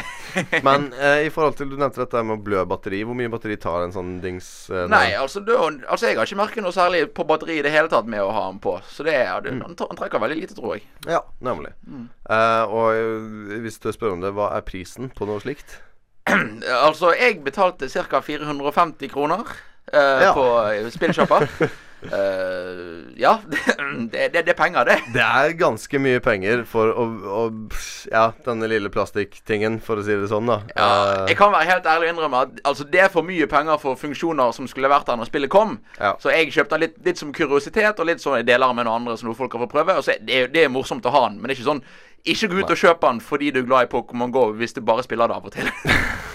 Men 0.64 0.94
eh, 0.94 1.26
i 1.28 1.30
forhold 1.30 1.56
til 1.58 1.70
Du 1.70 1.76
nevnte 1.76 1.98
dette 2.06 2.24
med 2.24 2.40
å 2.40 2.44
blø 2.44 2.64
batteri. 2.66 3.04
Hvor 3.04 3.16
mye 3.16 3.30
batteri 3.30 3.58
tar 3.58 3.84
en 3.84 3.92
sånn 3.92 4.22
dings? 4.22 4.70
eh, 4.70 4.88
Nei, 4.88 5.12
altså, 5.20 5.44
du, 5.44 5.52
altså 5.58 6.08
jeg 6.08 6.16
har 6.18 6.26
ikke 6.26 6.38
merket 6.38 6.64
noe 6.64 6.72
særlig 6.72 7.08
på 7.14 7.28
batteri 7.28 7.60
i 7.60 7.62
det 7.62 7.72
hele 7.72 7.90
tatt 7.90 8.08
med 8.08 8.22
å 8.22 8.27
ha 8.36 8.44
ham 8.48 8.60
på. 8.64 8.76
Så 8.90 9.04
det 9.08 9.16
er, 9.16 9.40
du, 9.46 9.50
han, 9.56 9.76
han 9.80 10.00
trekker 10.00 10.22
veldig 10.24 10.38
lite, 10.42 10.56
tror 10.58 10.76
jeg. 10.78 10.86
Ja, 11.08 11.22
nemlig. 11.44 11.74
Mm. 11.88 12.08
Uh, 12.30 12.64
og 12.68 13.60
hvis 13.64 13.80
du 13.84 13.90
spør 13.96 14.16
om 14.18 14.24
det, 14.24 14.34
hva 14.38 14.52
er 14.58 14.66
prisen 14.68 15.12
på 15.16 15.28
noe 15.30 15.42
slikt? 15.44 15.80
Altså, 16.88 17.14
jeg 17.16 17.40
betalte 17.46 17.88
ca. 17.90 18.20
450 18.22 19.12
kroner 19.14 19.44
uh, 19.48 20.22
Ja. 20.26 20.34
på 20.36 20.48
spillsjappa. 20.96 21.44
Eh, 22.04 23.14
ja, 23.18 23.40
det, 24.12 24.28
det, 24.34 24.44
det 24.46 24.52
er 24.54 24.58
penger, 24.58 24.86
det. 24.86 24.98
Det 25.16 25.24
er 25.24 25.54
ganske 25.58 26.00
mye 26.02 26.20
penger 26.22 26.62
for 26.70 26.92
å, 26.94 27.06
å 27.08 27.42
Ja, 28.12 28.28
denne 28.46 28.70
lille 28.70 28.92
plastikktingen, 28.94 29.80
for 29.84 29.98
å 29.98 30.06
si 30.06 30.14
det 30.14 30.30
sånn, 30.32 30.50
da. 30.52 30.60
Ja, 30.76 30.88
Eh, 30.98 31.24
jeg 31.32 31.38
kan 31.40 31.52
være 31.52 31.68
helt 31.68 31.88
ærlig 31.90 32.08
og 32.08 32.14
innrømme 32.16 32.40
at 32.46 32.60
altså, 32.68 32.86
det 32.88 33.02
er 33.04 33.10
for 33.14 33.26
mye 33.28 33.48
penger 33.50 33.80
for 33.82 33.98
funksjoner 34.00 34.54
som 34.56 34.68
skulle 34.70 34.90
vært 34.92 35.10
der 35.10 35.18
når 35.20 35.30
spillet 35.30 35.52
kom. 35.52 35.78
Ja. 36.00 36.14
Så 36.22 36.32
jeg 36.34 36.54
kjøpte 36.56 36.78
den 36.78 36.86
litt, 36.88 36.98
litt 37.06 37.20
som 37.20 37.34
kuriositet, 37.36 38.00
og 38.00 38.08
litt 38.10 38.24
sånn 38.24 38.40
jeg 38.40 38.48
deler 38.48 38.74
med 38.78 38.88
noen 38.88 39.02
andre, 39.02 39.18
som 39.20 39.34
folk 39.38 39.54
har 39.58 39.66
fått 39.66 39.74
prøve. 39.74 39.98
Og 40.00 40.06
så 40.06 40.16
er 40.16 40.22
det, 40.22 40.40
det 40.56 40.66
er 40.68 40.74
morsomt 40.74 41.06
å 41.06 41.14
ha 41.14 41.26
den, 41.28 41.42
men 41.42 41.50
det 41.50 41.58
er 41.58 41.62
ikke 41.62 41.72
sånn 41.72 41.84
Ikke 42.28 42.50
gå 42.52 42.62
ut 42.64 42.72
og 42.74 42.80
kjøp 42.82 43.04
den 43.06 43.20
fordi 43.24 43.52
du 43.56 43.62
er 43.62 43.68
glad 43.70 43.88
i 43.88 43.92
Pokémon 43.92 44.32
GO, 44.34 44.50
hvis 44.58 44.74
du 44.76 44.82
bare 44.86 45.06
spiller 45.06 45.30
det 45.30 45.38
av 45.38 45.46
og 45.48 45.54
til. 45.54 45.70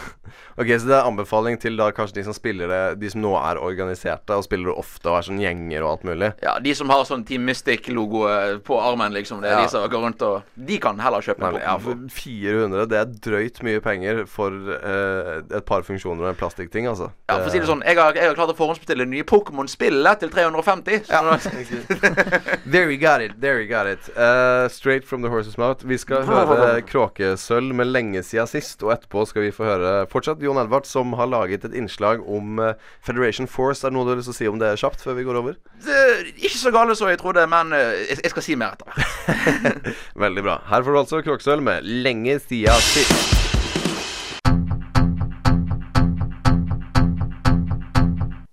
Ok, 0.58 0.68
Så 0.78 0.86
det 0.88 0.96
er 0.98 1.06
anbefaling 1.08 1.58
til 1.60 1.76
da 1.80 1.90
kanskje 1.96 2.14
de 2.20 2.24
som 2.26 2.34
spiller 2.36 2.68
det 2.68 2.80
De 3.00 3.08
som 3.10 3.22
nå 3.24 3.30
er 3.40 3.56
organiserte 3.62 4.36
og 4.36 4.44
spiller 4.44 4.68
det 4.70 4.76
ofte 4.82 5.08
og 5.08 5.16
er 5.18 5.26
sånn 5.28 5.40
gjenger 5.40 5.82
og 5.84 5.90
alt 5.94 6.04
mulig. 6.04 6.32
Ja, 6.42 6.58
De 6.60 6.74
som 6.74 6.90
har 6.92 7.04
sånn 7.08 7.24
Team 7.28 7.46
Mystic-logo 7.48 8.26
eh, 8.28 8.58
på 8.64 8.76
armen, 8.80 9.12
liksom. 9.16 9.40
Det 9.40 9.48
er 9.50 9.56
Ja. 9.58 9.62
de 9.64 9.68
som 9.72 9.88
går 9.88 10.02
rundt 10.06 10.22
og 10.22 10.42
De 10.56 10.78
kan 10.78 10.98
heller 10.98 11.20
kjøpe 11.24 11.52
Nei, 11.52 11.60
ja, 11.62 11.76
for 11.78 11.96
400, 12.10 12.86
det 12.88 12.98
er 13.00 13.04
drøyt 13.30 13.62
mye 13.62 13.80
penger 13.80 14.24
for 14.26 14.50
eh, 14.52 15.42
et 15.56 15.64
par 15.66 15.82
funksjoner 15.82 16.22
og 16.26 16.28
en 16.34 16.40
plastikkting, 16.40 16.86
altså. 16.90 17.10
Ja, 17.30 17.38
for 17.38 17.48
å 17.48 17.52
si 17.52 17.58
det 17.58 17.68
sånn, 17.68 17.82
jeg 17.86 17.96
har, 17.96 18.12
jeg 18.14 18.28
har 18.28 18.34
klart 18.36 18.52
å 18.52 18.56
forhåndsbestille 18.58 19.06
nye 19.08 19.24
Pokémon-spillet 19.24 20.20
til 20.20 20.30
350. 20.30 21.06
Så 21.08 21.22
nå- 21.24 21.38
There 22.72 22.90
you 22.90 22.98
got 22.98 23.20
it. 23.22 23.40
There 23.40 23.60
you 23.60 23.68
got 23.68 23.86
it. 23.86 24.08
Uh, 24.16 24.68
straight 24.68 25.04
from 25.04 25.22
the 25.22 25.28
horse's 25.28 25.56
mouth. 25.58 25.82
Vi 25.84 25.96
skal 25.98 26.24
høre 26.28 26.82
Kråkesølv 26.86 27.74
med 27.74 27.86
lenge 27.90 28.22
siden 28.26 28.48
sist, 28.50 28.82
og 28.82 28.92
etterpå 28.96 29.24
skal 29.28 29.46
vi 29.46 29.50
få 29.54 29.66
høre 29.68 29.92
fortsatt 30.12 30.41
Jon 30.46 30.60
Edvard, 30.60 30.88
som 30.88 31.14
har 31.18 31.30
laget 31.30 31.64
et 31.68 31.76
innslag 31.78 32.22
om 32.28 32.58
eh, 32.62 32.74
Federation 33.04 33.48
Force. 33.50 33.84
Er 33.84 33.90
det 33.92 33.98
noe 33.98 34.06
du 34.06 34.14
har 34.14 34.20
lyst 34.20 34.30
til 34.30 34.36
å 34.36 34.40
si 34.40 34.50
om 34.50 34.60
det 34.62 34.74
kjapt, 34.82 35.04
før 35.04 35.18
vi 35.18 35.26
går 35.28 35.40
over? 35.42 35.58
det, 35.82 36.32
ikke 36.36 36.58
så 36.58 36.70
gale 36.74 36.96
som 36.98 37.10
jeg 37.10 37.20
trodde, 37.22 37.46
men 37.50 37.72
eh, 37.76 38.06
jeg, 38.10 38.22
jeg 38.24 38.34
skal 38.34 38.46
si 38.46 38.58
mer 38.58 38.76
etter 38.76 38.90
hvert. 38.90 39.92
Veldig 40.26 40.46
bra. 40.46 40.58
Her 40.70 40.82
får 40.82 40.92
du 40.92 41.02
altså 41.04 41.22
Kråkesølv 41.22 41.64
med 41.66 41.88
lenge 42.06 42.38
siden 42.46 42.90
sist. 42.92 43.38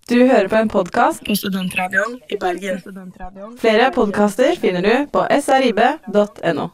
Du 0.09 0.17
hører 0.25 0.47
på 0.49 0.55
en 0.55 0.69
podkast 0.69 1.21
på 1.25 1.35
Studentradioen 1.37 2.15
i 2.33 2.37
Bergen. 2.41 2.81
Flere 3.61 3.91
podkaster 3.93 4.57
finner 4.57 4.81
du 4.81 4.95
på 5.13 5.21
srib.no. 5.45 6.69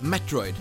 Metroid. 0.00 0.54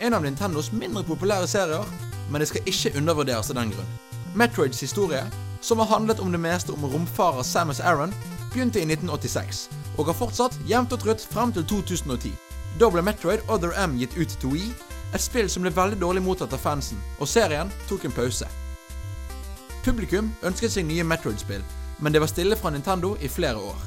En 0.00 0.14
av 0.14 0.22
Nintendos 0.22 0.72
mindre 0.72 1.02
populære 1.04 1.46
serier, 1.46 1.84
men 2.30 2.40
det 2.40 2.48
skal 2.48 2.68
ikke 2.70 2.92
undervurderes 2.98 3.50
av 3.50 3.58
den 3.58 3.72
grunn. 3.74 3.94
Metroids 4.34 4.80
historie, 4.80 5.22
som 5.60 5.78
har 5.78 5.90
handlet 5.90 6.20
om 6.20 6.30
det 6.32 6.40
meste 6.40 6.72
om 6.72 6.84
romfarer 6.84 7.42
Samus 7.42 7.80
Aron, 7.80 8.14
begynte 8.52 8.78
i 8.78 8.86
1986, 8.86 9.68
og 9.98 10.06
har 10.06 10.18
fortsatt 10.18 10.58
jevnt 10.68 10.92
og 10.92 11.02
trutt 11.02 11.26
frem 11.32 11.52
til 11.52 11.66
2010. 11.66 12.34
Da 12.80 12.90
ble 12.92 13.02
Metroid 13.02 13.42
Other 13.48 13.74
M 13.86 13.96
gitt 13.98 14.14
ut 14.18 14.38
til 14.40 14.54
Wii, 14.54 14.70
et 15.14 15.22
spill 15.22 15.50
som 15.50 15.64
ble 15.64 15.74
veldig 15.74 15.98
dårlig 16.00 16.22
mottatt 16.22 16.54
av 16.54 16.62
fansen, 16.62 17.00
og 17.18 17.30
serien 17.30 17.72
tok 17.88 18.06
en 18.06 18.14
pause. 18.14 18.48
Publikum 19.82 20.30
ønsket 20.46 20.74
seg 20.74 20.86
nye 20.86 21.06
Metroid-spill, 21.06 21.62
men 21.98 22.12
det 22.12 22.22
var 22.22 22.30
stille 22.30 22.58
fra 22.58 22.70
Nintendo 22.70 23.16
i 23.20 23.30
flere 23.30 23.58
år. 23.58 23.86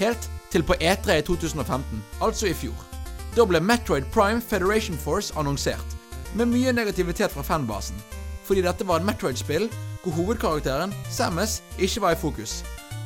Helt 0.00 0.30
til 0.50 0.64
på 0.66 0.78
E3 0.80 1.20
i 1.20 1.26
2015, 1.26 2.02
altså 2.22 2.50
i 2.50 2.56
fjor. 2.56 2.89
Da 3.36 3.44
ble 3.46 3.60
Metroid 3.62 4.08
Prime 4.10 4.40
Federation 4.42 4.96
Force 4.98 5.30
annonsert, 5.38 5.94
med 6.34 6.50
mye 6.50 6.72
negativitet 6.74 7.30
fra 7.30 7.44
fanbasen, 7.46 7.98
fordi 8.46 8.64
dette 8.66 8.86
var 8.86 8.98
et 8.98 9.06
Metroid-spill 9.06 9.68
hvor 10.02 10.16
hovedkarakteren, 10.16 10.94
Samus, 11.12 11.60
ikke 11.78 12.02
var 12.02 12.16
i 12.16 12.18
fokus, 12.18 12.56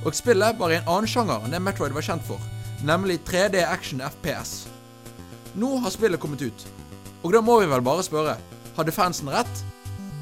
og 0.05 0.17
spillet 0.17 0.57
var 0.59 0.73
i 0.73 0.79
en 0.79 0.89
annen 0.89 1.11
sjanger 1.11 1.45
enn 1.45 1.53
det 1.53 1.61
Metroid 1.61 1.93
var 1.93 2.07
kjent 2.07 2.25
for, 2.25 2.41
nemlig 2.89 3.19
3D 3.29 3.61
action 3.69 4.01
FPS. 4.01 4.65
Nå 5.61 5.77
har 5.85 5.93
spillet 5.93 6.21
kommet 6.21 6.43
ut. 6.43 6.67
Og 7.23 7.33
da 7.37 7.45
må 7.45 7.61
vi 7.61 7.69
vel 7.69 7.85
bare 7.85 8.05
spørre 8.05 8.39
hadde 8.79 8.97
fansen 8.97 9.29
rett? 9.31 9.63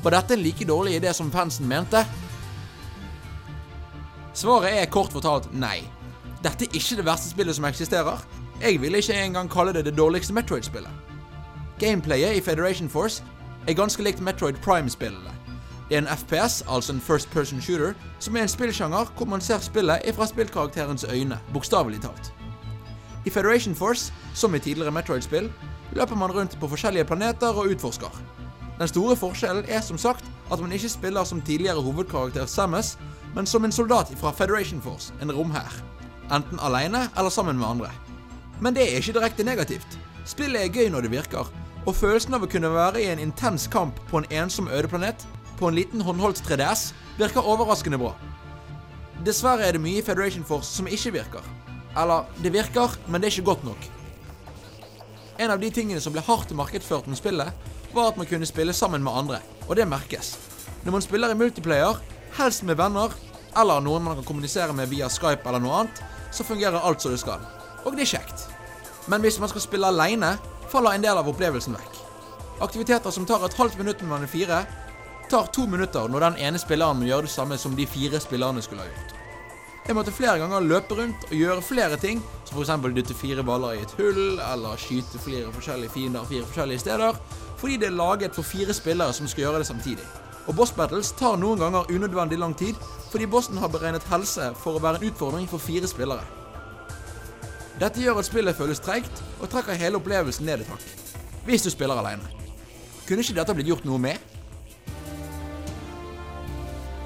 Var 0.03 0.17
dette 0.17 0.35
en 0.35 0.43
like 0.43 0.67
dårlig 0.67 0.99
idé 0.99 1.15
som 1.15 1.31
fansen 1.31 1.69
mente? 1.71 2.03
Svaret 4.35 4.81
er 4.81 4.91
kort 4.91 5.15
fortalt 5.15 5.53
nei. 5.55 5.79
Dette 6.43 6.67
er 6.67 6.75
ikke 6.75 6.99
det 6.99 7.07
verste 7.07 7.31
spillet 7.31 7.55
som 7.55 7.67
eksisterer. 7.71 8.23
Jeg 8.63 8.81
vil 8.81 8.95
ikke 8.95 9.15
engang 9.25 9.51
kalle 9.51 9.73
det 9.73 9.85
det 9.85 9.97
dårligste 9.99 10.33
Metroid-spillet. 10.33 10.91
Gameplayet 11.79 12.37
i 12.37 12.41
Federation 12.41 12.89
Force 12.89 13.25
er 13.69 13.75
ganske 13.75 14.03
likt 14.03 14.21
Metroid 14.21 14.55
Prime-spillene. 14.63 15.33
Det 15.89 15.97
er 15.97 16.03
en 16.03 16.19
FPS, 16.19 16.65
altså 16.69 16.93
en 16.93 17.01
first 17.01 17.31
person 17.31 17.61
shooter, 17.61 17.93
som 18.19 18.37
er 18.37 18.43
en 18.43 18.49
spillsjanger 18.49 19.11
hvor 19.17 19.27
man 19.27 19.41
ser 19.41 19.59
spillet 19.59 19.99
ifra 20.09 20.27
spillkarakterens 20.27 21.05
øyne, 21.05 21.39
bokstavelig 21.53 22.01
talt. 22.01 22.33
I 23.27 23.31
Federation 23.31 23.75
Force, 23.75 24.13
som 24.35 24.55
i 24.55 24.59
tidligere 24.59 24.93
Metroid-spill, 24.93 25.53
løper 25.93 26.15
man 26.15 26.31
rundt 26.31 26.57
på 26.61 26.69
forskjellige 26.69 27.05
planeter 27.05 27.49
og 27.49 27.67
utforsker. 27.67 28.23
Den 28.79 28.89
store 28.89 29.17
forskjellen 29.17 29.65
er 29.69 29.81
som 29.81 29.99
sagt 29.99 30.25
at 30.53 30.61
man 30.61 30.73
ikke 30.73 30.89
spiller 30.89 31.25
som 31.25 31.43
tidligere 31.43 31.83
hovedkarakter 31.83 32.47
Samus, 32.47 32.99
men 33.35 33.47
som 33.47 33.65
en 33.65 33.73
soldat 33.73 34.15
fra 34.17 34.31
Federation 34.31 34.83
Force, 34.83 35.15
en 35.23 35.33
romhær. 35.33 35.83
Enten 36.35 36.59
alene 36.63 37.09
eller 37.19 37.31
sammen 37.31 37.59
med 37.59 37.67
andre. 37.67 37.91
Men 38.63 38.77
det 38.77 38.87
er 38.87 39.01
ikke 39.01 39.17
direkte 39.19 39.45
negativt. 39.47 39.99
Spillet 40.29 40.63
er 40.63 40.75
gøy 40.75 40.91
når 40.93 41.07
det 41.07 41.15
virker, 41.17 41.49
og 41.83 41.97
følelsen 41.99 42.37
av 42.37 42.45
å 42.47 42.51
kunne 42.51 42.71
være 42.71 43.03
i 43.03 43.09
en 43.11 43.23
intens 43.23 43.67
kamp 43.71 43.99
på 44.11 44.21
en 44.21 44.29
ensom 44.43 44.71
ødeplanet 44.71 45.25
på 45.59 45.67
en 45.69 45.75
liten 45.77 46.05
håndholdt 46.07 46.45
3DS 46.47 46.93
virker 47.19 47.47
overraskende 47.47 47.99
bra. 47.99 48.13
Dessverre 49.27 49.67
er 49.67 49.75
det 49.75 49.83
mye 49.83 49.99
i 49.99 50.05
Federation 50.07 50.47
Force 50.47 50.71
som 50.71 50.87
ikke 50.91 51.13
virker. 51.19 51.45
Eller, 51.99 52.31
det 52.43 52.55
virker, 52.55 52.95
men 53.07 53.21
det 53.21 53.29
er 53.29 53.35
ikke 53.37 53.51
godt 53.51 53.67
nok. 53.67 53.91
En 55.43 55.51
av 55.51 55.61
de 55.61 55.71
tingene 55.75 56.01
som 56.01 56.15
ble 56.15 56.23
hardt 56.23 56.55
markedsført 56.57 57.11
med 57.11 57.19
spillet, 57.19 57.51
var 57.93 58.09
at 58.09 58.17
man 58.17 58.29
kunne 58.31 58.49
spille 58.49 58.73
sammen 58.73 59.03
med 59.05 59.13
andre, 59.13 59.43
og 59.69 59.77
det 59.77 59.89
merkes. 59.89 60.37
Når 60.87 60.97
man 60.97 61.05
spiller 61.05 61.35
i 61.35 61.39
multiplayer, 61.39 61.99
helst 62.39 62.65
med 62.67 62.79
venner, 62.81 63.13
eller 63.59 63.85
noen 63.85 64.07
man 64.07 64.19
kan 64.21 64.27
kommunisere 64.31 64.73
med 64.73 64.89
via 64.91 65.11
Skype 65.13 65.45
eller 65.47 65.61
noe 65.63 65.83
annet, 65.83 66.03
så 66.33 66.47
fungerer 66.47 66.81
alt 66.81 67.03
som 67.03 67.13
det 67.13 67.21
skal. 67.21 67.45
Og 67.85 67.97
det 67.97 68.07
er 68.07 68.15
kjekt. 68.17 68.49
Men 69.07 69.25
hvis 69.25 69.41
man 69.43 69.51
skal 69.51 69.65
spille 69.65 69.89
aleine, 69.89 70.37
faller 70.71 70.95
en 70.97 71.05
del 71.05 71.19
av 71.19 71.29
opplevelsen 71.29 71.75
vekk. 71.75 71.99
Aktiviteter 72.63 73.11
som 73.11 73.27
tar 73.27 73.43
et 73.47 73.57
halvt 73.59 73.79
minutt 73.81 74.03
når 74.03 74.11
man 74.13 74.27
er 74.27 74.31
fire, 74.31 74.61
tar 75.31 75.49
to 75.55 75.67
minutter 75.67 76.09
når 76.09 76.27
den 76.27 76.39
ene 76.47 76.61
spilleren 76.61 77.01
må 77.01 77.09
gjøre 77.09 77.27
det 77.27 77.35
samme 77.35 77.59
som 77.59 77.75
de 77.77 77.87
fire 77.89 78.21
spillerne 78.23 78.63
skulle 78.63 78.85
ha 78.85 78.91
gjort. 78.91 79.19
Jeg 79.83 79.97
måtte 79.99 80.15
flere 80.15 80.39
ganger 80.39 80.63
løpe 80.63 80.95
rundt 80.95 81.25
og 81.27 81.35
gjøre 81.35 81.63
flere 81.67 81.97
ting, 81.99 82.21
som 82.47 82.61
f.eks. 82.61 82.95
dytte 82.95 83.17
fire 83.19 83.43
baller 83.43 83.75
i 83.75 83.81
et 83.83 83.95
hull, 83.99 84.39
eller 84.39 84.79
skyte 84.79 85.19
flere 85.19 85.51
forskjellige 85.57 85.91
fiender 85.91 86.29
fire 86.29 86.47
forskjellige 86.47 86.85
steder, 86.85 87.19
fordi 87.59 87.81
det 87.83 87.89
er 87.89 87.97
laget 87.97 88.35
for 88.35 88.47
fire 88.47 88.75
spillere 88.75 89.13
som 89.13 89.27
skal 89.27 89.49
gjøre 89.49 89.65
det 89.65 89.67
samtidig. 89.67 90.07
Og 90.47 90.55
boss 90.59 90.75
battles 90.77 91.11
tar 91.19 91.35
noen 91.39 91.59
ganger 91.59 91.91
unødvendig 91.91 92.39
lang 92.39 92.55
tid, 92.59 92.79
fordi 93.11 93.27
bossen 93.27 93.59
har 93.59 93.71
beregnet 93.75 94.07
helse 94.11 94.53
for 94.63 94.79
å 94.79 94.83
være 94.83 95.03
en 95.03 95.11
utfordring 95.11 95.51
for 95.51 95.63
fire 95.63 95.91
spillere. 95.91 96.42
Dette 97.83 97.99
gjør 97.99 98.21
at 98.21 98.27
spillet 98.29 98.55
føles 98.55 98.79
treigt, 98.79 99.23
og 99.43 99.49
trekker 99.51 99.75
hele 99.75 99.99
opplevelsen 99.99 100.47
ned 100.47 100.61
et 100.63 100.69
hakk. 100.71 100.83
Hvis 101.43 101.65
du 101.67 101.71
spiller 101.73 101.99
alene. 101.99 102.29
Kunne 103.09 103.25
ikke 103.25 103.35
dette 103.35 103.55
blitt 103.59 103.67
gjort 103.73 103.87
noe 103.89 103.99
med? 103.99 104.21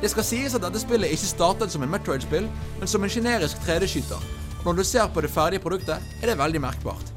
Det 0.03 0.11
skal 0.13 0.27
sies 0.29 0.55
at 0.55 0.61
dette 0.61 0.83
spillet 0.83 1.15
ikke 1.15 1.31
startet 1.31 1.73
som 1.73 1.87
en 1.87 1.95
Metroid-spill, 1.95 2.51
men 2.77 2.91
som 2.93 3.05
en 3.07 3.13
generisk 3.15 3.63
3D-skyter. 3.65 4.21
Når 4.67 4.77
du 4.77 4.85
ser 4.85 5.09
på 5.15 5.25
det 5.25 5.31
ferdige 5.33 5.65
produktet, 5.65 6.03
er 6.21 6.29
det 6.29 6.37
veldig 6.39 6.61
merkbart. 6.61 7.13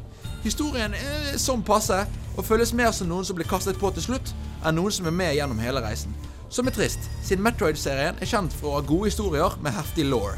Historien 0.45 0.95
er 0.95 1.35
sånn 1.35 1.65
passe, 1.67 1.97
og 2.37 2.47
føles 2.47 2.71
mer 2.71 2.93
som 2.95 3.11
noen 3.11 3.27
som 3.27 3.35
blir 3.35 3.49
kastet 3.49 3.81
på 3.81 3.91
til 3.91 4.05
slutt, 4.05 4.31
enn 4.63 4.79
noen 4.79 4.95
som 4.95 5.09
er 5.11 5.17
med 5.19 5.35
gjennom 5.35 5.59
hele 5.59 5.83
reisen. 5.83 6.15
Som 6.47 6.71
er 6.71 6.77
trist, 6.79 7.11
siden 7.27 7.43
Metroid-serien 7.43 8.23
er 8.23 8.31
kjent 8.31 8.55
for 8.55 8.71
å 8.71 8.79
ha 8.79 8.87
gode 8.87 9.11
historier 9.11 9.59
med 9.59 9.75
heftig 9.75 10.07
law. 10.07 10.31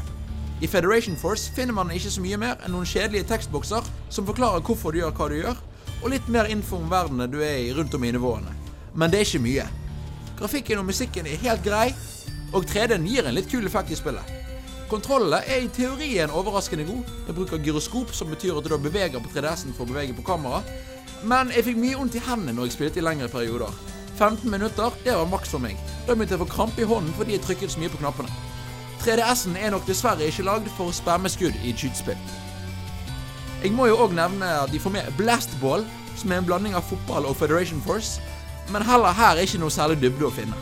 I 0.62 0.68
Federation 0.68 1.16
Force 1.16 1.50
finner 1.50 1.74
man 1.74 1.90
ikke 1.90 2.10
så 2.14 2.22
mye 2.22 2.38
mer 2.38 2.60
enn 2.62 2.70
noen 2.70 2.86
kjedelige 2.86 3.26
tekstbokser 3.32 3.86
som 4.14 4.26
forklarer 4.28 4.62
hvorfor 4.62 4.94
du 4.94 5.00
gjør 5.00 5.14
hva 5.16 5.26
du 5.32 5.40
gjør, 5.40 5.56
og 6.04 6.12
litt 6.12 6.28
mer 6.30 6.46
info 6.54 6.78
om 6.78 6.90
verdenene 6.90 7.26
du 7.30 7.40
er 7.42 7.64
i 7.64 7.72
rundt 7.74 7.96
om 7.98 8.04
i 8.06 8.12
nivåene. 8.14 8.52
Men 8.94 9.10
det 9.10 9.18
er 9.18 9.26
ikke 9.26 9.40
mye. 9.42 9.64
Grafikken 10.38 10.78
og 10.78 10.86
musikken 10.86 11.26
er 11.26 11.42
helt 11.42 11.64
grei, 11.66 11.88
og 12.54 12.68
3D-en 12.70 13.08
gir 13.10 13.26
en 13.26 13.34
litt 13.34 13.50
kul 13.50 13.66
effekt 13.66 13.90
i 13.90 13.98
spillet. 13.98 14.30
Kontrollene 14.92 15.40
er 15.50 15.64
i 15.64 15.72
teorien 15.72 16.30
overraskende 16.30 16.86
god. 16.86 17.10
Jeg 17.26 17.36
bruker 17.40 17.66
gyroskop, 17.66 18.14
som 18.14 18.30
betyr 18.30 18.54
at 18.60 18.62
du 18.62 18.70
da 18.70 18.78
beveger 18.78 19.18
på 19.18 19.34
3DS-en 19.34 19.74
for 19.74 19.88
å 19.88 19.90
bevege 19.90 20.14
på 20.14 20.28
kamera. 20.30 20.62
Men 21.26 21.50
jeg 21.50 21.66
fikk 21.72 21.82
mye 21.82 21.98
vondt 21.98 22.20
i 22.20 22.22
hendene 22.28 22.54
når 22.54 22.70
jeg 22.70 22.76
spilte 22.76 23.02
i 23.02 23.06
lengre 23.08 23.32
perioder. 23.34 23.74
15 24.14 24.46
minutter, 24.46 24.94
det 25.02 25.18
var 25.18 25.30
maks 25.32 25.56
for 25.56 25.64
meg. 25.64 25.74
Da 26.06 26.14
begynte 26.14 26.36
jeg 26.36 26.44
å 26.44 26.46
få 26.46 26.52
krampe 26.54 26.84
i 26.84 26.90
hånden 26.94 27.18
fordi 27.18 27.40
jeg 27.40 27.46
trykket 27.48 27.74
så 27.74 27.82
mye 27.82 27.90
på 27.90 28.04
knappene. 28.04 28.51
3DS-en 29.02 29.56
er 29.58 29.72
nok 29.74 29.86
dessverre 29.88 30.28
ikke 30.30 30.44
lagd 30.46 30.68
for 30.76 30.90
å 30.90 30.94
spamme 30.94 31.30
skudd 31.32 31.56
i 31.64 31.72
et 31.72 31.80
skytespill. 31.80 32.18
Jeg 33.62 33.72
må 33.74 33.88
jo 33.90 33.96
òg 34.04 34.14
nevne 34.14 34.46
at 34.60 34.70
de 34.70 34.78
får 34.82 34.94
med 34.94 35.08
Blastball, 35.18 35.82
som 36.18 36.30
er 36.30 36.38
en 36.38 36.46
blanding 36.46 36.76
av 36.78 36.86
fotball 36.86 37.26
og 37.26 37.34
Federation 37.38 37.82
Force, 37.82 38.22
men 38.70 38.84
heller 38.86 39.14
her 39.18 39.34
er 39.34 39.46
ikke 39.46 39.58
noe 39.62 39.74
særlig 39.74 39.98
dybde 40.04 40.28
å 40.28 40.34
finne. 40.34 40.58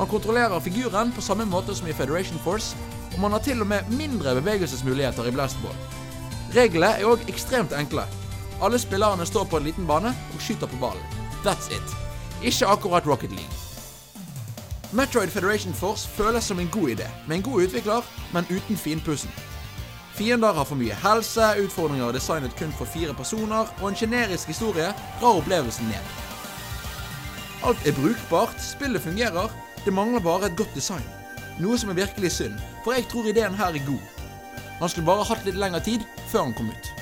Man 0.00 0.10
kontrollerer 0.10 0.64
figuren 0.64 1.12
på 1.14 1.22
samme 1.22 1.46
måte 1.48 1.76
som 1.78 1.86
i 1.86 1.94
Federation 1.94 2.42
Force, 2.42 2.74
og 3.14 3.20
man 3.22 3.36
har 3.36 3.44
til 3.46 3.62
og 3.62 3.70
med 3.70 3.92
mindre 3.94 4.34
bevegelsesmuligheter 4.40 5.30
i 5.30 5.34
Blastball. 5.36 5.78
Reglene 6.56 6.90
er 6.98 7.06
òg 7.06 7.22
ekstremt 7.30 7.74
enkle. 7.76 8.06
Alle 8.62 8.80
spillerne 8.82 9.26
står 9.28 9.46
på 9.46 9.60
en 9.60 9.68
liten 9.68 9.86
bane 9.86 10.10
og 10.10 10.42
skyter 10.42 10.70
på 10.70 10.82
ballen. 10.82 11.22
That's 11.46 11.70
it. 11.70 11.96
Ikke 12.42 12.66
akkurat 12.74 13.06
Rocket 13.06 13.30
League. 13.30 13.65
Metroid 14.92 15.28
Federation 15.28 15.74
Force 15.74 16.08
føles 16.08 16.44
som 16.44 16.60
en 16.60 16.68
god 16.68 16.88
idé, 16.88 17.06
med 17.26 17.36
en 17.36 17.42
god 17.42 17.62
utvikler, 17.62 18.02
men 18.32 18.46
uten 18.50 18.76
finpussen. 18.76 19.30
Fiender 20.14 20.52
har 20.52 20.64
for 20.64 20.78
mye 20.78 20.94
helse, 20.94 21.48
utfordringer 21.64 22.14
designet 22.14 22.54
kun 22.56 22.72
for 22.72 22.88
fire 22.88 23.14
personer, 23.14 23.66
og 23.82 23.88
en 23.88 23.98
generisk 23.98 24.46
historie 24.48 24.92
drar 25.20 25.40
opplevelsen 25.40 25.90
ned. 25.90 26.12
Alt 27.66 27.86
er 27.86 27.98
brukbart, 27.98 28.62
spillet 28.62 29.02
fungerer, 29.02 29.50
det 29.84 29.92
mangler 29.92 30.20
bare 30.20 30.46
et 30.46 30.56
godt 30.56 30.74
design. 30.74 31.04
Noe 31.58 31.78
som 31.78 31.90
er 31.90 32.00
virkelig 32.04 32.32
synd, 32.32 32.54
for 32.84 32.94
jeg 32.94 33.08
tror 33.10 33.26
ideen 33.26 33.58
her 33.58 33.74
er 33.74 33.86
god. 33.86 34.22
Han 34.78 34.88
skulle 34.88 35.06
bare 35.06 35.26
hatt 35.26 35.44
litt 35.48 35.58
lengre 35.58 35.80
tid 35.80 36.06
før 36.30 36.46
han 36.46 36.54
kom 36.54 36.70
ut. 36.70 36.95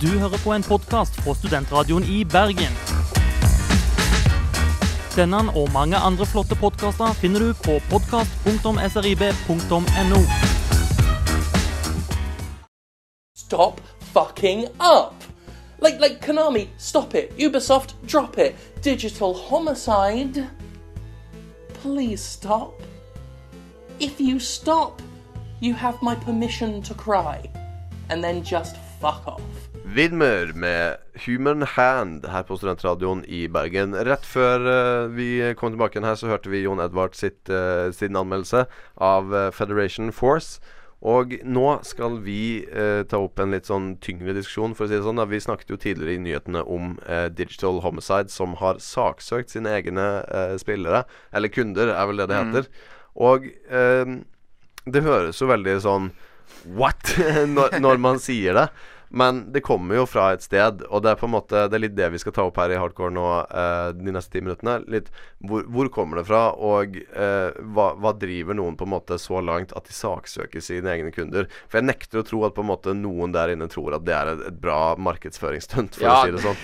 Du 0.00 0.18
hører 0.18 0.38
på 0.44 0.52
en 0.54 0.62
podkast 0.62 1.16
fra 1.24 1.34
Studentradioen 1.34 2.04
i 2.06 2.24
Bergen. 2.24 2.72
Denne 5.16 5.40
og 5.58 5.72
mange 5.74 5.96
andre 5.98 6.26
flotte 6.26 6.54
podkaster 6.60 7.12
finner 7.18 7.40
du 7.42 7.54
på 7.64 7.80
podkast.srib.no. 7.90 10.20
Stop 13.34 13.80
fucking 14.12 14.68
up! 14.78 15.14
Like, 15.82 15.98
like 16.00 16.26
Konami, 16.26 16.68
stop 16.78 17.14
it. 17.14 17.32
Ubisoft, 17.36 17.94
drop 18.06 18.38
it. 18.38 18.54
Digital 18.84 19.34
homicide, 19.34 20.46
please 21.82 22.22
stop. 22.22 22.82
If 23.98 24.20
you 24.20 24.38
stop, 24.38 25.02
you 25.60 25.74
have 25.74 26.00
my 26.02 26.14
permission 26.14 26.82
to 26.82 26.94
cry. 26.94 27.50
And 28.10 28.22
then 28.22 28.44
just 28.44 28.76
fuck 29.00 29.26
off. 29.26 29.67
Vidmer 29.88 30.50
med 30.52 30.96
Human 31.24 31.62
Hand 31.62 32.26
her 32.28 32.42
på 32.44 32.58
Studentradioen 32.58 33.22
i 33.24 33.46
Bergen. 33.48 33.94
Rett 33.96 34.26
før 34.28 34.66
uh, 34.66 35.12
vi 35.14 35.28
kom 35.56 35.72
tilbake 35.72 35.96
igjen 35.96 36.04
her, 36.04 36.18
så 36.18 36.28
hørte 36.28 36.50
vi 36.52 36.60
Jon 36.60 36.82
Edvard 36.82 37.16
sitt, 37.16 37.48
uh, 37.48 37.88
sin 37.96 38.18
anmeldelse 38.18 38.66
av 39.00 39.32
uh, 39.32 39.46
Federation 39.54 40.10
Force. 40.12 40.60
Og 41.00 41.32
nå 41.46 41.64
skal 41.86 42.18
vi 42.24 42.66
ta 43.06 43.20
opp 43.22 43.38
en 43.38 43.52
litt 43.54 43.68
sånn 43.70 43.92
tyngre 44.02 44.34
diskusjon, 44.34 44.72
for 44.74 44.84
å 44.84 44.90
si 44.90 44.96
det 44.96 45.04
sånn. 45.06 45.20
Da. 45.22 45.28
Vi 45.30 45.38
snakket 45.40 45.70
jo 45.70 45.78
tidligere 45.78 46.16
i 46.16 46.22
nyhetene 46.24 46.64
om 46.66 46.96
Digital 47.38 47.78
Homicide, 47.84 48.34
som 48.34 48.56
har 48.58 48.80
saksøkt 48.82 49.54
sine 49.54 49.76
egne 49.76 50.08
spillere. 50.58 51.04
Eller 51.30 51.54
kunder, 51.54 51.94
er 51.94 52.10
vel 52.10 52.18
det 52.18 52.26
det 52.32 52.40
heter. 52.40 52.66
Mm. 52.66 53.22
Og 53.28 53.46
det 54.90 55.04
høres 55.06 55.38
jo 55.38 55.52
veldig 55.54 55.76
sånn 55.86 56.10
What? 56.74 57.14
når, 57.54 57.78
når 57.78 58.02
man 58.02 58.18
sier 58.18 58.58
det. 58.58 58.66
Men 59.08 59.52
det 59.52 59.62
kommer 59.64 60.00
jo 60.00 60.04
fra 60.08 60.32
et 60.34 60.44
sted, 60.44 60.82
og 60.88 61.02
det 61.04 61.12
er 61.12 61.20
på 61.20 61.24
en 61.28 61.32
måte 61.32 61.62
Det 61.70 61.78
er 61.78 61.82
litt 61.86 61.96
det 61.96 62.10
vi 62.12 62.20
skal 62.20 62.34
ta 62.36 62.44
opp 62.48 62.58
her 62.60 62.74
i 62.74 62.80
Hardcore 62.80 63.14
nå 63.14 63.24
eh, 63.46 63.88
de 63.96 64.12
neste 64.14 64.36
ti 64.36 64.42
minuttene. 64.44 64.78
Litt 64.92 65.08
hvor, 65.38 65.64
hvor, 65.64 65.88
kommer 65.94 66.20
det 66.20 66.26
fra, 66.28 66.42
og 66.52 66.98
eh, 66.98 67.62
hva, 67.72 67.88
hva, 67.96 68.12
driver 68.20 68.58
noen 68.58 68.76
på 68.76 68.84
en 68.88 68.94
måte 68.96 69.20
så 69.22 69.40
langt 69.44 69.72
at 69.78 69.88
de 69.88 69.96
saksøker 69.96 70.64
sine 70.64 70.92
egne 70.92 71.14
kunder? 71.14 71.48
For 71.66 71.80
jeg 71.80 71.88
nekter 71.88 72.20
å 72.22 72.26
tro 72.28 72.44
at 72.48 72.56
på 72.58 72.66
en 72.66 72.72
måte 72.72 72.96
noen 72.96 73.32
der 73.36 73.54
inne 73.54 73.70
tror 73.72 73.96
at 73.96 74.06
det 74.08 74.16
er 74.16 74.34
et, 74.34 74.46
et 74.52 74.62
bra 74.62 74.92
markedsføringsstunt, 75.00 76.00
for 76.00 76.08
ja. 76.08 76.20
å 76.20 76.26
si 76.26 76.36
det 76.36 76.44
sånn. 76.44 76.62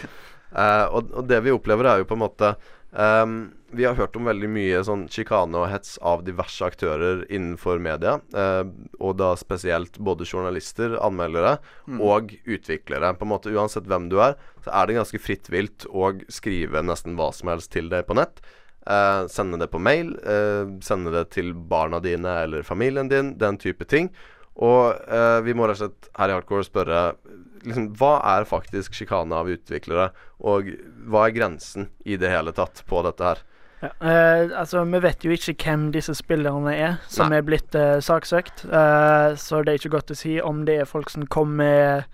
Eh, 0.54 0.86
og, 0.86 1.14
og, 1.14 1.24
det 1.30 1.40
vi 1.46 1.54
opplever, 1.54 1.88
er 1.90 2.02
jo 2.02 2.10
på 2.10 2.18
en 2.18 2.26
måte 2.26 2.54
Um, 2.94 3.50
vi 3.76 3.84
har 3.84 3.94
hørt 3.98 4.16
om 4.16 4.24
veldig 4.28 4.48
mye 4.50 4.80
sånn 4.86 5.04
sjikane 5.12 5.58
og 5.60 5.68
hets 5.70 5.96
av 6.02 6.24
diverse 6.26 6.64
aktører 6.66 7.24
innenfor 7.28 7.78
media. 7.82 8.16
Eh, 8.34 8.64
og 9.00 9.16
da 9.20 9.32
spesielt 9.40 9.98
både 9.98 10.26
journalister, 10.28 10.96
anmeldere 11.02 11.58
Mm. 11.86 12.00
og 12.00 12.34
utviklere. 12.46 13.14
På 13.18 13.22
en 13.26 13.32
måte 13.34 13.52
Uansett 13.52 13.86
hvem 13.86 14.08
du 14.08 14.18
er, 14.20 14.36
så 14.64 14.72
er 14.72 14.86
det 14.86 14.96
ganske 14.96 15.20
fritt 15.20 15.50
vilt 15.50 15.86
å 15.90 16.12
skrive 16.32 16.82
nesten 16.82 17.16
hva 17.16 17.32
som 17.34 17.48
helst 17.52 17.70
til 17.72 17.88
deg 17.88 18.06
på 18.06 18.14
nett. 18.16 18.40
Eh, 18.86 19.26
sende 19.28 19.58
det 19.58 19.70
på 19.70 19.80
mail, 19.80 20.14
eh, 20.24 20.64
sende 20.84 21.10
det 21.12 21.30
til 21.30 21.52
barna 21.54 22.00
dine 22.00 22.42
eller 22.44 22.62
familien 22.62 23.08
din, 23.08 23.36
den 23.38 23.56
type 23.56 23.84
ting. 23.88 24.10
Og 24.56 24.94
eh, 25.08 25.40
vi 25.42 25.52
må 25.52 25.66
rett 25.66 25.80
og 25.80 25.88
slett 25.90 26.10
her 26.16 26.28
i 26.30 26.32
Hardcore 26.36 26.64
spørre 26.64 27.16
liksom, 27.64 27.88
Hva 27.96 28.20
er 28.38 28.44
faktisk 28.44 28.92
sjikane 28.94 29.32
av 29.34 29.48
utviklere, 29.48 30.10
og 30.40 30.68
hva 31.08 31.26
er 31.26 31.32
grensen 31.34 31.88
i 32.04 32.16
det 32.20 32.30
hele 32.30 32.52
tatt 32.52 32.84
på 32.86 33.02
dette 33.02 33.24
her? 33.24 33.42
Ja, 33.84 33.90
eh, 34.00 34.50
altså, 34.58 34.82
Vi 34.88 35.00
vet 35.04 35.24
jo 35.26 35.30
ikke 35.34 35.54
hvem 35.64 35.90
disse 35.92 36.14
spillerne 36.16 36.72
er 36.74 36.96
som 37.08 37.28
Nei. 37.30 37.38
er 37.38 37.42
blitt 37.46 37.74
eh, 37.76 37.98
saksøkt. 38.00 38.64
Eh, 38.64 39.34
så 39.36 39.60
det 39.64 39.74
er 39.74 39.78
ikke 39.82 39.92
godt 39.98 40.10
å 40.14 40.16
si 40.16 40.38
om 40.40 40.64
det 40.64 40.80
er 40.80 40.88
folk 40.88 41.10
som 41.12 41.26
kom 41.26 41.56
med 41.60 42.04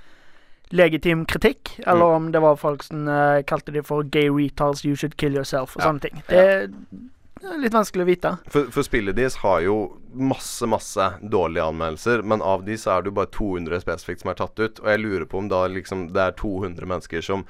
legitim 0.72 1.24
kritikk, 1.26 1.76
eller 1.86 2.06
Mm. 2.06 2.16
om 2.16 2.32
det 2.32 2.40
var 2.42 2.56
folk 2.56 2.82
som 2.82 3.08
eh, 3.08 3.42
kalte 3.42 3.72
de 3.72 3.82
for 3.82 4.02
gay 4.04 4.28
retards, 4.30 4.84
you 4.84 4.94
should 4.94 5.16
kill 5.16 5.34
yourself 5.34 5.76
og 5.76 5.82
Ja. 5.82 5.88
sånne 5.90 6.00
ting. 6.00 6.22
Det 6.28 6.70
litt 7.40 7.74
vanskelig 7.74 8.04
å 8.04 8.08
vite. 8.08 8.32
For, 8.52 8.68
for 8.74 8.86
spillet 8.86 9.16
deres 9.16 9.38
har 9.42 9.62
jo 9.64 9.76
masse, 10.12 10.66
masse 10.68 11.06
dårlige 11.22 11.66
anmeldelser, 11.70 12.22
men 12.26 12.42
av 12.44 12.64
de 12.66 12.76
så 12.78 12.94
er 12.94 13.02
det 13.02 13.12
jo 13.12 13.18
bare 13.20 13.32
200 13.36 13.82
spesifikt 13.84 14.24
som 14.24 14.32
er 14.32 14.38
tatt 14.40 14.60
ut. 14.60 14.80
Og 14.82 14.90
jeg 14.92 15.02
lurer 15.02 15.26
på 15.30 15.40
om 15.40 15.50
da 15.50 15.64
liksom 15.70 16.08
det 16.14 16.24
er 16.24 16.38
200 16.40 16.90
mennesker 16.90 17.24
som 17.24 17.46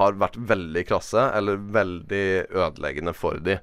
har 0.00 0.18
vært 0.20 0.38
veldig 0.38 0.86
krasse, 0.88 1.28
eller 1.36 1.62
veldig 1.76 2.26
ødeleggende 2.50 3.16
for 3.16 3.40
de. 3.44 3.58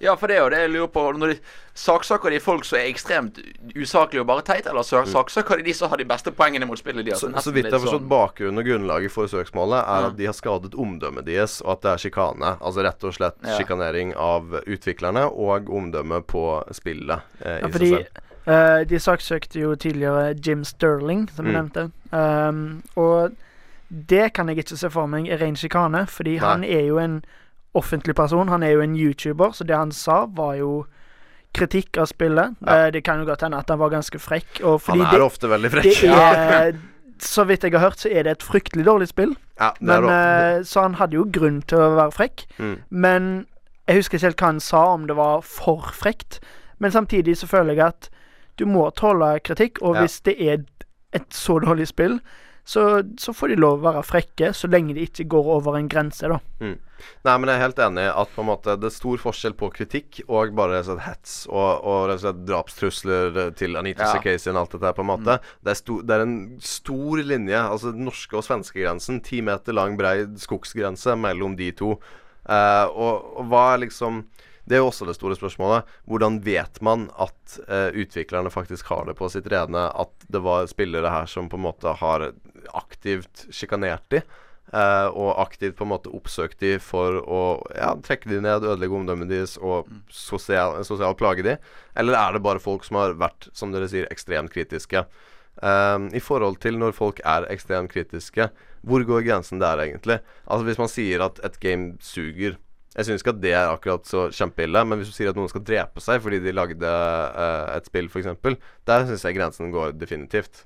Ja, 0.00 0.14
for 0.16 0.26
det 0.28 0.36
er 0.38 0.42
jo 0.44 0.48
det 0.50 0.58
jeg 0.62 0.70
lurer 0.70 0.88
på. 0.88 1.02
Når 1.18 1.34
de 1.34 1.40
Saksøker 1.80 2.30
de 2.30 2.38
folk 2.40 2.64
som 2.64 2.76
er 2.78 2.88
ekstremt 2.90 3.38
usaklige 3.76 4.20
og 4.20 4.26
bare 4.26 4.42
teit, 4.44 4.66
eller 4.68 4.82
saksaker 4.84 5.30
saksøker 5.30 5.56
de 5.60 5.62
de 5.70 5.72
som 5.74 5.88
har 5.88 5.96
de 5.96 6.04
beste 6.04 6.30
poengene 6.36 6.66
mot 6.68 6.76
spillet 6.78 7.06
deres? 7.06 7.20
Så, 7.22 7.30
så 7.40 7.52
vidt 7.54 7.66
jeg 7.68 7.72
har 7.72 7.80
forstått 7.80 8.02
sånn- 8.02 8.08
bakgrunnen 8.10 8.58
og 8.58 8.66
grunnlaget 8.66 9.10
for 9.14 9.26
søksmålet, 9.30 9.78
er 9.80 10.00
Ja. 10.00 10.06
at 10.08 10.16
de 10.16 10.26
har 10.26 10.32
skadet 10.36 10.74
omdømmet 10.74 11.24
deres, 11.24 11.60
og 11.62 11.72
at 11.72 11.80
det 11.82 11.90
er 11.92 11.96
sjikane. 12.04 12.56
Altså 12.60 12.84
rett 12.84 13.04
og 13.04 13.14
slett 13.14 13.36
Ja. 13.44 13.56
sjikanering 13.56 14.14
av 14.16 14.50
utviklerne 14.66 15.24
og 15.32 15.70
omdømmet 15.70 16.26
på 16.26 16.64
spillet 16.72 17.20
eh, 17.44 17.60
Ja, 17.60 17.68
fordi 17.68 17.90
seg 17.90 18.06
selv. 18.06 18.50
eh, 18.80 18.84
de 18.84 18.96
saksøkte 18.98 19.60
jo 19.60 19.74
tidligere 19.74 20.34
Jim 20.46 20.64
Sterling, 20.64 21.28
som 21.34 21.46
jeg 21.46 21.54
Mm. 21.54 21.70
nevnte. 21.70 21.92
Um, 22.12 22.82
og 22.96 23.32
det 23.90 24.32
kan 24.34 24.48
jeg 24.48 24.58
ikke 24.58 24.76
se 24.76 24.90
for 24.90 25.06
meg 25.06 25.28
er 25.28 25.38
ren 25.38 25.54
sjikane, 25.56 26.06
fordi 26.08 26.38
Nei. 26.38 26.46
han 26.46 26.64
er 26.64 26.86
jo 26.86 26.98
en 26.98 27.24
offentlig 27.74 28.16
person. 28.16 28.48
Han 28.48 28.62
er 28.62 28.74
jo 28.74 28.80
en 28.84 28.96
YouTuber, 28.96 29.52
så 29.52 29.64
det 29.64 29.76
han 29.76 29.92
sa, 29.92 30.24
var 30.26 30.54
jo 30.58 30.84
kritikk 31.54 31.98
av 31.98 32.06
spillet. 32.06 32.54
Eh, 32.66 32.86
det 32.94 33.02
kan 33.06 33.18
jo 33.18 33.26
godt 33.26 33.42
hende 33.42 33.58
at 33.58 33.70
han 33.70 33.78
var 33.78 33.90
ganske 33.90 34.18
frekk. 34.22 34.60
Han 34.62 35.00
er 35.02 35.10
det, 35.16 35.22
ofte 35.22 35.50
veldig 35.50 35.70
frekk. 35.70 36.02
Er, 36.06 36.76
så 37.20 37.44
vidt 37.44 37.64
jeg 37.66 37.74
har 37.74 37.82
hørt, 37.90 38.00
så 38.00 38.08
er 38.08 38.24
det 38.26 38.36
et 38.38 38.46
fryktelig 38.46 38.86
dårlig 38.86 39.08
spill. 39.10 39.34
Ja, 39.60 39.72
Men, 39.80 40.04
eh, 40.08 40.62
så 40.64 40.82
han 40.86 40.94
hadde 40.94 41.18
jo 41.18 41.26
grunn 41.30 41.60
til 41.62 41.78
å 41.78 41.94
være 41.98 42.14
frekk. 42.16 42.46
Mm. 42.58 42.76
Men 42.90 43.30
jeg 43.88 43.96
husker 44.00 44.18
ikke 44.18 44.26
helt 44.30 44.40
hva 44.40 44.52
han 44.54 44.60
sa, 44.60 44.84
om 44.94 45.06
det 45.06 45.16
var 45.18 45.42
for 45.42 45.90
frekt. 45.92 46.40
Men 46.78 46.94
samtidig 46.94 47.36
så 47.36 47.46
føler 47.50 47.74
jeg 47.74 47.86
at 47.86 48.10
du 48.56 48.64
må 48.66 48.86
tåle 48.94 49.38
kritikk, 49.40 49.82
og 49.82 49.94
Ja. 49.96 50.00
hvis 50.00 50.20
det 50.22 50.36
er 50.40 50.64
et 51.12 51.28
så 51.34 51.58
dårlig 51.60 51.88
spill, 51.88 52.20
så, 52.70 52.84
så 53.18 53.34
får 53.34 53.50
de 53.50 53.58
lov 53.58 53.80
å 53.80 53.86
være 53.88 54.06
frekke, 54.06 54.52
så 54.54 54.70
lenge 54.70 54.94
de 54.94 55.08
ikke 55.08 55.26
går 55.32 55.48
over 55.56 55.78
en 55.78 55.90
grense, 55.90 56.28
da. 56.30 56.38
Mm. 56.62 56.76
Nei, 57.24 57.34
men 57.34 57.50
jeg 57.50 57.56
er 57.56 57.64
helt 57.64 57.80
enig 57.82 58.04
i 58.04 58.12
at 58.22 58.32
på 58.34 58.42
en 58.42 58.48
måte 58.50 58.74
det 58.80 58.90
er 58.90 58.94
stor 58.94 59.20
forskjell 59.22 59.54
på 59.58 59.70
kritikk 59.74 60.20
og 60.26 60.52
bare 60.56 60.76
rett 60.76 60.86
og 60.86 60.92
slett 60.92 61.06
hets 61.06 61.36
og, 61.48 61.70
og 61.88 62.02
rett 62.10 62.20
og 62.20 62.24
slett 62.26 62.42
drapstrusler 62.48 63.40
til 63.58 63.78
Anita 63.80 64.04
Ja. 64.04 64.10
Sarkeesian 64.14 64.56
og 64.58 64.66
alt 64.66 64.76
dette 64.76 64.90
her, 64.90 64.96
på 64.98 65.04
en 65.04 65.10
måte. 65.10 65.38
Det, 65.60 65.72
er 65.72 65.80
sto, 65.80 66.00
det 66.04 66.16
er 66.16 66.26
en 66.26 66.36
stor 66.64 67.24
linje, 67.24 67.62
altså 67.62 67.94
den 67.96 68.06
norske 68.08 68.38
og 68.38 68.46
svenske 68.46 68.82
grensen, 68.82 69.22
ti 69.24 69.40
meter 69.44 69.76
lang, 69.76 69.96
brei 70.00 70.14
skogsgrense 70.40 71.16
mellom 71.20 71.56
de 71.58 71.72
to. 71.76 71.96
Uh, 72.46 72.86
og, 72.88 73.34
og 73.40 73.50
hva 73.50 73.64
er 73.74 73.82
liksom 73.82 74.22
Det 74.64 74.78
er 74.78 74.80
jo 74.80 74.88
også 74.88 75.04
det 75.08 75.16
store 75.18 75.36
spørsmålet. 75.36 75.88
Hvordan 76.08 76.38
vet 76.46 76.78
man 76.84 77.08
at 77.18 77.58
uh, 77.66 77.90
utviklerne 77.90 78.52
faktisk 78.54 78.92
har 78.92 79.08
det 79.08 79.16
på 79.18 79.28
sitt 79.32 79.48
redne 79.50 79.88
at 79.90 80.28
det 80.30 80.42
var 80.44 80.68
spillere 80.70 81.10
her 81.10 81.26
som 81.26 81.50
på 81.50 81.58
en 81.58 81.66
måte 81.66 81.96
har 81.98 82.30
aktivt 82.76 83.46
sjikanert 83.54 84.06
de? 84.12 84.22
Uh, 84.70 85.08
og 85.18 85.40
aktivt 85.42 85.74
på 85.80 85.82
en 85.82 85.90
måte 85.90 86.12
oppsøkt 86.14 86.60
de 86.62 86.76
for 86.78 87.16
å 87.26 87.40
ja, 87.74 87.88
trekke 88.06 88.28
de 88.30 88.38
ned, 88.38 88.62
ødelegge 88.62 88.94
omdømmet 89.00 89.32
deres 89.32 89.56
og 89.58 89.88
sosial, 90.14 90.76
sosial 90.86 91.16
plage 91.18 91.42
de? 91.42 91.56
Eller 91.98 92.14
er 92.14 92.36
det 92.36 92.44
bare 92.44 92.62
folk 92.62 92.86
som 92.86 93.00
har 93.00 93.16
vært, 93.18 93.48
som 93.50 93.74
dere 93.74 93.88
sier, 93.90 94.06
ekstremt 94.14 94.54
kritiske? 94.54 95.02
Um, 95.58 96.06
I 96.14 96.22
forhold 96.22 96.60
til 96.62 96.78
når 96.78 96.94
folk 96.96 97.18
er 97.26 97.48
ekstremt 97.50 97.90
kritiske, 97.92 98.46
hvor 98.86 99.02
går 99.04 99.26
grensen 99.26 99.60
der 99.60 99.82
egentlig? 99.82 100.20
Altså 100.46 100.64
Hvis 100.64 100.78
man 100.80 100.88
sier 100.88 101.26
at 101.26 101.40
et 101.44 101.58
game 101.60 101.98
suger 102.00 102.54
Jeg 102.96 103.06
syns 103.06 103.22
ikke 103.22 103.34
at 103.34 103.42
det 103.42 103.52
er 103.52 103.68
akkurat 103.70 104.06
så 104.08 104.28
kjempeille, 104.34 104.80
men 104.86 104.98
hvis 104.98 105.10
du 105.12 105.14
sier 105.14 105.30
at 105.30 105.36
noen 105.38 105.50
skal 105.50 105.62
drepe 105.66 106.02
seg 106.02 106.22
fordi 106.22 106.40
de 106.42 106.54
lagde 106.54 106.86
uh, 106.86 107.74
et 107.76 107.86
spill, 107.86 108.08
f.eks., 108.10 108.56
der 108.86 109.04
syns 109.06 109.26
jeg 109.26 109.36
grensen 109.36 109.70
går 109.74 109.98
definitivt. 109.98 110.64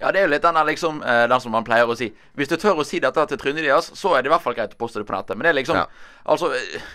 Ja, 0.00 0.10
det 0.10 0.20
er 0.20 0.26
jo 0.26 0.32
litt 0.32 0.42
den 0.44 0.58
der 0.58 0.66
liksom 0.68 1.02
eh, 1.02 1.24
Den 1.30 1.40
som 1.40 1.54
man 1.54 1.66
pleier 1.66 1.88
å 1.88 1.96
si. 1.98 2.10
Hvis 2.38 2.50
du 2.50 2.56
tør 2.60 2.82
å 2.82 2.86
si 2.86 3.00
dette 3.02 3.26
til 3.30 3.40
trynet 3.40 3.64
deres, 3.66 3.92
så 3.98 4.14
er 4.14 4.22
det 4.22 4.30
i 4.30 4.34
hvert 4.34 4.44
fall 4.44 4.56
greit 4.56 4.74
å 4.74 4.80
poste 4.80 5.00
det 5.02 5.08
på 5.08 5.14
nettet. 5.16 5.36
Men 5.38 5.46
det 5.46 5.54
er 5.54 5.60
liksom 5.60 5.80
Ja. 5.80 5.86
Altså 6.24 6.50
eh, 6.56 6.88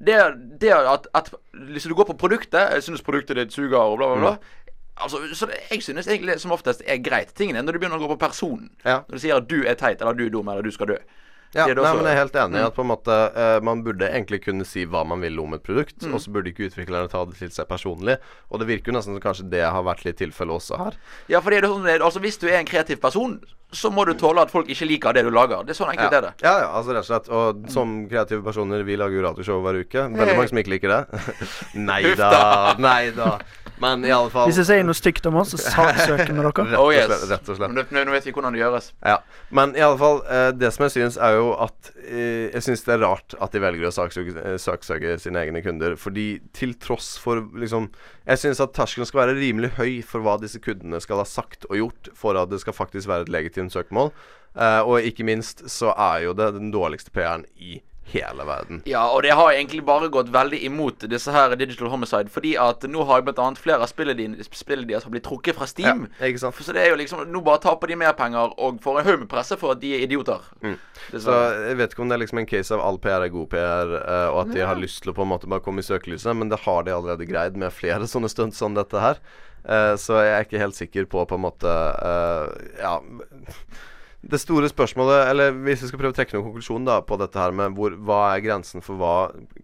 det, 0.00 0.18
det 0.60 0.72
at, 0.74 1.06
at 1.14 1.30
Hvis 1.52 1.86
du 1.86 1.94
går 1.94 2.08
på 2.08 2.16
produktet 2.18 2.72
Jeg 2.74 2.82
synes 2.82 3.04
produktet 3.06 3.38
ditt 3.38 3.52
suger 3.54 3.78
og 3.78 3.98
bla, 4.00 4.08
bla, 4.10 4.20
bla. 4.20 4.32
Mm. 4.34 4.64
Altså, 5.04 5.20
så 5.34 5.46
det, 5.46 5.60
Jeg 5.70 5.82
synes 5.82 6.06
egentlig 6.06 6.40
som 6.40 6.54
oftest 6.54 6.82
er 6.86 7.02
greit. 7.02 7.34
Tingene 7.34 7.62
når 7.62 7.76
du 7.76 7.82
begynner 7.82 7.98
å 7.98 8.06
gå 8.06 8.14
på 8.14 8.22
personen. 8.26 8.70
Ja. 8.84 9.02
Når 9.08 9.18
du 9.18 9.22
sier 9.22 9.38
at 9.38 9.48
du 9.50 9.62
er 9.66 9.78
teit, 9.78 10.02
eller 10.02 10.14
du 10.14 10.26
er 10.26 10.34
dum, 10.34 10.48
eller 10.50 10.62
du 10.62 10.70
skal 10.74 10.92
dø. 10.92 10.98
Ja, 11.54 11.66
Det 11.66 11.76
nei, 11.76 11.94
men 11.94 12.04
jeg 12.04 12.14
er 12.16 12.20
helt 12.22 12.34
enig 12.42 12.58
i 12.58 12.62
Mm. 12.62 12.66
at 12.66 12.74
på 12.74 12.82
en 12.84 12.90
måte 12.90 13.16
uh, 13.36 13.60
man 13.62 13.82
burde 13.84 14.08
egentlig 14.10 14.42
kunne 14.44 14.64
si 14.66 14.84
hva 14.86 15.04
man 15.06 15.20
vil 15.20 15.38
om 15.40 15.54
et 15.54 15.62
produkt, 15.62 15.98
Mm. 16.02 16.14
og 16.14 16.20
så 16.20 16.30
burde 16.34 16.50
ikke 16.52 16.68
utviklerne 16.70 17.08
ta 17.10 17.24
det 17.24 17.36
til 17.38 17.50
seg 17.50 17.68
personlig. 17.68 18.18
Og 18.50 18.58
det 18.60 18.66
virker 18.68 18.92
jo 18.92 18.98
nesten 18.98 19.14
som 19.14 19.20
kanskje 19.22 19.48
det 19.50 19.62
har 19.64 19.82
vært 19.86 20.04
litt 20.04 20.16
tilfelle 20.18 20.50
også 20.52 20.76
her. 20.78 20.94
Ja, 21.28 21.40
for 21.40 21.50
det 21.50 21.62
er 21.64 21.68
sånn, 21.68 21.86
altså 22.00 22.20
Hvis 22.20 22.38
du 22.40 22.48
er 22.48 22.58
en 22.58 22.66
kreativ 22.66 23.00
person, 23.00 23.40
så 23.74 23.90
må 23.90 24.04
du 24.06 24.14
tåle 24.14 24.38
at 24.40 24.50
folk 24.52 24.68
ikke 24.70 24.86
liker 24.86 25.12
det 25.12 25.24
du 25.24 25.30
lager. 25.34 25.64
Det 25.66 25.70
er 25.74 25.78
sånn 25.84 25.90
enkelt 25.90 26.12
ja. 26.12 26.18
er 26.18 26.22
det. 26.22 26.32
Ja, 26.44 26.58
ja, 26.62 26.68
altså 26.78 26.94
rett 26.94 27.02
og 27.02 27.06
slett. 27.10 27.28
Og 27.34 27.64
som 27.74 28.08
kreative 28.08 28.42
personer, 28.44 28.84
vi 28.86 28.94
lager 28.96 29.16
jo 29.18 29.22
radioshow 29.26 29.60
hver 29.64 29.80
uke. 29.82 30.04
Veldig 30.14 30.28
Hey. 30.30 30.36
mange 30.36 30.48
som 30.48 30.58
ikke 30.58 30.70
liker 30.76 30.88
det. 30.88 31.00
nei 31.74 32.14
da, 32.14 32.74
nei 32.78 33.10
da. 33.16 33.38
Men 33.82 34.04
i 34.06 34.10
alle 34.14 34.30
fall 34.30 34.46
Hvis 34.46 34.60
jeg 34.62 34.66
sier 34.68 34.84
noe 34.86 34.94
stygt 34.94 35.26
om 35.26 35.34
oss, 35.40 35.50
så 35.56 35.58
saksøker 35.58 36.30
vi 36.36 36.38
dere. 36.38 36.52
Rett 36.54 36.78
Oh 36.78 36.86
og 36.86 36.94
slett. 36.94 37.24
Rett 37.32 37.48
og 37.50 37.56
slett. 37.58 37.74
Nå, 37.74 38.04
nå 38.06 38.14
vet 38.14 38.28
vi 38.28 38.32
hvordan 38.36 38.54
det 38.54 38.62
gjøres. 38.62 38.92
Ja, 39.02 39.18
Men 39.50 39.74
i 39.74 39.82
alle 39.82 39.98
fall, 39.98 40.22
eh, 40.30 40.50
det 40.54 40.70
som 40.72 40.84
jeg 40.86 40.94
syns, 40.94 41.18
er 41.18 41.34
jo 41.40 41.43
at 41.64 41.90
eh, 42.00 42.50
Jeg 42.52 42.64
syns 42.66 42.84
det 42.86 42.94
er 42.94 43.02
rart 43.04 43.34
at 43.42 43.54
de 43.54 43.62
velger 43.62 43.88
å 43.88 43.92
saksøke, 43.94 44.34
eh, 44.40 44.56
saksøke 44.60 45.16
sine 45.22 45.42
egne 45.44 45.62
kunder. 45.64 45.96
Fordi 46.00 46.26
til 46.56 46.74
tross 46.80 47.14
for 47.20 47.42
liksom 47.54 47.90
Jeg 48.26 48.42
syns 48.42 48.62
at 48.64 48.74
terskelen 48.76 49.08
skal 49.08 49.24
være 49.24 49.38
rimelig 49.38 49.74
høy 49.78 50.02
for 50.06 50.24
hva 50.24 50.38
disse 50.42 50.62
kundene 50.62 51.02
skal 51.04 51.22
ha 51.22 51.28
sagt 51.28 51.68
og 51.70 51.78
gjort 51.80 52.12
for 52.18 52.40
at 52.40 52.52
det 52.52 52.62
skal 52.64 52.76
faktisk 52.76 53.10
være 53.10 53.28
et 53.28 53.34
legitimt 53.34 53.74
søkemål. 53.74 54.12
Eh, 54.54 54.80
og 54.86 55.06
ikke 55.06 55.26
minst 55.26 55.66
så 55.70 55.92
er 55.92 56.28
jo 56.28 56.36
det 56.38 56.52
den 56.56 56.70
dårligste 56.74 57.14
PR-en 57.14 57.46
i 57.58 57.80
hele 58.12 58.44
verden. 58.46 58.82
Ja, 58.88 59.06
og 59.10 59.22
det 59.24 59.32
har 59.34 59.52
egentlig 59.52 59.84
bare 59.86 60.10
gått 60.12 60.28
veldig 60.34 60.60
imot 60.66 61.06
disse 61.10 61.32
her 61.34 61.54
Digital 61.56 61.88
Homicide. 61.92 62.30
Fordi 62.32 62.54
at 62.60 62.84
nå 62.90 63.04
har 63.08 63.22
jo 63.22 63.32
annet 63.34 63.58
flere 63.60 63.80
av 63.82 63.90
spillene 63.90 64.18
dine- 64.18 64.44
spillene 64.44 64.88
deres 64.88 65.04
har 65.06 65.10
blitt 65.14 65.24
trukket 65.26 65.56
fra 65.56 65.66
Steam. 65.66 66.06
Ja, 66.20 66.26
ikke 66.28 66.42
sant? 66.42 66.54
Så 66.60 66.72
det 66.74 66.82
er 66.84 66.92
jo 66.92 66.96
liksom 67.00 67.24
Nå 67.30 67.40
bare 67.44 67.62
taper 67.62 67.88
de 67.88 67.96
mer 67.96 68.12
penger 68.12 68.52
og 68.58 68.80
får 68.84 69.00
en 69.00 69.06
haug 69.08 69.18
med 69.24 69.28
presse 69.28 69.56
for 69.58 69.72
at 69.72 69.80
de 69.80 69.94
er 69.96 70.04
idioter. 70.06 70.40
Mm. 70.62 70.76
Så 71.12 71.32
jeg 71.68 71.78
vet 71.80 71.94
ikke 71.94 72.02
om 72.04 72.08
det 72.12 72.18
er 72.18 72.24
liksom 72.24 72.38
en 72.42 72.46
case 72.50 72.74
av 72.74 72.80
all 72.84 72.98
PR 72.98 73.24
er 73.24 73.32
god 73.32 73.48
PR, 73.50 73.94
eh, 74.00 74.28
og 74.28 74.40
at 74.44 74.52
de 74.54 74.60
har 74.66 74.76
lyst 74.80 75.02
til 75.02 75.12
å 75.12 75.16
på 75.16 75.22
en 75.24 75.32
måte 75.32 75.48
bare 75.50 75.64
komme 75.64 75.80
i 75.82 75.86
søkelyset, 75.86 76.36
men 76.36 76.48
det 76.52 76.60
har 76.66 76.84
de 76.84 76.92
allerede 76.94 77.26
greid 77.26 77.56
med 77.56 77.72
flere 77.72 78.06
sånne 78.12 78.28
stunts 78.30 78.58
som 78.60 78.74
dette 78.76 79.00
her. 79.00 79.18
Eh, 79.64 79.94
så 79.96 80.20
jeg 80.20 80.34
er 80.36 80.44
ikke 80.44 80.60
helt 80.60 80.76
sikker 80.76 81.06
på 81.08 81.24
på 81.26 81.38
en 81.40 81.46
måte 81.46 81.72
eh, 81.72 82.80
Ja. 82.82 82.98
Det 84.30 84.38
store 84.40 84.70
spørsmålet, 84.70 85.26
eller 85.30 85.52
hvis 85.66 85.82
vi 85.84 85.90
skal 85.90 86.00
prøve 86.00 86.14
å 86.14 86.16
trekke 86.16 86.36
noen 86.36 86.46
konklusjon 86.48 86.86
da 86.88 87.00
på 87.04 87.18
dette 87.20 87.38
her 87.40 87.52
med 87.56 87.74
hvor, 87.76 87.96
hva 88.08 88.20
er 88.32 88.44
grensen 88.46 88.84
for 88.84 88.96
hva 89.00 89.16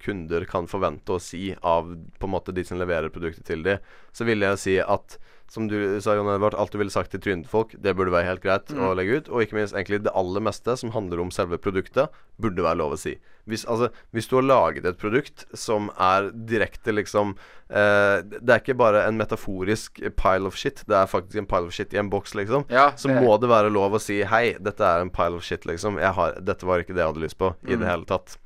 kunder 0.05 0.45
kan 0.51 0.69
forvente 0.71 1.17
å 1.17 1.23
si 1.23 1.55
av 1.65 1.89
på 2.21 2.29
en 2.29 2.35
måte 2.35 2.53
de 2.53 2.65
som 2.67 2.81
leverer 2.81 3.13
produktet 3.15 3.47
til 3.49 3.65
dem, 3.65 3.81
så 4.13 4.27
ville 4.29 4.53
jeg 4.53 4.63
si 4.65 4.77
at 4.85 5.17
som 5.51 5.67
du 5.67 5.75
sa, 5.99 6.15
Jon 6.15 6.29
Edvard, 6.31 6.55
alt 6.55 6.71
du 6.71 6.79
ville 6.79 6.93
sagt 6.95 7.11
til 7.11 7.23
trynet 7.25 7.49
folk, 7.51 7.73
det 7.75 7.97
burde 7.99 8.13
være 8.15 8.29
helt 8.29 8.43
greit 8.45 8.71
Mm. 8.71 8.85
å 8.87 8.95
legge 8.95 9.17
ut. 9.19 9.29
Og 9.35 9.43
ikke 9.43 9.57
minst 9.59 9.75
egentlig 9.75 10.05
det 10.05 10.13
aller 10.15 10.41
meste 10.41 10.77
som 10.79 10.93
handler 10.95 11.19
om 11.19 11.33
selve 11.35 11.59
produktet, 11.59 12.07
burde 12.39 12.63
være 12.63 12.79
lov 12.79 12.95
å 12.95 12.99
si. 13.01 13.17
Hvis, 13.49 13.65
altså, 13.67 13.91
hvis 14.15 14.29
du 14.31 14.37
har 14.37 14.47
laget 14.47 14.87
et 14.87 15.01
produkt 15.01 15.45
som 15.53 15.91
er 15.99 16.31
direkte 16.31 16.95
liksom 16.95 17.35
eh, 17.71 18.21
Det 18.27 18.51
er 18.51 18.61
ikke 18.61 18.75
bare 18.79 19.07
en 19.09 19.17
metaforisk 19.19 20.01
pile 20.19 20.47
of 20.47 20.57
shit, 20.57 20.83
det 20.89 20.97
er 20.97 21.07
faktisk 21.07 21.39
en 21.39 21.47
pile 21.47 21.67
of 21.71 21.73
shit 21.73 21.93
i 21.95 21.99
en 22.03 22.11
boks, 22.11 22.35
liksom. 22.35 22.65
Ja, 22.71 22.91
så 22.97 23.09
må 23.09 23.39
det 23.41 23.49
være 23.51 23.71
lov 23.73 23.95
å 23.95 24.01
si 24.03 24.21
hei, 24.25 24.57
dette 24.61 24.83
er 24.85 25.01
en 25.01 25.11
pile 25.11 25.37
of 25.39 25.43
shit, 25.47 25.65
liksom. 25.67 25.99
Jeg 26.03 26.13
har, 26.19 26.37
dette 26.41 26.67
var 26.67 26.79
ikke 26.83 26.95
det 26.95 27.05
jeg 27.05 27.13
hadde 27.13 27.25
lyst 27.27 27.39
på 27.39 27.55
i 27.67 27.75
Mm. 27.77 27.81
det 27.81 27.89
hele 27.89 28.05
tatt. 28.11 28.37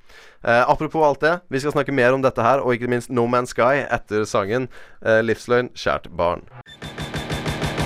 Uh, 0.44 0.62
apropos 0.70 1.02
alt 1.02 1.20
det, 1.20 1.40
vi 1.50 1.58
skal 1.58 1.72
snakke 1.72 1.92
mer 1.92 2.12
om 2.14 2.22
dette 2.22 2.42
her, 2.44 2.60
og 2.60 2.74
ikke 2.74 2.88
minst 2.88 3.10
No 3.10 3.24
Man's 3.26 3.50
Sky 3.56 3.82
etter 3.90 4.24
sangen 4.28 4.68
uh, 5.04 5.20
'Livsløgn 5.24 5.70
kjært 5.74 6.10
barn'. 6.14 6.44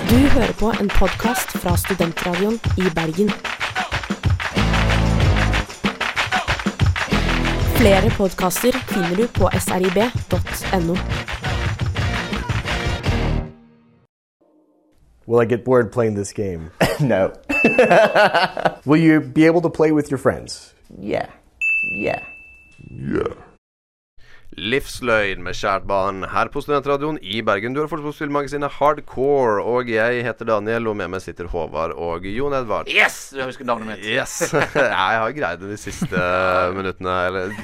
Du 0.09 0.15
hører 0.33 0.53
på 0.59 0.71
en 0.81 0.89
podkast 0.89 1.53
fra 1.61 1.75
Studentradioen 1.77 2.59
i 2.77 2.89
Bergen. 2.95 3.29
Flere 7.79 8.09
podkaster 8.17 8.71
finner 8.71 9.15
du 9.15 9.27
på 9.27 9.49
srib.no. 9.59 10.95
Will 15.25 15.39
I 15.39 15.45
get 15.45 15.63
bored 15.63 15.91
playing 15.91 16.15
this 16.15 16.33
game? 16.33 16.71
no. 16.99 17.31
Will 18.85 18.99
you 18.99 19.21
be 19.21 19.45
able 19.45 19.61
to 19.61 19.69
play 19.69 19.93
with 19.93 20.11
your 20.11 20.17
friends? 20.17 20.73
Yeah. 20.99 21.27
Yeah. 21.95 22.21
Yeah. 22.91 23.48
Livsløgn 24.59 25.43
med 25.45 25.55
kjært 25.55 25.85
barn 25.87 26.25
her 26.27 26.49
på 26.51 26.59
Studentradioen 26.63 27.19
i 27.23 27.39
Bergen. 27.45 27.71
Du 27.75 27.79
har 27.79 27.87
fortsatt 27.87 28.09
på 28.09 28.15
spillmagasinet 28.17 28.75
Hardcore, 28.75 29.61
og 29.63 29.87
jeg 29.91 30.23
heter 30.25 30.49
Daniel, 30.49 30.89
og 30.91 30.97
med 30.99 31.13
meg 31.13 31.23
sitter 31.23 31.47
Håvard 31.51 31.93
og 31.95 32.27
Jon 32.27 32.55
Edvard. 32.57 32.89
Yes! 32.91 33.29
Du 33.35 33.39
husker 33.45 33.67
navnet 33.67 33.93
mitt. 33.93 34.03
Yes! 34.03 34.51
jeg 34.75 35.21
har 35.23 35.35
greid 35.35 35.63
det 35.63 35.69
de 35.71 35.77
siste 35.79 36.23
minuttene, 36.75 37.15
eller 37.29 37.55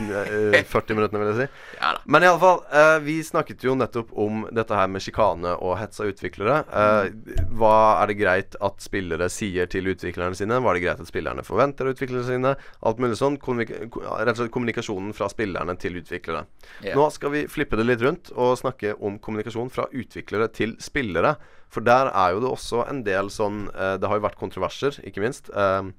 eh, 0.55 0.61
40 0.63 0.99
minuttene, 0.99 1.21
vil 1.23 1.31
jeg 1.33 1.49
si. 1.49 1.89
Men 2.07 2.27
iallfall, 2.27 2.61
uh, 2.71 2.97
vi 3.03 3.17
snakket 3.27 3.65
jo 3.67 3.75
nettopp 3.75 4.15
om 4.25 4.45
dette 4.55 4.79
her 4.79 4.87
med 4.91 5.03
sjikane 5.03 5.55
og 5.59 5.75
hets 5.81 5.99
av 5.99 6.13
utviklere. 6.13 6.61
Eh, 6.69 7.11
hva 7.59 7.75
er 7.99 8.11
det 8.11 8.19
greit 8.21 8.59
at 8.63 8.79
spillere 8.83 9.27
sier 9.33 9.67
til 9.71 9.91
utviklerne 9.91 10.37
sine? 10.37 10.61
Hva 10.61 10.71
er 10.71 10.79
det 10.79 10.85
greit 10.87 11.03
at 11.03 11.11
spillerne 11.11 11.43
forventer 11.45 11.89
av 11.89 11.97
utviklerne 11.97 12.25
sine? 12.29 12.55
Alt 12.85 13.03
mulig 13.03 13.19
sånn. 13.19 13.35
Rett 13.41 14.35
og 14.37 14.39
slett 14.39 14.55
kommunikasjonen 14.55 15.11
fra 15.17 15.27
spillerne 15.31 15.75
til 15.81 15.99
utviklere. 15.99 16.45
Ja. 16.85 16.95
Nå 16.97 17.07
skal 17.13 17.33
vi 17.33 17.45
flippe 17.51 17.77
det 17.79 17.87
litt 17.89 18.03
rundt 18.05 18.31
og 18.35 18.57
snakke 18.61 18.93
om 19.01 19.17
kommunikasjon 19.19 19.71
fra 19.73 19.87
utviklere 19.91 20.47
til 20.53 20.75
spillere. 20.83 21.35
For 21.73 21.81
der 21.83 22.11
er 22.13 22.35
jo 22.35 22.43
det 22.45 22.51
også 22.53 22.85
en 22.89 23.01
del 23.03 23.27
sånn 23.33 23.65
eh, 23.73 23.97
Det 23.99 24.07
har 24.07 24.19
jo 24.21 24.27
vært 24.27 24.39
kontroverser, 24.39 25.01
ikke 25.03 25.23
minst. 25.25 25.49
Eh, 25.49 25.89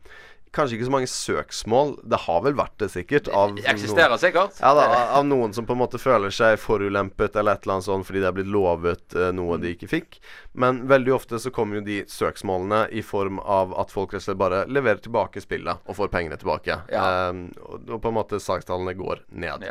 kanskje 0.56 0.78
ikke 0.78 0.86
så 0.88 0.92
mange 0.94 1.08
søksmål. 1.10 1.90
Det 2.08 2.16
har 2.22 2.38
vel 2.46 2.54
vært 2.56 2.78
det, 2.80 2.86
sikkert. 2.94 3.26
Av 3.28 3.50
Det 3.58 3.66
eksisterer 3.68 4.08
noen- 4.14 4.22
sikkert. 4.22 4.60
Ja, 4.62 4.70
da, 4.78 4.86
av 5.18 5.26
noen 5.28 5.52
som 5.52 5.66
på 5.68 5.74
en 5.76 5.80
måte 5.82 5.98
føler 6.00 6.32
seg 6.32 6.56
forulempet 6.62 7.36
eller 7.36 7.58
et 7.58 7.66
eller 7.66 7.74
annet 7.74 7.84
sånt 7.84 8.06
fordi 8.08 8.22
det 8.22 8.30
er 8.30 8.36
blitt 8.38 8.48
lovet 8.54 9.16
eh, 9.18 9.32
noe 9.36 9.58
de 9.60 9.74
ikke 9.74 9.90
fikk. 9.90 10.16
Men 10.54 10.86
veldig 10.88 11.12
ofte 11.18 11.42
så 11.42 11.52
kommer 11.52 11.80
jo 11.82 11.84
de 11.90 11.98
søksmålene 12.08 12.86
i 12.96 13.02
form 13.04 13.42
av 13.42 13.74
at 13.82 13.92
folk 13.92 14.14
rett 14.14 14.22
og 14.22 14.28
slett 14.30 14.40
bare 14.40 14.62
leverer 14.70 15.02
tilbake 15.04 15.42
spillet 15.44 15.76
og 15.84 15.98
får 15.98 16.08
pengene 16.14 16.38
tilbake. 16.40 16.78
Eh, 16.88 17.44
og, 17.66 17.90
og 17.90 18.00
på 18.00 18.08
en 18.14 18.16
måte 18.22 18.40
sakstallene 18.40 18.96
går 18.96 19.26
ned. 19.36 19.66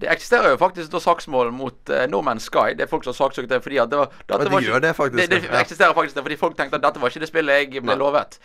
Det 0.00 0.08
eksisterer 0.08 0.54
jo 0.54 0.60
faktisk 0.60 0.92
da 0.92 1.02
saksmål 1.02 1.52
mot 1.52 1.92
uh, 1.92 2.06
No 2.10 2.22
Man's 2.24 2.48
Sky. 2.48 2.72
Det 2.76 2.86
er 2.86 2.90
folk 2.90 3.04
som 3.04 3.12
har 3.14 3.20
saksøkt 3.20 3.52
det 3.52 3.60
fordi 3.64 3.82
at 3.82 3.92
det 3.92 4.00
var, 4.00 4.10
dette 4.24 4.46
de 4.46 4.54
var 4.54 4.60
ikke- 4.64 4.72
gjør 4.72 4.82
det 4.86 4.96
faktisk, 4.96 5.30
Det, 5.30 5.42
det 5.44 5.60
eksisterer 5.60 5.94
faktisk 5.94 6.16
det 6.16 6.26
fordi 6.26 6.40
folk 6.40 6.56
tenkte 6.56 6.80
at 6.80 6.88
dette 6.88 7.02
var 7.02 7.12
ikke 7.12 7.24
det 7.26 7.32
spillet 7.32 7.64
jeg 7.64 7.82
ble 7.82 7.94
Nei. 7.94 8.00
lovet. 8.00 8.40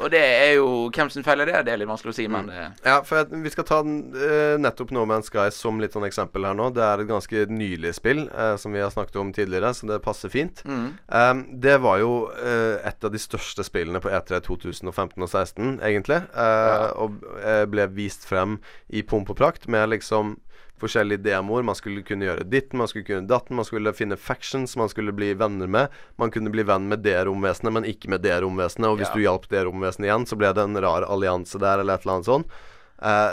Og 0.00 0.10
det 0.10 0.20
er 0.20 0.54
jo 0.56 0.90
Hvem 0.94 1.10
sin 1.12 1.24
feil 1.26 1.42
er 1.44 1.50
det? 1.50 1.58
Det 1.66 1.74
er 1.74 1.80
litt 1.80 1.88
vanskelig 1.90 2.14
å 2.14 2.16
si, 2.16 2.26
men 2.30 2.48
eh, 2.50 2.70
Ja, 2.86 2.96
for 3.06 3.20
jeg, 3.20 3.42
vi 3.44 3.52
skal 3.52 3.66
ta 3.68 3.80
eh, 3.84 4.56
nettopp 4.60 4.94
No 4.94 5.04
Man's 5.08 5.30
Sky 5.30 5.46
som 5.54 5.80
litt 5.82 5.94
sånn 5.96 6.06
eksempel 6.08 6.46
her 6.48 6.56
nå. 6.56 6.70
Det 6.74 6.82
er 6.84 7.02
et 7.04 7.10
ganske 7.10 7.44
nylig 7.52 7.94
spill, 7.96 8.24
uh, 8.32 8.54
som 8.60 8.74
vi 8.74 8.82
har 8.82 8.92
snakket 8.94 9.20
om 9.20 9.32
tidligere, 9.34 9.74
så 9.76 9.88
det 9.90 10.00
passer 10.04 10.32
fint. 10.32 10.64
Mm. 10.66 10.88
Um, 11.08 11.44
det 11.62 11.76
var 11.84 12.00
jo 12.02 12.12
uh, 12.32 12.80
et 12.86 13.06
av 13.06 13.12
de 13.14 13.20
største 13.20 13.64
spillene 13.66 14.02
på 14.02 14.10
E3 14.12 14.40
2015 14.44 15.14
og 15.20 15.30
2016, 15.30 15.76
egentlig. 15.84 16.20
Ja. 16.34 16.90
Og 17.00 17.20
eh, 17.42 17.64
ble 17.70 17.86
vist 17.94 18.26
frem 18.28 18.58
i 18.88 19.02
pomp 19.06 19.30
og 19.32 19.38
prakt 19.38 19.68
med 19.70 19.92
liksom 19.92 20.36
forskjellige 20.80 21.22
demoer. 21.22 21.62
Man 21.64 21.74
skulle 21.78 22.02
kunne 22.06 22.26
gjøre 22.26 22.44
ditten, 22.50 22.78
man 22.78 22.88
skulle 22.90 23.04
kunne 23.06 23.28
datten, 23.30 23.56
man 23.56 23.64
skulle 23.64 23.92
finne 23.94 24.16
factions 24.18 24.76
man 24.76 24.88
skulle 24.88 25.12
bli 25.14 25.32
venner 25.38 25.66
med. 25.70 25.88
Man 26.18 26.30
kunne 26.34 26.50
bli 26.50 26.62
venn 26.66 26.88
med 26.88 27.02
det 27.06 27.16
romvesenet, 27.28 27.72
men 27.72 27.84
ikke 27.88 28.08
med 28.10 28.22
det 28.22 28.40
romvesenet. 28.42 28.88
Og 28.90 28.98
hvis 28.98 29.08
Ja. 29.08 29.14
du 29.14 29.20
hjalp 29.20 29.48
det 29.48 29.64
romvesenet 29.66 30.06
igjen, 30.10 30.26
så 30.26 30.36
ble 30.36 30.52
det 30.52 30.62
en 30.64 30.76
rar 30.82 31.02
allianse 31.06 31.58
der, 31.58 31.78
eller 31.80 31.94
et 31.94 32.02
eller 32.06 32.14
annet 32.14 32.26
sånn. 32.26 32.44
Eh, 33.02 33.32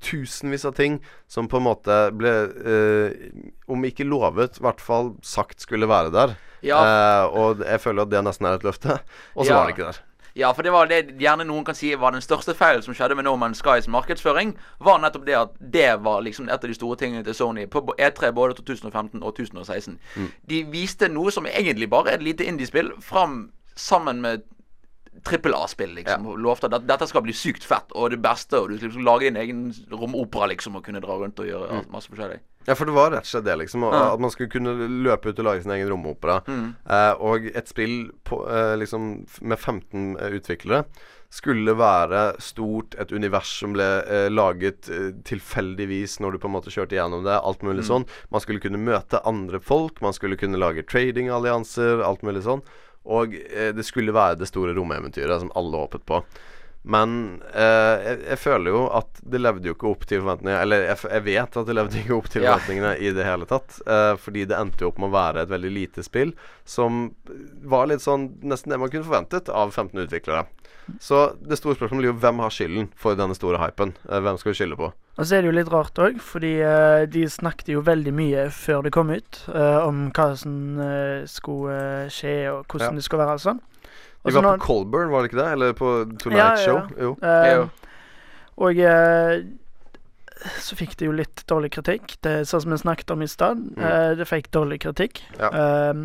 tusenvis 0.00 0.64
av 0.64 0.72
ting 0.74 1.00
som 1.26 1.48
på 1.48 1.56
en 1.58 1.64
måte 1.66 1.96
ble 2.16 2.30
eh, 2.64 3.30
Om 3.68 3.82
ikke 3.84 4.06
lovet, 4.06 4.58
i 4.58 4.62
hvert 4.64 4.80
fall 4.80 5.16
sagt 5.22 5.60
skulle 5.60 5.86
være 5.90 6.10
der. 6.14 6.36
Ja. 6.62 6.78
Eh, 6.78 7.26
og 7.34 7.58
jeg 7.64 7.80
føler 7.80 8.02
at 8.02 8.10
det 8.10 8.22
nesten 8.24 8.46
er 8.46 8.54
et 8.58 8.62
løfte. 8.66 9.00
Og 9.36 9.44
så 9.46 9.50
Ja. 9.50 9.56
var 9.58 9.66
det 9.66 9.76
ikke 9.76 9.92
der. 9.92 10.00
Ja, 10.38 10.52
for 10.54 10.62
det 10.66 10.72
var 10.74 10.90
det 10.90 11.16
gjerne 11.20 11.46
noen 11.48 11.64
kan 11.66 11.76
si 11.78 11.92
var 11.98 12.14
den 12.14 12.24
største 12.24 12.54
feilen 12.54 12.84
som 12.84 12.94
skjedde 12.94 13.16
med 13.18 13.26
No 13.26 13.36
Man's 13.40 13.62
Skys 13.62 13.88
markedsføring, 13.90 14.54
var 14.78 15.00
nettopp 15.02 15.26
det 15.26 15.38
at 15.38 15.56
det 15.60 15.88
var 16.04 16.22
liksom 16.26 16.48
et 16.48 16.58
av 16.58 16.70
de 16.70 16.76
store 16.76 16.98
tingene 17.00 17.24
til 17.26 17.36
Sony 17.36 17.66
på 17.70 17.82
E3 17.98 18.32
både 18.36 18.58
2015 18.60 19.22
og 19.22 19.34
2016. 19.36 19.98
Mm. 20.16 20.30
De 20.50 20.62
viste 20.70 21.10
noe 21.10 21.34
som 21.34 21.48
egentlig 21.50 21.90
bare 21.90 22.12
er 22.14 22.20
et 22.20 22.28
lite 22.30 22.46
indiespill, 22.46 22.92
fram 23.00 23.50
sammen 23.76 24.20
med 24.22 24.46
trippel 25.26 25.54
A-spill, 25.54 25.94
liksom. 25.98 26.28
Og 26.30 26.38
lovte 26.40 26.70
at 26.70 26.86
dette 26.86 27.08
skal 27.10 27.24
bli 27.24 27.34
sykt 27.36 27.66
fett 27.66 27.92
og 27.92 28.12
det 28.14 28.20
beste, 28.22 28.56
og 28.58 28.70
du 28.70 28.76
skal 28.76 28.90
liksom 28.90 29.04
lage 29.06 29.26
din 29.26 29.40
egen 29.40 29.66
romopera, 29.92 30.48
liksom, 30.52 30.78
og 30.78 30.86
kunne 30.86 31.02
dra 31.02 31.18
rundt 31.18 31.42
og 31.42 31.48
gjøre 31.48 31.82
mm. 31.82 31.90
masse 31.92 32.12
forskjellig. 32.12 32.40
Ja, 32.66 32.74
for 32.76 32.84
det 32.86 32.92
var 32.94 33.10
rett 33.10 33.24
og 33.24 33.30
slett 33.30 33.44
det, 33.44 33.56
liksom. 33.58 33.82
og- 33.84 33.94
Ja. 33.94 34.12
At 34.14 34.20
man 34.20 34.30
skulle 34.30 34.50
kunne 34.50 34.74
løpe 35.04 35.30
ut 35.30 35.38
og 35.38 35.44
lage 35.44 35.62
sin 35.62 35.72
egen 35.72 35.88
romopera. 35.88 36.42
Mm. 36.46 36.74
Eh, 36.88 37.12
og 37.18 37.46
et 37.46 37.68
spill 37.68 38.10
på, 38.24 38.46
eh, 38.48 38.76
liksom 38.76 39.26
med 39.40 39.58
15 39.58 40.16
eh, 40.20 40.30
utviklere 40.38 40.84
skulle 41.30 41.72
være 41.78 42.34
stort, 42.40 42.94
et 42.98 43.12
univers 43.12 43.46
som 43.60 43.72
ble 43.72 44.02
eh, 44.04 44.28
laget 44.28 44.88
eh, 44.90 45.12
tilfeldigvis 45.24 46.18
når 46.20 46.32
du 46.32 46.38
på 46.38 46.48
en 46.50 46.54
måte 46.56 46.70
kjørte 46.74 46.96
gjennom 46.98 47.24
det. 47.24 47.40
Alt 47.42 47.62
mulig 47.62 47.84
Mm. 47.84 47.88
sånn. 47.88 48.06
Man 48.30 48.40
skulle 48.40 48.60
kunne 48.60 48.78
møte 48.84 49.20
andre 49.24 49.60
folk, 49.60 50.00
man 50.02 50.12
skulle 50.12 50.36
kunne 50.36 50.58
lage 50.58 50.82
tradingallianser, 50.86 52.02
alt 52.04 52.22
mulig 52.22 52.42
sånn. 52.42 52.62
Og 53.06 53.34
eh, 53.34 53.72
det 53.72 53.84
skulle 53.86 54.12
være 54.12 54.38
det 54.38 54.48
store 54.48 54.74
romeventyret 54.76 55.40
som 55.40 55.50
alle 55.56 55.72
håpet 55.86 56.04
på. 56.04 56.22
Men 56.82 57.42
eh, 57.52 57.96
jeg, 58.06 58.20
jeg 58.30 58.38
føler 58.40 58.72
jo 58.72 58.78
at 58.96 59.18
det 59.28 59.40
levde 59.42 59.68
jo 59.68 59.74
ikke 59.76 59.90
opp 59.90 60.06
til 60.08 60.22
forventningene 60.22 60.62
Eller 60.64 60.86
jeg, 60.86 60.96
jeg 61.12 61.24
vet 61.26 61.58
at 61.60 61.66
det 61.68 61.74
levde 61.76 61.98
ikke 62.00 62.16
opp 62.16 62.30
til 62.32 62.42
Ja. 62.46 62.54
forventningene 62.56 62.94
i 63.04 63.10
det 63.12 63.26
hele 63.28 63.44
tatt. 63.50 63.80
eh, 63.86 64.14
fordi 64.16 64.46
det 64.48 64.56
endte 64.56 64.80
jo 64.86 64.88
opp 64.88 64.98
med 65.02 65.10
å 65.10 65.16
være 65.18 65.42
et 65.44 65.52
veldig 65.52 65.72
lite 65.74 66.02
spill 66.06 66.32
som 66.64 67.10
var 67.68 67.90
litt 67.90 68.00
sånn 68.00 68.30
nesten 68.42 68.72
det 68.72 68.80
man 68.80 68.88
kunne 68.88 69.04
forventet 69.04 69.48
av 69.52 69.72
15 69.76 70.06
utviklere. 70.06 70.46
Så 70.98 71.36
det 71.46 71.58
store 71.60 71.76
spørsmålet 71.76 72.00
blir 72.02 72.10
jo 72.14 72.18
hvem 72.18 72.40
har 72.42 72.50
skylden 72.50 72.88
for 72.98 73.14
denne 73.14 73.36
store 73.36 73.60
hypen? 73.62 73.92
Eh, 74.08 74.18
hvem 74.24 74.38
skal 74.40 74.50
vi 74.54 74.58
skylde 74.62 74.78
på? 74.80 74.88
Og 75.20 75.26
så 75.28 75.36
er 75.36 75.42
det 75.44 75.50
jo 75.52 75.56
litt 75.60 75.70
rart 75.70 75.98
òg, 76.00 76.16
fordi 76.24 76.54
eh, 76.64 77.04
de 77.12 77.26
snakket 77.30 77.68
jo 77.76 77.82
veldig 77.84 78.14
mye 78.16 78.46
før 78.56 78.82
det 78.88 78.92
kom 78.96 79.10
ut 79.12 79.42
eh, 79.52 79.78
om 79.84 80.06
hva 80.16 80.30
som 80.40 80.80
eh, 80.80 81.26
skulle 81.28 82.08
skje, 82.10 82.34
og 82.54 82.64
hvordan 82.72 82.96
Ja. 82.96 82.96
det 82.96 83.04
skulle 83.04 83.26
være 83.28 83.36
og 83.36 83.44
sånn. 83.44 83.60
Vi 84.24 84.32
var 84.36 84.42
nå- 84.42 84.56
på 84.58 84.66
Colburn, 84.66 85.10
var 85.10 85.22
det 85.22 85.30
ikke 85.30 85.40
det? 85.42 85.52
Eller 85.52 85.72
på 85.72 85.90
Tonight 86.20 86.38
Ja, 86.38 86.50
ja, 86.56 86.64
Show? 86.66 86.80
ja. 86.96 87.02
Jo. 87.06 87.16
Eh, 87.22 87.68
og 88.60 88.76
uh, 88.76 89.40
så 90.60 90.76
fikk 90.76 90.96
det 91.00 91.06
jo 91.08 91.12
litt 91.16 91.42
dårlig 91.48 91.70
kritikk. 91.72 92.16
Det 92.24 92.30
er 92.40 92.44
Sånn 92.48 92.62
som 92.66 92.72
vi 92.74 92.78
snakket 92.80 93.10
om 93.14 93.22
i 93.24 93.28
stad. 93.28 93.60
Mm. 93.76 93.84
Eh, 93.84 94.10
det 94.20 94.26
fikk 94.28 94.50
dårlig 94.52 94.80
kritikk. 94.84 95.22
Ja. 95.38 95.50
Eh, 95.52 96.02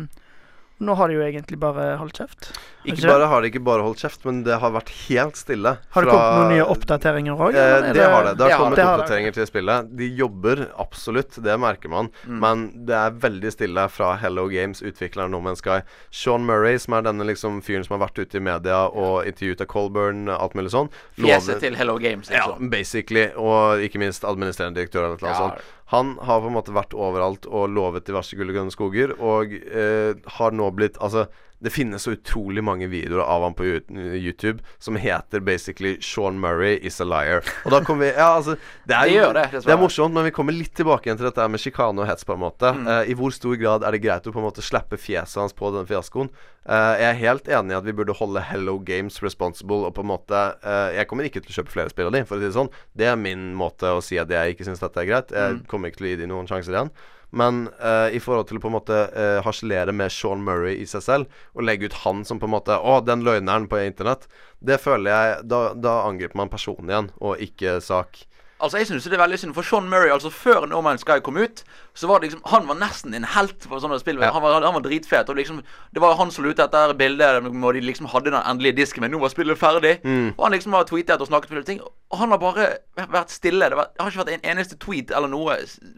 nå 0.78 0.94
har 0.94 1.08
de 1.08 1.14
jo 1.14 1.22
egentlig 1.24 1.56
bare 1.58 1.96
holdt 1.96 2.18
kjeft. 2.20 2.50
Har 2.52 2.90
Ikke 2.92 3.00
ikke 3.00 3.08
bare 3.10 3.26
har 3.26 3.40
de 3.42 3.48
ikke 3.50 3.62
bare 3.64 3.82
holdt 3.82 3.98
kjeft, 4.04 4.24
men 4.28 4.42
det 4.44 4.58
har 4.60 4.70
vært 4.74 4.90
helt 5.08 5.36
stille. 5.40 5.72
Har 5.90 6.04
det 6.04 6.10
kommet 6.12 6.36
noen 6.36 6.52
nye 6.52 6.66
oppdateringer 6.70 7.32
òg? 7.46 7.56
Eh, 7.56 7.92
det 7.96 8.04
har 8.04 8.24
det. 8.28 8.34
Det 8.38 8.50
har 8.50 8.58
kommet 8.60 8.76
det 8.76 8.84
har 8.84 8.96
det. 8.98 9.02
oppdateringer 9.06 9.32
til 9.34 9.46
spillet. 9.48 9.88
De 9.96 10.08
jobber 10.20 10.66
absolutt, 10.78 11.38
det 11.42 11.56
merker 11.58 11.88
man. 11.88 12.10
Mm. 12.26 12.38
Men 12.44 12.62
det 12.86 12.94
er 12.94 13.10
veldig 13.24 13.52
stille 13.56 13.88
fra 13.90 14.12
Hello 14.20 14.46
Games, 14.52 14.82
utvikleren 14.86 15.30
No 15.34 15.40
Man's 15.40 15.64
Sky. 15.64 15.80
Sean 16.10 16.44
Murray, 16.46 16.76
som 16.78 16.94
er 16.94 17.02
denne 17.08 17.24
liksom 17.26 17.62
fyren 17.66 17.82
som 17.88 17.98
har 17.98 18.06
vært 18.06 18.18
ute 18.22 18.36
i 18.36 18.40
media 18.44 18.84
og 18.92 19.24
intervjuet 19.26 19.64
av 19.64 19.66
Colburn, 19.72 20.28
alt 20.28 20.54
mulig 20.54 20.70
sånn. 20.76 20.92
Fjeset 21.18 21.60
til 21.64 21.74
Hello 21.74 21.96
Games, 21.98 22.30
Ja, 22.30 22.46
liksom. 22.52 22.70
basically. 22.70 23.30
Og 23.34 23.80
ikke 23.82 23.98
minst 23.98 24.22
administrerende 24.28 24.76
direktør 24.78 25.06
eller 25.08 25.18
noe 25.24 25.32
Ja. 25.32 25.40
sånt. 25.40 25.60
Han 25.92 26.16
har 26.18 26.40
på 26.42 26.50
en 26.50 26.56
måte 26.56 26.74
vært 26.74 26.96
overalt 26.98 27.46
og 27.46 27.70
lovet 27.70 28.08
diverse 28.08 28.34
gull 28.38 28.50
og 28.50 28.56
grønne 28.58 28.74
skoger, 28.74 29.12
og 29.22 29.52
eh, 29.54 30.18
har 30.38 30.56
nå 30.56 30.70
blitt 30.74 30.98
Altså, 30.98 31.28
det 31.62 31.70
finnes 31.72 32.02
så 32.04 32.12
utrolig 32.12 32.62
mange 32.64 32.86
videoer 32.92 33.22
av 33.24 33.42
han 33.46 33.54
på 33.56 33.64
YouTube 33.64 34.58
som 34.78 34.96
heter 34.96 35.40
basically 35.40 35.96
'Sean 36.00 36.38
Murray 36.40 36.76
is 36.82 37.00
a 37.00 37.04
liar'. 37.04 37.42
Og 37.64 37.70
da 37.72 37.80
kommer 37.80 38.04
vi 38.06 38.12
Ja, 38.16 38.36
altså 38.36 38.56
Det 38.86 38.94
er, 38.94 39.32
Det 39.32 39.52
det, 39.52 39.64
det 39.64 39.72
er 39.72 39.76
morsomt, 39.80 40.12
men 40.14 40.24
vi 40.24 40.30
kommer 40.30 40.52
litt 40.52 40.74
tilbake 40.74 41.06
igjen 41.08 41.16
til 41.16 41.26
dette 41.30 41.48
med 41.48 41.60
sjikane 41.60 41.98
og 42.00 42.06
hets, 42.06 42.24
på 42.24 42.34
en 42.34 42.40
måte. 42.40 42.72
Mm. 42.76 42.86
Uh, 42.86 43.10
I 43.10 43.14
hvor 43.14 43.30
stor 43.32 43.56
grad 43.56 43.82
er 43.84 43.90
det 43.92 44.02
greit 44.02 44.26
å 44.26 44.32
på 44.32 44.38
en 44.38 44.44
måte 44.50 44.62
slippe 44.62 44.96
fjeset 45.00 45.40
hans 45.40 45.52
på 45.56 45.70
denne 45.72 45.86
fiaskoen? 45.88 46.28
Uh, 46.68 46.94
jeg 47.00 47.08
er 47.10 47.20
helt 47.22 47.48
enig 47.48 47.72
i 47.72 47.78
at 47.78 47.84
vi 47.84 47.92
burde 47.92 48.12
holde 48.18 48.40
Hello 48.42 48.78
Games 48.78 49.22
responsible, 49.22 49.86
og 49.86 49.94
på 49.94 50.00
en 50.02 50.08
måte 50.12 50.34
uh, 50.64 50.92
Jeg 50.92 51.06
kommer 51.08 51.24
ikke 51.24 51.40
til 51.40 51.52
å 51.54 51.62
kjøpe 51.62 51.72
flere 51.72 51.88
spill 51.90 52.06
av 52.06 52.12
de, 52.12 52.24
for 52.24 52.36
å 52.36 52.40
si 52.40 52.46
det 52.50 52.56
sånn. 52.58 52.70
Det 52.96 53.06
er 53.06 53.16
min 53.16 53.54
måte 53.54 53.86
å 53.96 54.02
si 54.02 54.18
at 54.18 54.28
jeg 54.28 54.54
ikke 54.56 54.64
syns 54.68 54.80
dette 54.82 55.00
er 55.00 55.06
greit. 55.08 55.30
Jeg 55.32 55.52
Mm. 55.56 55.66
kommer 55.66 55.88
ikke 55.88 55.98
til 56.02 56.06
å 56.06 56.10
gi 56.10 56.16
de 56.16 56.26
noen 56.26 56.46
sjanser 56.46 56.72
igjen. 56.74 56.90
Men 57.30 57.66
uh, 57.82 58.08
i 58.14 58.20
forhold 58.22 58.46
til 58.48 58.60
å 58.60 58.62
på 58.62 58.70
en 58.70 58.76
måte 58.76 59.00
uh, 59.10 59.40
harselere 59.44 59.92
med 59.96 60.12
Sean 60.14 60.44
Murray 60.46 60.78
i 60.80 60.86
seg 60.88 61.02
selv, 61.04 61.40
og 61.56 61.66
legge 61.66 61.90
ut 61.90 62.00
han 62.04 62.22
som 62.28 62.40
på 62.40 62.48
en 62.48 62.54
måte 62.54 62.76
Å, 62.78 63.00
den 63.04 63.24
løgneren 63.26 63.66
på 63.70 63.82
internett. 63.82 64.28
Det 64.60 64.78
føler 64.80 65.10
jeg 65.10 65.44
Da, 65.50 65.60
da 65.74 65.98
angriper 66.06 66.38
man 66.38 66.52
personen 66.52 66.92
igjen, 66.92 67.12
og 67.18 67.42
ikke 67.42 67.80
sak. 67.84 68.22
Altså, 68.56 68.78
jeg 68.80 68.88
synes 68.88 69.04
det 69.04 69.18
er 69.18 69.20
veldig 69.20 69.38
synd, 69.42 69.54
for 69.56 69.66
Sean 69.66 69.90
Murray, 69.90 70.08
altså 70.12 70.30
før 70.32 70.64
No 70.70 70.80
Man's 70.84 71.04
Sky 71.04 71.18
kom 71.20 71.36
ut, 71.36 71.60
så 71.96 72.08
var 72.10 72.20
det 72.20 72.28
liksom 72.28 72.42
Han 72.52 72.66
var 72.68 72.76
nesten 72.76 73.14
en 73.16 73.24
helt 73.24 73.64
for 73.64 73.80
sånne 73.80 73.96
spill. 74.02 74.20
Han, 74.20 74.42
var, 74.44 74.60
han 74.60 74.74
var 74.76 74.84
dritfet. 74.84 75.28
Og 75.32 75.38
liksom 75.38 75.62
Det 75.94 76.02
var 76.02 76.16
han 76.20 76.30
som 76.30 76.44
lot 76.44 76.60
etter 76.60 76.92
bildet 76.98 77.46
og 77.46 77.74
de 77.74 77.80
liksom 77.80 78.08
hadde 78.12 78.30
den 78.30 78.42
endelige 78.42 78.76
disken, 78.82 79.00
men 79.04 79.14
nå 79.14 79.20
var 79.22 79.32
spillet 79.32 79.58
ferdig. 79.58 79.94
Mm. 80.04 80.34
Og 80.36 80.42
han 80.44 80.52
liksom 80.52 80.76
har 80.76 80.84
tweetet 80.88 81.20
og 81.24 81.30
snakket 81.30 81.56
om 81.56 81.64
ting. 81.64 81.80
Og 82.12 82.18
han 82.20 82.30
har 82.30 82.38
bare 82.38 82.66
vært 83.10 83.32
stille. 83.34 83.66
Det, 83.72 83.78
var, 83.78 83.88
det 83.94 84.02
har 84.04 84.12
ikke 84.12 84.22
vært 84.22 84.34
en 84.36 84.50
eneste 84.52 84.76
tweet 84.82 85.10
eller 85.10 85.30
noe 85.32 85.56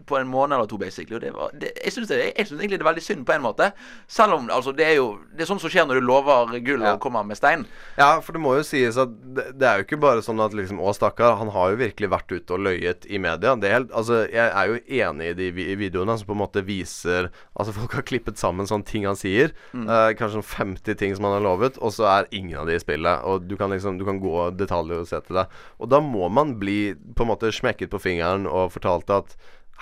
på 0.09 0.16
en 0.16 0.30
måned 0.30 0.57
eller 0.57 0.70
to, 0.70 0.78
basically. 0.80 1.18
Og 1.18 1.24
det 1.26 1.32
var, 1.34 1.51
det, 1.59 1.72
jeg 1.84 1.92
syns 1.94 2.12
egentlig 2.14 2.78
det 2.78 2.84
er 2.84 2.90
veldig 2.90 3.05
synd 3.05 3.26
på 3.28 3.34
en 3.34 3.44
måte. 3.44 3.70
Selv 4.09 4.38
om 4.38 4.49
altså, 4.55 4.72
det 4.72 4.86
er 4.86 4.96
jo 4.96 5.09
Det 5.34 5.44
er 5.44 5.51
sånn 5.51 5.61
som 5.61 5.70
skjer 5.72 5.86
når 5.88 6.01
du 6.01 6.07
lover 6.09 6.55
gull 6.64 6.86
og 6.86 7.01
kommer 7.03 7.26
med 7.26 7.36
stein. 7.38 7.66
Ja, 7.99 8.20
for 8.24 8.36
det 8.36 8.42
må 8.44 8.55
jo 8.57 8.64
sies 8.66 8.96
at 9.01 9.12
det, 9.36 9.51
det 9.61 9.68
er 9.68 9.82
jo 9.82 9.88
ikke 9.88 10.01
bare 10.01 10.24
sånn 10.24 10.40
at 10.42 10.57
liksom 10.57 10.80
Å, 10.80 10.94
stakkar, 10.96 11.36
han 11.42 11.53
har 11.55 11.74
jo 11.74 11.82
virkelig 11.82 12.11
vært 12.14 12.32
ute 12.32 12.57
og 12.57 12.64
løyet 12.68 13.07
i 13.11 13.20
media. 13.22 13.57
Det 13.59 13.68
er 13.68 13.76
helt 13.80 13.92
Altså, 13.99 14.22
jeg 14.30 14.49
er 14.49 14.72
jo 14.72 14.80
enig 15.03 15.32
i 15.32 15.36
de 15.38 15.51
vi- 15.53 15.68
videoene 15.89 16.14
som 16.20 16.28
på 16.28 16.36
en 16.36 16.43
måte 16.45 16.62
viser 16.64 17.30
Altså, 17.59 17.72
folk 17.74 17.97
har 17.99 18.07
klippet 18.07 18.39
sammen 18.39 18.68
sånne 18.68 18.86
ting 18.86 19.05
han 19.09 19.16
sier. 19.18 19.51
Mm. 19.72 19.89
Eh, 19.89 20.12
kanskje 20.14 20.39
sånn 20.39 20.49
50 20.76 20.95
ting 21.01 21.14
som 21.16 21.24
han 21.26 21.39
har 21.41 21.47
lovet, 21.49 21.78
og 21.82 21.91
så 21.97 22.07
er 22.12 22.28
ingen 22.32 22.61
av 22.61 22.66
de 22.70 22.76
i 22.78 22.82
spillet. 22.82 23.24
Og 23.26 23.49
du 23.49 23.57
kan 23.57 23.70
liksom 23.74 23.99
Du 23.99 24.05
kan 24.07 24.20
gå 24.22 24.51
detaljer 24.57 25.01
og 25.03 25.09
se 25.11 25.20
til 25.26 25.41
det. 25.41 25.47
Og 25.80 25.89
da 25.91 26.01
må 26.05 26.28
man 26.30 26.55
bli 26.61 26.95
på 26.95 27.24
en 27.26 27.32
måte 27.34 27.51
smekket 27.53 27.91
på 27.91 28.01
fingeren 28.03 28.47
og 28.47 28.70
fortalt 28.76 29.11
at 29.11 29.36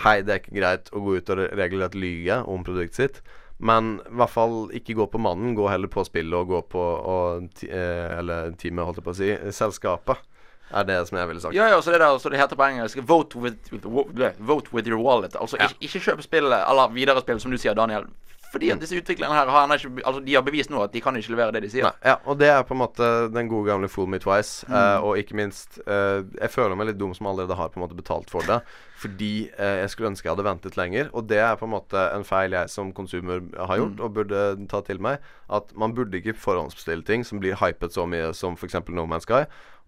Hei, 0.04 0.20
det 0.20 0.32
er 0.34 0.40
ikke 0.42 0.58
greit 0.58 0.88
å 0.92 1.00
gå 1.00 1.14
ut 1.16 1.30
og 1.32 1.38
re- 1.38 1.52
regelrett 1.56 1.94
lyge 1.96 2.34
om 2.44 2.60
produktet 2.66 2.96
sitt. 2.98 3.20
Men 3.58 3.94
i 4.04 4.16
hvert 4.20 4.28
fall 4.34 4.66
ikke 4.76 4.92
gå 4.98 5.06
på 5.08 5.20
mannen, 5.24 5.54
gå 5.56 5.64
heller 5.72 5.88
på 5.88 6.04
spillet 6.04 6.36
og 6.36 6.50
gå 6.50 6.58
på 6.74 6.82
og, 6.84 7.46
eh, 7.64 8.18
Eller 8.18 8.50
teamet, 8.60 8.84
holdt 8.84 9.00
jeg 9.00 9.06
på 9.06 9.14
å 9.14 9.16
si. 9.16 9.30
Selskapet 9.56 10.20
er 10.70 10.84
det 10.88 11.08
som 11.08 11.18
jeg 11.18 11.28
ville 11.28 11.40
sagt. 11.40 11.54
Ja, 11.54 11.68
ja, 11.70 11.80
så 11.80 11.92
det 11.94 12.00
der, 12.00 12.18
så 12.18 12.28
det 12.32 12.38
heter 12.40 12.56
på 12.56 12.66
engelsk 12.66 12.98
Vote 13.06 13.38
with, 13.38 13.56
vote 14.38 14.74
with 14.74 14.88
your 14.88 15.02
wallet. 15.02 15.36
Altså 15.40 15.56
ikke, 15.56 15.74
ikke 15.80 16.00
kjøp 16.10 16.22
spill 16.22 16.50
eller 16.52 16.88
videre 16.94 17.20
spill, 17.20 17.40
som 17.40 17.50
du 17.50 17.58
sier, 17.58 17.74
Daniel. 17.74 18.06
Fordi 18.52 18.70
at 18.70 18.80
disse 18.80 18.96
utviklerne 18.96 19.34
her 19.34 19.50
har 19.50 19.72
ikke 19.74 19.90
Altså, 20.06 20.20
de 20.24 20.34
har 20.34 20.42
bevist 20.46 20.70
nå 20.70 20.78
at 20.84 20.92
de 20.94 21.00
kan 21.02 21.16
ikke 21.18 21.34
levere 21.34 21.52
det 21.52 21.64
de 21.66 21.70
sier. 21.70 21.84
Nei, 21.88 22.10
ja, 22.12 22.16
og 22.24 22.38
det 22.40 22.48
er 22.48 22.62
på 22.64 22.76
en 22.76 22.80
måte 22.80 23.08
den 23.34 23.50
gode 23.50 23.68
gamle 23.68 23.88
fool 23.90 24.06
me 24.08 24.20
twice. 24.22 24.64
Mm. 24.68 24.74
Uh, 24.76 25.04
og 25.04 25.18
ikke 25.18 25.36
minst 25.36 25.80
uh, 25.86 26.22
Jeg 26.40 26.50
føler 26.54 26.78
meg 26.78 26.92
litt 26.92 27.00
dum 27.00 27.12
som 27.16 27.26
allerede 27.26 27.58
har 27.58 27.72
på 27.74 27.80
en 27.80 27.84
måte 27.84 27.98
betalt 27.98 28.30
for 28.32 28.46
det. 28.48 28.60
Fordi 29.02 29.50
uh, 29.58 29.74
jeg 29.82 29.90
skulle 29.92 30.12
ønske 30.14 30.28
jeg 30.28 30.32
hadde 30.36 30.46
ventet 30.46 30.78
lenger. 30.78 31.10
Og 31.12 31.28
det 31.28 31.42
er 31.42 31.58
på 31.60 31.66
en 31.68 31.74
måte 31.74 32.06
en 32.14 32.24
feil 32.24 32.56
jeg 32.56 32.72
som 32.72 32.92
konsumer 32.96 33.42
har 33.58 33.76
gjort, 33.82 33.96
Mm. 33.96 34.04
og 34.06 34.14
burde 34.14 34.68
ta 34.70 34.80
til 34.80 35.00
meg. 35.02 35.18
At 35.50 35.76
man 35.76 35.94
burde 35.94 36.16
ikke 36.16 36.34
forhåndsbestille 36.38 37.04
ting 37.04 37.26
som 37.26 37.40
blir 37.42 37.58
hypet 37.60 37.92
så 37.92 38.06
mye 38.06 38.32
som 38.34 38.56
f.eks. 38.56 38.78
No 38.88 39.04
Man's 39.06 39.26
Sky. 39.28 39.44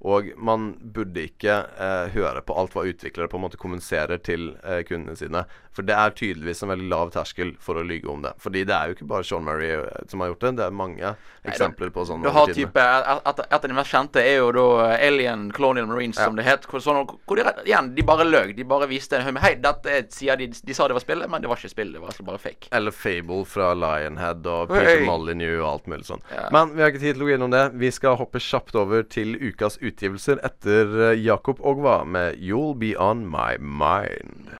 Og 0.07 0.31
man 0.39 0.73
burde 0.95 1.25
ikke 1.27 1.55
eh, 1.75 2.13
høre 2.15 2.43
på 2.47 2.55
alt 2.55 2.77
hva 2.77 2.85
utviklere 2.87 3.31
på 3.31 3.39
en 3.39 3.45
måte 3.49 3.59
kommuniserer 3.59 4.21
til 4.23 4.53
eh, 4.63 4.85
kundene 4.87 5.19
sine. 5.19 5.43
For 5.79 5.87
det 5.87 5.95
er 5.95 6.11
tydeligvis 6.19 6.65
en 6.67 6.73
veldig 6.73 6.89
lav 6.91 7.11
terskel 7.15 7.53
for 7.63 7.79
å 7.79 7.85
lyge 7.87 8.09
om 8.11 8.25
det. 8.25 8.33
Fordi 8.43 8.65
det 8.67 8.75
er 8.75 8.91
jo 8.91 8.97
ikke 8.97 9.07
bare 9.13 9.23
Sean 9.29 9.45
Murray 9.47 9.77
eh, 9.77 10.01
som 10.11 10.25
har 10.25 10.33
gjort 10.33 10.41
det. 10.43 10.51
Det 10.59 10.65
er 10.67 10.75
mange 10.75 11.13
eksempler 11.47 11.93
på 11.95 12.03
sånn. 12.09 12.25
Du 12.27 12.33
har 12.35 12.51
type 12.51 12.83
et, 12.83 13.07
et, 13.31 13.43
et 13.45 13.55
av 13.55 13.69
de 13.71 13.77
mest 13.79 13.93
kjente 13.95 14.19
er 14.27 14.41
jo 14.41 14.49
da 14.57 14.65
Alien 14.97 15.45
Colonial 15.55 15.87
Marines, 15.87 16.19
som 16.19 16.35
det 16.35 16.49
het. 16.49 16.67
Hvor, 16.67 16.83
sånn, 16.83 17.05
hvor 17.07 17.39
de, 17.39 17.45
igjen, 17.69 17.93
de 17.95 18.05
bare 18.11 18.27
løg. 18.27 18.57
De 18.59 18.67
bare 18.69 18.89
viste 18.91 19.21
en 19.23 19.39
Hei, 19.39 19.53
dette 19.63 19.93
er- 20.01 20.09
sier 20.11 20.35
de, 20.41 20.49
de 20.51 20.75
sa 20.75 20.89
det 20.91 20.97
var 20.99 21.05
spillet, 21.05 21.31
men 21.31 21.45
det 21.45 21.53
var 21.53 21.61
ikke 21.63 21.71
spill. 21.71 21.95
Det 21.95 22.03
var 22.03 22.11
altså 22.11 22.27
bare 22.27 22.43
fake. 22.43 22.73
Eller 22.75 22.91
Fable 22.99 23.45
fra 23.47 23.71
Lionhead 23.79 24.43
og. 24.51 24.75
Peter 24.75 25.05
Molyneux 25.07 25.61
og 25.63 25.69
alt 25.71 25.87
mulig 25.95 26.09
sånn. 26.11 26.27
Ja. 26.35 26.49
Men 26.55 26.75
vi 26.75 26.83
har 26.83 26.91
ikke 26.91 27.05
tid 27.07 27.15
til 27.21 27.23
å 27.23 27.31
gå 27.31 27.37
innom 27.39 27.55
det. 27.55 27.65
Vi 27.79 27.93
skal 27.95 28.19
hoppe 28.19 28.43
kjapt 28.43 28.75
over 28.83 29.07
til 29.07 29.37
ukas 29.39 29.79
utgivelser 29.79 30.43
etter 30.43 30.91
eh, 31.13 31.17
Jakob 31.23 31.63
Ogva 31.63 32.01
med 32.05 32.35
'You'll 32.43 32.75
Be 32.83 32.97
On 32.99 33.23
My 33.31 33.55
Mind'. 33.63 34.57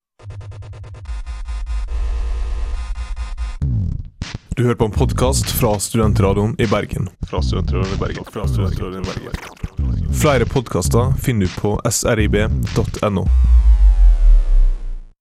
Du 4.59 4.65
hører 4.65 4.75
på 4.75 4.85
en 4.85 4.91
podkast 4.93 5.51
fra 5.55 5.79
Studentradioen 5.79 6.57
i 6.59 6.67
Bergen. 6.67 7.05
Fra 7.31 7.39
Studentradioen 7.43 7.95
i 7.95 7.99
Bergen. 8.01 8.25
Fra 8.33 8.49
Studentradioen 8.49 9.05
i 9.05 9.07
Bergen. 9.07 10.13
Flere 10.23 10.47
podkaster 10.51 11.13
finner 11.23 11.47
du 11.47 11.53
på 11.61 11.77
srib.no. 11.87 13.23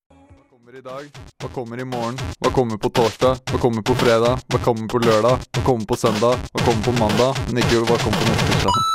Hva 0.10 0.42
kommer 0.50 0.80
i 0.80 0.82
dag? 0.82 1.22
Hva 1.38 1.54
kommer 1.54 1.78
i 1.78 1.86
morgen? 1.86 2.18
Hva 2.42 2.50
kommer 2.58 2.82
på 2.82 2.90
torsdag? 2.90 3.46
Hva 3.54 3.62
kommer 3.62 3.86
på 3.86 3.94
fredag? 4.02 4.42
Hva 4.50 4.64
kommer 4.66 4.90
på 4.90 5.06
lørdag? 5.06 5.46
Hva 5.54 5.68
kommer 5.70 5.86
på 5.86 6.02
søndag? 6.02 6.50
Hva 6.56 6.66
kommer 6.66 6.90
på 6.90 6.98
mandag? 6.98 7.46
Men 7.46 7.62
ikke 7.62 7.86
hva 7.86 8.02
kommer 8.02 8.18
på 8.18 8.32
neste 8.34 8.56
tirsdag. 8.56 8.86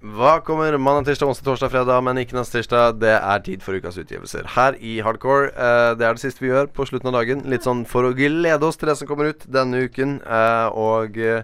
Hva 0.00 0.40
kommer 0.44 0.76
mandag, 0.76 1.06
tirsdag, 1.08 1.30
onsdag, 1.30 1.46
torsdag, 1.46 1.70
fredag, 1.72 2.02
men 2.04 2.18
ikke 2.20 2.36
neste 2.36 2.58
tirsdag? 2.58 2.98
Det 3.00 3.14
er 3.16 3.42
tid 3.46 3.62
for 3.64 3.76
ukas 3.76 3.96
utgivelser. 4.00 4.46
Her 4.56 4.76
i 4.76 4.98
Hardcore. 5.00 5.48
eh, 5.54 5.94
det 5.96 6.06
er 6.06 6.12
det 6.18 6.20
siste 6.20 6.40
vi 6.44 6.50
gjør 6.50 6.68
på 6.72 6.84
slutten 6.88 7.08
av 7.08 7.16
dagen. 7.16 7.42
Litt 7.48 7.64
sånn 7.64 7.86
for 7.88 8.04
å 8.04 8.12
glede 8.12 8.60
oss 8.66 8.76
til 8.76 8.88
det 8.88 8.96
som 8.98 9.08
kommer 9.08 9.32
ut 9.32 9.46
denne 9.48 9.84
uken. 9.88 10.20
eh, 10.26 10.68
og 10.76 11.16
eh, 11.16 11.42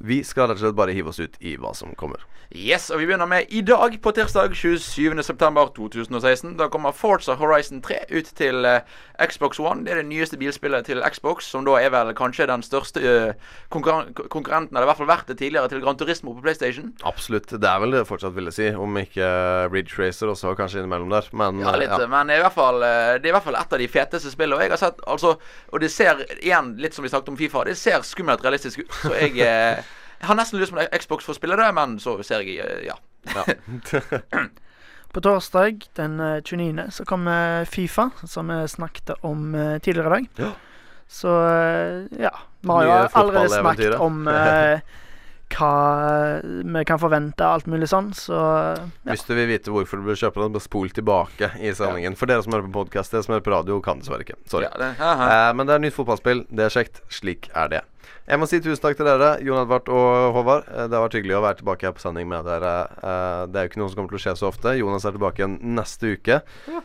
vi 0.00 0.22
skal 0.24 0.48
rett 0.48 0.60
og 0.60 0.64
slett 0.64 0.78
bare 0.78 0.94
hive 0.96 1.12
oss 1.12 1.20
ut 1.20 1.36
i 1.44 1.56
hva 1.60 1.74
som 1.76 1.92
kommer. 1.98 2.24
Yes, 2.50 2.88
og 2.90 2.98
vi 2.98 3.06
begynner 3.06 3.28
med 3.30 3.52
i 3.54 3.60
dag, 3.62 3.94
på 4.02 4.10
tirsdag 4.16 4.56
27.9.2016. 4.58 6.56
Da 6.58 6.66
kommer 6.72 6.90
Forza 6.96 7.36
Horizon 7.38 7.78
3 7.84 8.00
ut 8.10 8.30
til 8.34 8.66
uh, 8.66 8.80
Xbox 9.22 9.60
One. 9.62 9.84
Det 9.86 9.92
er 9.92 10.00
det 10.00 10.08
nyeste 10.08 10.38
bilspillet 10.40 10.88
til 10.88 10.98
Xbox, 11.14 11.46
som 11.46 11.62
da 11.68 11.76
er 11.78 11.92
vel 11.94 12.10
kanskje 12.18 12.48
den 12.50 12.64
største 12.66 13.04
uh, 13.04 13.52
konkurren 13.70 14.10
konkurrenten, 14.14 14.74
eller 14.74 14.88
i 14.88 14.90
hvert 14.90 14.98
fall 14.98 15.12
vært 15.12 15.30
det 15.30 15.38
tidligere, 15.38 15.70
til 15.70 15.84
Gran 15.84 16.00
Turismo 16.00 16.34
på 16.34 16.42
PlayStation. 16.42 16.90
Absolutt. 17.06 17.52
Det 17.54 17.70
er 17.70 17.84
vel 17.84 17.94
det 17.94 18.02
fortsatt, 18.08 18.34
vil 18.34 18.50
jeg 18.50 18.58
si. 18.58 18.72
Om 18.74 18.98
ikke 19.04 19.30
Ridge 19.70 20.00
Racer 20.00 20.34
også 20.34 20.56
kanskje 20.58 20.82
innimellom 20.82 21.14
der. 21.14 21.30
Men 21.30 21.62
Ja, 21.62 21.76
eh, 21.76 21.84
litt, 21.84 22.08
men 22.10 22.26
det 22.26 22.40
er, 22.40 22.42
i 22.42 22.46
hvert 22.48 22.58
fall, 22.58 22.82
eh, 22.82 23.12
det 23.20 23.30
er 23.30 23.34
i 23.34 23.36
hvert 23.38 23.46
fall 23.46 23.60
et 23.60 23.78
av 23.78 23.84
de 23.84 23.90
feteste 23.94 24.34
spillene. 24.34 24.58
Og 24.58 24.66
jeg 24.66 24.74
har 24.74 24.82
sett, 24.88 25.00
altså 25.06 25.36
Og 25.70 25.80
det 25.80 25.92
ser 25.94 26.26
igjen, 26.40 26.74
litt 26.82 26.98
som 26.98 27.06
vi 27.06 27.12
snakket 27.12 27.30
om 27.30 27.38
Fifa, 27.38 27.62
det 27.68 27.78
ser 27.78 28.02
skummelt 28.02 28.42
realistisk 28.42 28.82
ut. 28.82 29.00
Så 29.04 29.14
jeg, 29.14 29.38
eh, 29.46 29.84
jeg 30.20 30.28
har 30.28 30.36
nesten 30.38 30.60
lyst 30.60 30.72
på 30.74 30.80
en 30.82 30.92
Xbox 31.00 31.24
for 31.26 31.32
å 31.34 31.38
spille 31.40 31.56
det, 31.56 31.68
men 31.74 31.98
så 32.02 32.18
ser 32.26 32.44
jeg 32.44 32.60
eh, 32.60 32.86
ja. 32.90 32.96
På 35.10 35.20
torsdag 35.20 35.88
den 35.98 36.20
eh, 36.20 36.40
29. 36.46 36.84
så 36.94 37.04
kommer 37.04 37.64
Fifa, 37.66 38.10
som 38.30 38.48
vi 38.52 38.60
snakket 38.68 39.10
om 39.26 39.54
eh, 39.54 39.78
tidligere 39.82 40.06
i 40.06 40.10
dag. 40.44 40.52
Så 41.10 41.32
eh, 41.50 42.04
ja. 42.22 42.30
Vi 42.60 42.70
har 42.70 42.84
jo 42.86 42.96
allerede 43.18 43.48
snakket 43.50 43.96
om 43.98 44.28
eh, 44.30 44.80
hva 45.56 45.70
vi 46.62 46.84
kan 46.86 47.00
forvente, 47.02 47.42
alt 47.42 47.66
mulig 47.66 47.88
sånn, 47.90 48.12
så 48.14 48.36
ja. 48.38 48.84
Hvis 49.08 49.24
du 49.26 49.32
vil 49.34 49.48
vite 49.50 49.72
hvorfor 49.74 49.98
du 49.98 50.06
bør 50.06 50.20
kjøpe 50.20 50.44
den, 50.44 50.52
bare 50.54 50.62
spol 50.62 50.92
tilbake 50.94 51.48
i 51.58 51.72
sendingen. 51.74 52.14
For 52.14 52.30
dere 52.30 52.44
som 52.46 52.54
hører 52.54 52.68
på 52.68 52.76
podkast, 52.84 53.10
dere 53.16 53.26
som 53.26 53.34
hører 53.34 53.46
på 53.48 53.54
radio, 53.56 53.80
kan 53.82 53.98
dessverre 54.04 54.22
ikke. 54.28 54.38
Sorry. 54.52 54.68
Ja, 54.68 54.76
det- 54.78 54.92
eh, 55.02 55.48
men 55.58 55.66
det 55.66 55.74
er 55.74 55.82
nytt 55.88 55.96
fotballspill. 55.98 56.44
Det 56.54 56.68
er 56.68 56.76
kjekt. 56.76 57.02
Slik 57.10 57.50
er 57.58 57.72
det. 57.74 57.82
Jeg 58.30 58.38
må 58.38 58.46
si 58.46 58.60
tusen 58.62 58.78
takk 58.84 58.94
til 58.94 59.08
dere, 59.08 59.28
Jon 59.42 59.58
Edvard 59.64 59.88
og 59.90 60.34
Håvard. 60.36 60.66
Eh, 60.70 60.84
Det 60.86 60.94
har 60.94 61.02
vært 61.08 61.16
hyggelig 61.18 61.34
å 61.34 61.42
være 61.42 61.58
tilbake 61.58 61.86
her 61.88 61.94
på 61.96 62.02
sending 62.04 62.28
med 62.30 62.44
dere. 62.46 62.74
Eh, 63.02 63.46
Det 63.50 63.58
er 63.58 63.64
jo 63.66 63.70
ikke 63.72 63.80
noe 63.80 63.88
som 63.90 63.96
kommer 63.98 64.12
til 64.14 64.20
å 64.20 64.22
skje 64.22 64.34
så 64.38 64.46
ofte. 64.52 64.74
Jonas 64.78 65.04
er 65.04 65.16
tilbake 65.16 65.42
igjen 65.42 65.56
neste 65.74 66.12
uke. 66.14 66.36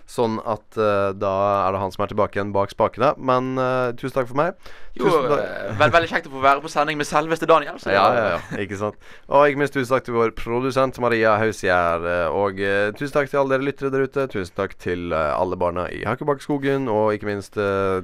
Sånn 0.09 0.39
at 0.41 0.80
eh, 0.82 1.11
da 1.13 1.34
er 1.68 1.72
det 1.76 1.82
han 1.84 1.93
som 1.93 2.03
er 2.05 2.09
tilbake 2.09 2.39
igjen 2.39 2.53
bak 2.55 2.74
spakene. 2.74 3.13
Men 3.22 3.53
tusen 3.99 4.16
takk 4.18 4.28
for 4.32 4.39
meg. 4.39 4.55
Jo, 4.95 5.11
vel, 5.28 5.91
veldig 5.91 6.09
kjekt 6.09 6.28
å 6.30 6.34
få 6.34 6.41
være 6.41 6.63
på 6.63 6.72
sending 6.72 6.97
med 6.97 7.05
selveste 7.05 7.45
Daniel. 7.45 7.78
så 7.84 7.91
ja, 7.97 8.05
ja, 8.16 8.28
ja, 8.38 8.57
ikke 8.63 8.78
sant. 8.80 8.95
Og 9.30 9.45
ikke 9.49 9.59
minst 9.61 9.76
tusen 9.76 9.91
takk 9.93 10.05
til 10.07 10.16
vår 10.18 10.34
produsent 10.39 10.97
Maria 11.03 11.36
Hausgjerd. 11.38 12.07
Og 12.34 12.57
tusen 12.97 13.13
takk 13.20 13.30
til 13.30 13.43
alle 13.43 13.53
dere 13.57 13.68
lyttere 13.70 13.91
der 13.93 14.07
ute. 14.07 14.26
Tusen 14.34 14.55
takk 14.57 14.74
til 14.82 15.13
alle 15.13 15.55
barna 15.59 15.86
i 15.93 16.01
Hakkebakkeskogen. 16.07 16.89
Og 16.89 17.13
ikke 17.20 17.30
minst 17.30 17.53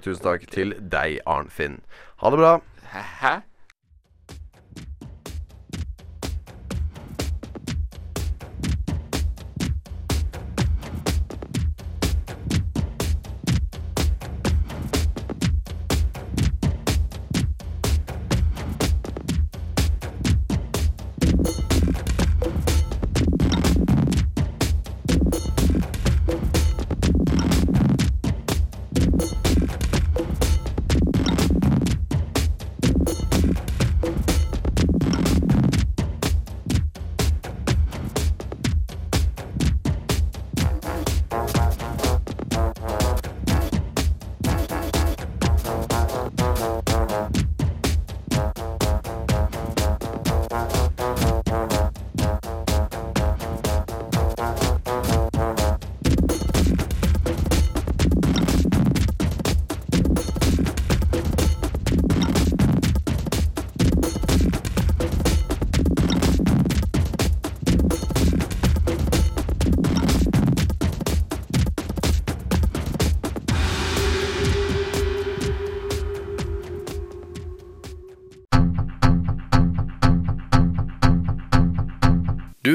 tusen 0.05 0.21
takk 0.27 0.45
til 0.51 0.75
deg, 0.77 1.21
Arnfinn. 1.25 1.79
Ha 2.21 2.29
det 2.29 2.37
bra. 2.43 2.59
Hæ? 2.91 3.35
Du 3.35 3.50